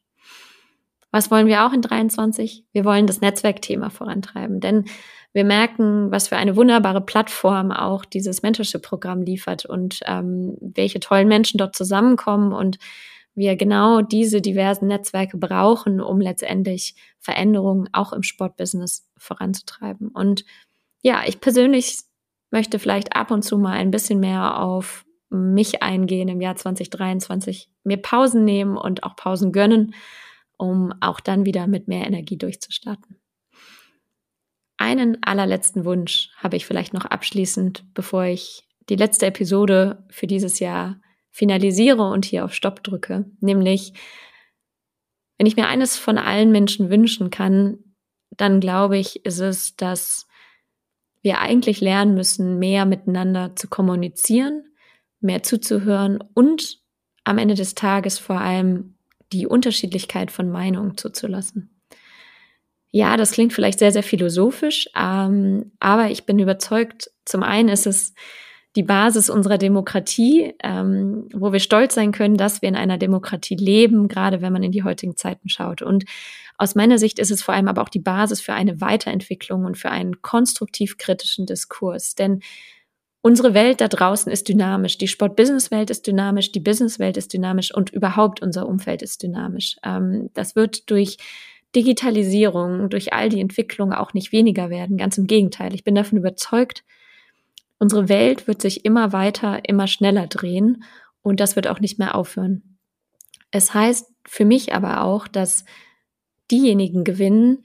Was 1.10 1.30
wollen 1.30 1.46
wir 1.46 1.66
auch 1.66 1.72
in 1.72 1.82
23? 1.82 2.64
Wir 2.72 2.84
wollen 2.84 3.06
das 3.06 3.22
Netzwerkthema 3.22 3.88
vorantreiben, 3.88 4.60
denn 4.60 4.84
wir 5.32 5.44
merken, 5.44 6.10
was 6.10 6.28
für 6.28 6.36
eine 6.36 6.54
wunderbare 6.54 7.00
Plattform 7.00 7.72
auch 7.72 8.04
dieses 8.04 8.42
Mentorship-Programm 8.42 9.22
liefert 9.22 9.64
und 9.64 10.00
ähm, 10.04 10.56
welche 10.60 11.00
tollen 11.00 11.28
Menschen 11.28 11.56
dort 11.56 11.74
zusammenkommen 11.74 12.52
und 12.52 12.78
wir 13.34 13.56
genau 13.56 14.02
diese 14.02 14.40
diversen 14.40 14.88
Netzwerke 14.88 15.36
brauchen, 15.36 16.00
um 16.00 16.20
letztendlich 16.20 16.94
Veränderungen 17.18 17.88
auch 17.92 18.12
im 18.12 18.22
Sportbusiness 18.22 19.08
voranzutreiben. 19.16 20.08
Und 20.08 20.44
ja, 21.02 21.22
ich 21.26 21.40
persönlich 21.40 21.98
möchte 22.50 22.78
vielleicht 22.78 23.16
ab 23.16 23.30
und 23.30 23.42
zu 23.42 23.58
mal 23.58 23.72
ein 23.72 23.90
bisschen 23.90 24.20
mehr 24.20 24.60
auf 24.60 25.04
mich 25.30 25.82
eingehen 25.82 26.28
im 26.28 26.40
Jahr 26.40 26.56
2023, 26.56 27.70
mir 27.84 27.98
Pausen 27.98 28.44
nehmen 28.44 28.76
und 28.76 29.04
auch 29.04 29.14
Pausen 29.14 29.52
gönnen, 29.52 29.94
um 30.56 30.92
auch 31.00 31.20
dann 31.20 31.46
wieder 31.46 31.66
mit 31.66 31.88
mehr 31.88 32.06
Energie 32.06 32.36
durchzustarten. 32.36 33.16
Einen 34.76 35.22
allerletzten 35.22 35.84
Wunsch 35.84 36.30
habe 36.36 36.56
ich 36.56 36.66
vielleicht 36.66 36.94
noch 36.94 37.04
abschließend, 37.04 37.84
bevor 37.94 38.24
ich 38.24 38.66
die 38.88 38.96
letzte 38.96 39.26
Episode 39.26 40.04
für 40.10 40.26
dieses 40.26 40.58
Jahr 40.58 41.00
finalisiere 41.30 42.08
und 42.10 42.24
hier 42.24 42.44
auf 42.44 42.54
Stopp 42.54 42.82
drücke, 42.82 43.24
nämlich 43.40 43.92
wenn 45.38 45.46
ich 45.46 45.56
mir 45.56 45.68
eines 45.68 45.96
von 45.96 46.18
allen 46.18 46.52
Menschen 46.52 46.90
wünschen 46.90 47.30
kann, 47.30 47.78
dann 48.30 48.60
glaube 48.60 48.98
ich, 48.98 49.24
ist 49.24 49.38
es, 49.38 49.74
dass 49.74 50.26
wir 51.22 51.38
eigentlich 51.40 51.80
lernen 51.80 52.14
müssen, 52.14 52.58
mehr 52.58 52.84
miteinander 52.84 53.56
zu 53.56 53.68
kommunizieren, 53.68 54.64
mehr 55.20 55.42
zuzuhören 55.42 56.22
und 56.34 56.80
am 57.24 57.38
Ende 57.38 57.54
des 57.54 57.74
Tages 57.74 58.18
vor 58.18 58.40
allem 58.40 58.96
die 59.32 59.46
Unterschiedlichkeit 59.46 60.30
von 60.30 60.50
Meinungen 60.50 60.96
zuzulassen. 60.96 61.80
Ja, 62.90 63.16
das 63.16 63.32
klingt 63.32 63.52
vielleicht 63.52 63.78
sehr, 63.78 63.92
sehr 63.92 64.02
philosophisch, 64.02 64.88
ähm, 64.96 65.72
aber 65.78 66.10
ich 66.10 66.26
bin 66.26 66.38
überzeugt, 66.38 67.10
zum 67.24 67.42
einen 67.42 67.68
ist 67.68 67.86
es 67.86 68.14
die 68.76 68.82
Basis 68.84 69.30
unserer 69.30 69.58
Demokratie, 69.58 70.54
ähm, 70.62 71.28
wo 71.34 71.52
wir 71.52 71.58
stolz 71.58 71.94
sein 71.94 72.12
können, 72.12 72.36
dass 72.36 72.62
wir 72.62 72.68
in 72.68 72.76
einer 72.76 72.98
Demokratie 72.98 73.56
leben, 73.56 74.06
gerade 74.06 74.42
wenn 74.42 74.52
man 74.52 74.62
in 74.62 74.70
die 74.70 74.84
heutigen 74.84 75.16
Zeiten 75.16 75.48
schaut. 75.48 75.82
Und 75.82 76.04
aus 76.56 76.76
meiner 76.76 76.98
Sicht 76.98 77.18
ist 77.18 77.32
es 77.32 77.42
vor 77.42 77.54
allem 77.54 77.68
aber 77.68 77.82
auch 77.82 77.88
die 77.88 78.00
Basis 78.00 78.40
für 78.40 78.52
eine 78.52 78.80
Weiterentwicklung 78.80 79.64
und 79.64 79.76
für 79.76 79.90
einen 79.90 80.22
konstruktiv 80.22 80.98
kritischen 80.98 81.46
Diskurs. 81.46 82.14
Denn 82.14 82.40
unsere 83.22 83.54
Welt 83.54 83.80
da 83.80 83.88
draußen 83.88 84.30
ist 84.30 84.48
dynamisch. 84.48 84.98
Die 84.98 85.08
Sport-Business-Welt 85.08 85.90
ist 85.90 86.06
dynamisch, 86.06 86.52
die 86.52 86.60
Business-Welt 86.60 87.16
ist 87.16 87.32
dynamisch 87.32 87.74
und 87.74 87.90
überhaupt 87.90 88.40
unser 88.40 88.68
Umfeld 88.68 89.02
ist 89.02 89.22
dynamisch. 89.22 89.76
Ähm, 89.84 90.30
das 90.34 90.54
wird 90.54 90.90
durch 90.90 91.16
Digitalisierung, 91.74 92.88
durch 92.88 93.12
all 93.12 93.28
die 93.28 93.40
Entwicklungen 93.40 93.94
auch 93.94 94.14
nicht 94.14 94.30
weniger 94.30 94.70
werden. 94.70 94.96
Ganz 94.96 95.18
im 95.18 95.26
Gegenteil. 95.26 95.74
Ich 95.74 95.82
bin 95.82 95.94
davon 95.96 96.18
überzeugt, 96.18 96.84
Unsere 97.80 98.10
Welt 98.10 98.46
wird 98.46 98.60
sich 98.60 98.84
immer 98.84 99.12
weiter, 99.12 99.60
immer 99.66 99.86
schneller 99.86 100.26
drehen 100.26 100.84
und 101.22 101.40
das 101.40 101.56
wird 101.56 101.66
auch 101.66 101.80
nicht 101.80 101.98
mehr 101.98 102.14
aufhören. 102.14 102.78
Es 103.50 103.74
heißt 103.74 104.06
für 104.26 104.44
mich 104.44 104.74
aber 104.74 105.02
auch, 105.02 105.26
dass 105.26 105.64
diejenigen 106.50 107.04
gewinnen, 107.04 107.64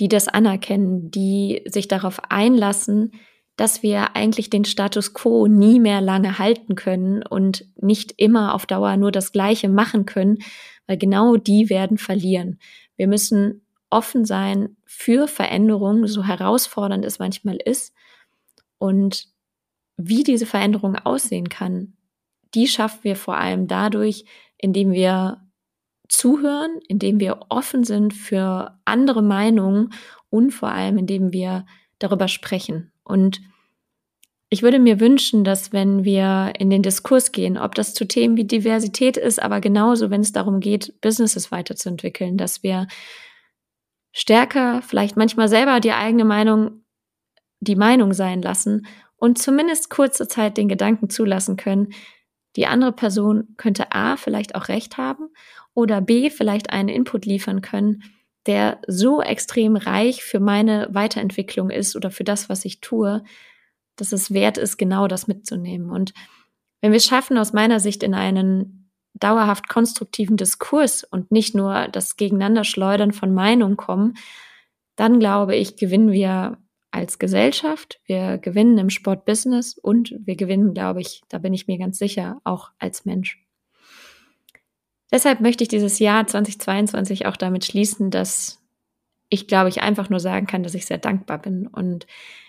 die 0.00 0.08
das 0.08 0.28
anerkennen, 0.28 1.10
die 1.10 1.62
sich 1.66 1.88
darauf 1.88 2.20
einlassen, 2.30 3.12
dass 3.56 3.82
wir 3.82 4.16
eigentlich 4.16 4.48
den 4.48 4.64
Status 4.64 5.12
quo 5.12 5.46
nie 5.46 5.78
mehr 5.78 6.00
lange 6.00 6.38
halten 6.38 6.74
können 6.74 7.22
und 7.22 7.66
nicht 7.76 8.14
immer 8.16 8.54
auf 8.54 8.64
Dauer 8.64 8.96
nur 8.96 9.12
das 9.12 9.30
Gleiche 9.30 9.68
machen 9.68 10.06
können, 10.06 10.38
weil 10.86 10.96
genau 10.96 11.36
die 11.36 11.68
werden 11.68 11.98
verlieren. 11.98 12.58
Wir 12.96 13.06
müssen 13.06 13.66
offen 13.90 14.24
sein 14.24 14.76
für 14.86 15.28
Veränderungen, 15.28 16.06
so 16.06 16.24
herausfordernd 16.24 17.04
es 17.04 17.18
manchmal 17.18 17.58
ist. 17.62 17.92
Und 18.78 19.29
wie 20.02 20.24
diese 20.24 20.46
Veränderung 20.46 20.96
aussehen 20.96 21.48
kann, 21.48 21.94
die 22.54 22.66
schaffen 22.66 23.00
wir 23.02 23.16
vor 23.16 23.36
allem 23.36 23.66
dadurch, 23.66 24.24
indem 24.58 24.92
wir 24.92 25.40
zuhören, 26.08 26.80
indem 26.88 27.20
wir 27.20 27.40
offen 27.48 27.84
sind 27.84 28.14
für 28.14 28.78
andere 28.84 29.22
Meinungen 29.22 29.92
und 30.28 30.50
vor 30.50 30.70
allem, 30.70 30.98
indem 30.98 31.32
wir 31.32 31.66
darüber 31.98 32.28
sprechen. 32.28 32.92
Und 33.04 33.40
ich 34.48 34.62
würde 34.62 34.80
mir 34.80 34.98
wünschen, 34.98 35.44
dass 35.44 35.72
wenn 35.72 36.04
wir 36.04 36.54
in 36.58 36.70
den 36.70 36.82
Diskurs 36.82 37.30
gehen, 37.30 37.56
ob 37.56 37.76
das 37.76 37.94
zu 37.94 38.06
Themen 38.06 38.36
wie 38.36 38.44
Diversität 38.44 39.16
ist, 39.16 39.40
aber 39.40 39.60
genauso, 39.60 40.10
wenn 40.10 40.22
es 40.22 40.32
darum 40.32 40.58
geht, 40.58 41.00
Businesses 41.00 41.52
weiterzuentwickeln, 41.52 42.36
dass 42.36 42.64
wir 42.64 42.88
stärker 44.12 44.82
vielleicht 44.82 45.16
manchmal 45.16 45.48
selber 45.48 45.78
die 45.78 45.92
eigene 45.92 46.24
Meinung 46.24 46.82
die 47.60 47.76
Meinung 47.76 48.12
sein 48.14 48.42
lassen 48.42 48.86
und 49.20 49.38
zumindest 49.38 49.90
kurze 49.90 50.26
Zeit 50.26 50.56
den 50.56 50.68
Gedanken 50.68 51.10
zulassen 51.10 51.56
können, 51.56 51.92
die 52.56 52.66
andere 52.66 52.92
Person 52.92 53.54
könnte 53.56 53.92
A 53.92 54.16
vielleicht 54.16 54.56
auch 54.56 54.68
recht 54.68 54.96
haben 54.96 55.28
oder 55.74 56.00
B 56.00 56.30
vielleicht 56.30 56.70
einen 56.70 56.88
Input 56.88 57.26
liefern 57.26 57.60
können, 57.60 58.02
der 58.46 58.80
so 58.88 59.22
extrem 59.22 59.76
reich 59.76 60.24
für 60.24 60.40
meine 60.40 60.88
Weiterentwicklung 60.90 61.70
ist 61.70 61.94
oder 61.94 62.10
für 62.10 62.24
das, 62.24 62.48
was 62.48 62.64
ich 62.64 62.80
tue, 62.80 63.22
dass 63.94 64.12
es 64.12 64.32
wert 64.32 64.58
ist, 64.58 64.78
genau 64.78 65.06
das 65.06 65.28
mitzunehmen. 65.28 65.90
Und 65.90 66.12
wenn 66.80 66.90
wir 66.90 66.96
es 66.96 67.04
schaffen, 67.04 67.36
aus 67.36 67.52
meiner 67.52 67.78
Sicht 67.78 68.02
in 68.02 68.14
einen 68.14 68.90
dauerhaft 69.12 69.68
konstruktiven 69.68 70.38
Diskurs 70.38 71.04
und 71.04 71.30
nicht 71.30 71.54
nur 71.54 71.88
das 71.88 72.16
Gegeneinanderschleudern 72.16 73.12
von 73.12 73.34
Meinungen 73.34 73.76
kommen, 73.76 74.14
dann 74.96 75.20
glaube 75.20 75.56
ich, 75.56 75.76
gewinnen 75.76 76.10
wir 76.10 76.56
als 76.90 77.18
Gesellschaft, 77.18 78.00
wir 78.04 78.38
gewinnen 78.38 78.78
im 78.78 78.90
Sportbusiness 78.90 79.78
und 79.78 80.14
wir 80.24 80.36
gewinnen, 80.36 80.74
glaube 80.74 81.00
ich, 81.00 81.22
da 81.28 81.38
bin 81.38 81.54
ich 81.54 81.66
mir 81.66 81.78
ganz 81.78 81.98
sicher, 81.98 82.40
auch 82.44 82.70
als 82.78 83.04
Mensch. 83.04 83.44
Deshalb 85.12 85.40
möchte 85.40 85.64
ich 85.64 85.68
dieses 85.68 85.98
Jahr 85.98 86.26
2022 86.26 87.26
auch 87.26 87.36
damit 87.36 87.64
schließen, 87.64 88.10
dass 88.10 88.60
ich, 89.28 89.46
glaube 89.46 89.68
ich, 89.68 89.82
einfach 89.82 90.10
nur 90.10 90.20
sagen 90.20 90.46
kann, 90.46 90.62
dass 90.62 90.74
ich 90.74 90.86
sehr 90.86 90.98
dankbar 90.98 91.38
bin 91.38 91.66
und 91.66 92.06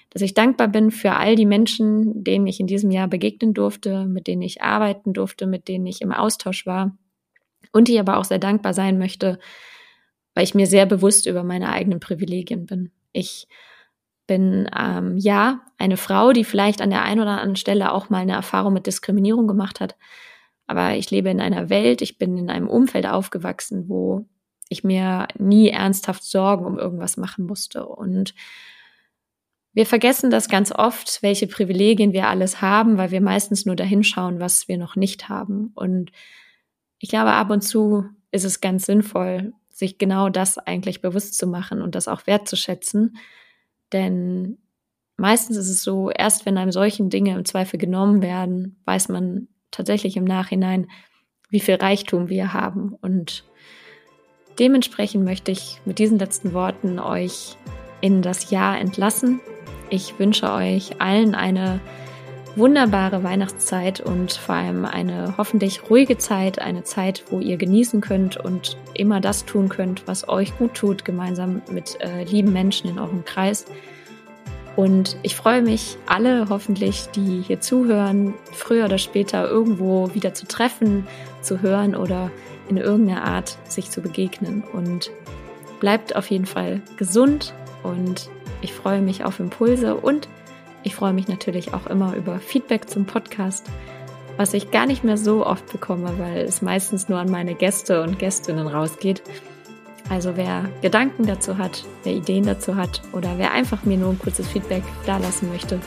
dass 0.09 0.21
ich 0.21 0.33
dankbar 0.33 0.67
bin 0.67 0.91
für 0.91 1.13
all 1.13 1.35
die 1.35 1.45
Menschen, 1.45 2.23
denen 2.23 2.45
ich 2.45 2.59
in 2.59 2.67
diesem 2.67 2.91
Jahr 2.91 3.07
begegnen 3.07 3.53
durfte, 3.53 4.05
mit 4.05 4.27
denen 4.27 4.41
ich 4.41 4.61
arbeiten 4.61 5.13
durfte, 5.13 5.47
mit 5.47 5.67
denen 5.67 5.85
ich 5.85 6.01
im 6.01 6.11
Austausch 6.11 6.65
war 6.65 6.97
und 7.71 7.87
ich 7.87 7.99
aber 7.99 8.17
auch 8.17 8.25
sehr 8.25 8.39
dankbar 8.39 8.73
sein 8.73 8.97
möchte, 8.97 9.39
weil 10.33 10.43
ich 10.43 10.55
mir 10.55 10.67
sehr 10.67 10.85
bewusst 10.85 11.27
über 11.27 11.43
meine 11.43 11.71
eigenen 11.71 11.99
Privilegien 11.99 12.65
bin. 12.65 12.91
Ich 13.13 13.47
bin 14.27 14.69
ähm, 14.77 15.17
ja 15.17 15.61
eine 15.77 15.97
Frau, 15.97 16.31
die 16.31 16.43
vielleicht 16.43 16.81
an 16.81 16.89
der 16.89 17.03
einen 17.03 17.21
oder 17.21 17.31
anderen 17.31 17.55
Stelle 17.55 17.91
auch 17.91 18.09
mal 18.09 18.19
eine 18.19 18.33
Erfahrung 18.33 18.73
mit 18.73 18.87
Diskriminierung 18.87 19.47
gemacht 19.47 19.79
hat. 19.79 19.95
Aber 20.67 20.95
ich 20.95 21.11
lebe 21.11 21.29
in 21.29 21.41
einer 21.41 21.69
Welt, 21.69 22.01
ich 22.01 22.17
bin 22.17 22.37
in 22.37 22.49
einem 22.49 22.69
Umfeld 22.69 23.05
aufgewachsen, 23.05 23.89
wo 23.89 24.25
ich 24.69 24.83
mir 24.83 25.27
nie 25.37 25.69
ernsthaft 25.69 26.23
Sorgen 26.23 26.65
um 26.65 26.79
irgendwas 26.79 27.17
machen 27.17 27.45
musste. 27.45 27.85
Und 27.85 28.33
wir 29.73 29.85
vergessen 29.85 30.29
das 30.29 30.47
ganz 30.47 30.71
oft, 30.71 31.21
welche 31.23 31.47
Privilegien 31.47 32.13
wir 32.13 32.27
alles 32.27 32.61
haben, 32.61 32.97
weil 32.97 33.11
wir 33.11 33.21
meistens 33.21 33.65
nur 33.65 33.75
dahin 33.75 34.03
schauen, 34.03 34.39
was 34.39 34.67
wir 34.67 34.77
noch 34.77 34.95
nicht 34.95 35.27
haben. 35.27 35.71
Und 35.75 36.11
ich 36.99 37.09
glaube, 37.09 37.31
ab 37.33 37.49
und 37.49 37.61
zu 37.61 38.05
ist 38.31 38.45
es 38.45 38.61
ganz 38.61 38.85
sinnvoll, 38.85 39.53
sich 39.69 39.97
genau 39.97 40.29
das 40.29 40.57
eigentlich 40.57 41.01
bewusst 41.01 41.37
zu 41.37 41.47
machen 41.47 41.81
und 41.81 41.95
das 41.95 42.07
auch 42.07 42.27
wertzuschätzen 42.27 43.17
denn 43.93 44.57
meistens 45.17 45.57
ist 45.57 45.69
es 45.69 45.83
so, 45.83 46.09
erst 46.09 46.45
wenn 46.45 46.57
einem 46.57 46.71
solchen 46.71 47.09
Dinge 47.09 47.35
im 47.35 47.45
Zweifel 47.45 47.77
genommen 47.77 48.21
werden, 48.21 48.81
weiß 48.85 49.09
man 49.09 49.47
tatsächlich 49.71 50.17
im 50.17 50.25
Nachhinein, 50.25 50.87
wie 51.49 51.59
viel 51.59 51.75
Reichtum 51.75 52.29
wir 52.29 52.53
haben. 52.53 52.95
Und 53.01 53.43
dementsprechend 54.59 55.23
möchte 55.23 55.51
ich 55.51 55.81
mit 55.85 55.99
diesen 55.99 56.19
letzten 56.19 56.53
Worten 56.53 56.99
euch 56.99 57.57
in 58.01 58.21
das 58.21 58.49
Jahr 58.49 58.79
entlassen. 58.79 59.39
Ich 59.89 60.17
wünsche 60.17 60.51
euch 60.51 61.01
allen 61.01 61.35
eine 61.35 61.79
wunderbare 62.55 63.23
Weihnachtszeit 63.23 64.01
und 64.01 64.33
vor 64.33 64.55
allem 64.55 64.85
eine 64.85 65.35
hoffentlich 65.37 65.89
ruhige 65.89 66.17
Zeit, 66.17 66.59
eine 66.59 66.83
Zeit, 66.83 67.23
wo 67.29 67.39
ihr 67.39 67.57
genießen 67.57 68.01
könnt 68.01 68.37
und 68.37 68.77
immer 68.93 69.21
das 69.21 69.45
tun 69.45 69.69
könnt, 69.69 70.07
was 70.07 70.27
euch 70.27 70.57
gut 70.57 70.73
tut, 70.73 71.05
gemeinsam 71.05 71.61
mit 71.71 71.99
äh, 72.01 72.23
lieben 72.23 72.51
Menschen 72.51 72.89
in 72.89 72.99
eurem 72.99 73.23
Kreis. 73.25 73.65
Und 74.75 75.17
ich 75.21 75.35
freue 75.35 75.61
mich, 75.61 75.97
alle 76.05 76.47
hoffentlich, 76.49 77.07
die 77.13 77.41
hier 77.41 77.59
zuhören, 77.59 78.33
früher 78.53 78.85
oder 78.85 78.97
später 78.97 79.49
irgendwo 79.49 80.13
wieder 80.13 80.33
zu 80.33 80.47
treffen, 80.47 81.07
zu 81.41 81.61
hören 81.61 81.95
oder 81.95 82.31
in 82.69 82.77
irgendeiner 82.77 83.23
Art 83.23 83.57
sich 83.67 83.89
zu 83.89 84.01
begegnen. 84.01 84.63
Und 84.71 85.11
bleibt 85.79 86.15
auf 86.15 86.29
jeden 86.31 86.45
Fall 86.45 86.81
gesund 86.95 87.53
und 87.83 88.29
ich 88.61 88.73
freue 88.73 89.01
mich 89.01 89.25
auf 89.25 89.39
Impulse 89.39 89.95
und 89.95 90.29
ich 90.83 90.95
freue 90.95 91.13
mich 91.13 91.27
natürlich 91.27 91.73
auch 91.73 91.87
immer 91.87 92.15
über 92.15 92.39
Feedback 92.39 92.89
zum 92.89 93.05
Podcast, 93.05 93.65
was 94.37 94.53
ich 94.53 94.71
gar 94.71 94.85
nicht 94.85 95.03
mehr 95.03 95.17
so 95.17 95.45
oft 95.45 95.71
bekomme, 95.71 96.13
weil 96.17 96.39
es 96.39 96.61
meistens 96.61 97.09
nur 97.09 97.19
an 97.19 97.29
meine 97.29 97.53
Gäste 97.53 98.01
und 98.01 98.19
Gästinnen 98.19 98.67
rausgeht. 98.67 99.21
Also 100.09 100.35
wer 100.35 100.69
Gedanken 100.81 101.25
dazu 101.25 101.57
hat, 101.57 101.85
wer 102.03 102.13
Ideen 102.13 102.45
dazu 102.45 102.75
hat 102.75 103.01
oder 103.13 103.37
wer 103.37 103.51
einfach 103.51 103.83
mir 103.83 103.97
nur 103.97 104.09
ein 104.09 104.19
kurzes 104.19 104.47
Feedback 104.47 104.83
dalassen 105.05 105.49
möchte, 105.49 105.79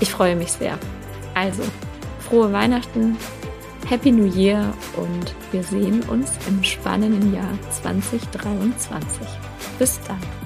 ich 0.00 0.10
freue 0.10 0.34
mich 0.34 0.50
sehr. 0.50 0.78
Also, 1.34 1.62
frohe 2.20 2.52
Weihnachten, 2.52 3.16
Happy 3.86 4.10
New 4.10 4.32
Year 4.34 4.72
und 4.96 5.34
wir 5.52 5.62
sehen 5.62 6.02
uns 6.08 6.32
im 6.48 6.64
spannenden 6.64 7.34
Jahr 7.34 7.50
2023. 7.70 9.26
Bis 9.78 10.00
dann. 10.08 10.39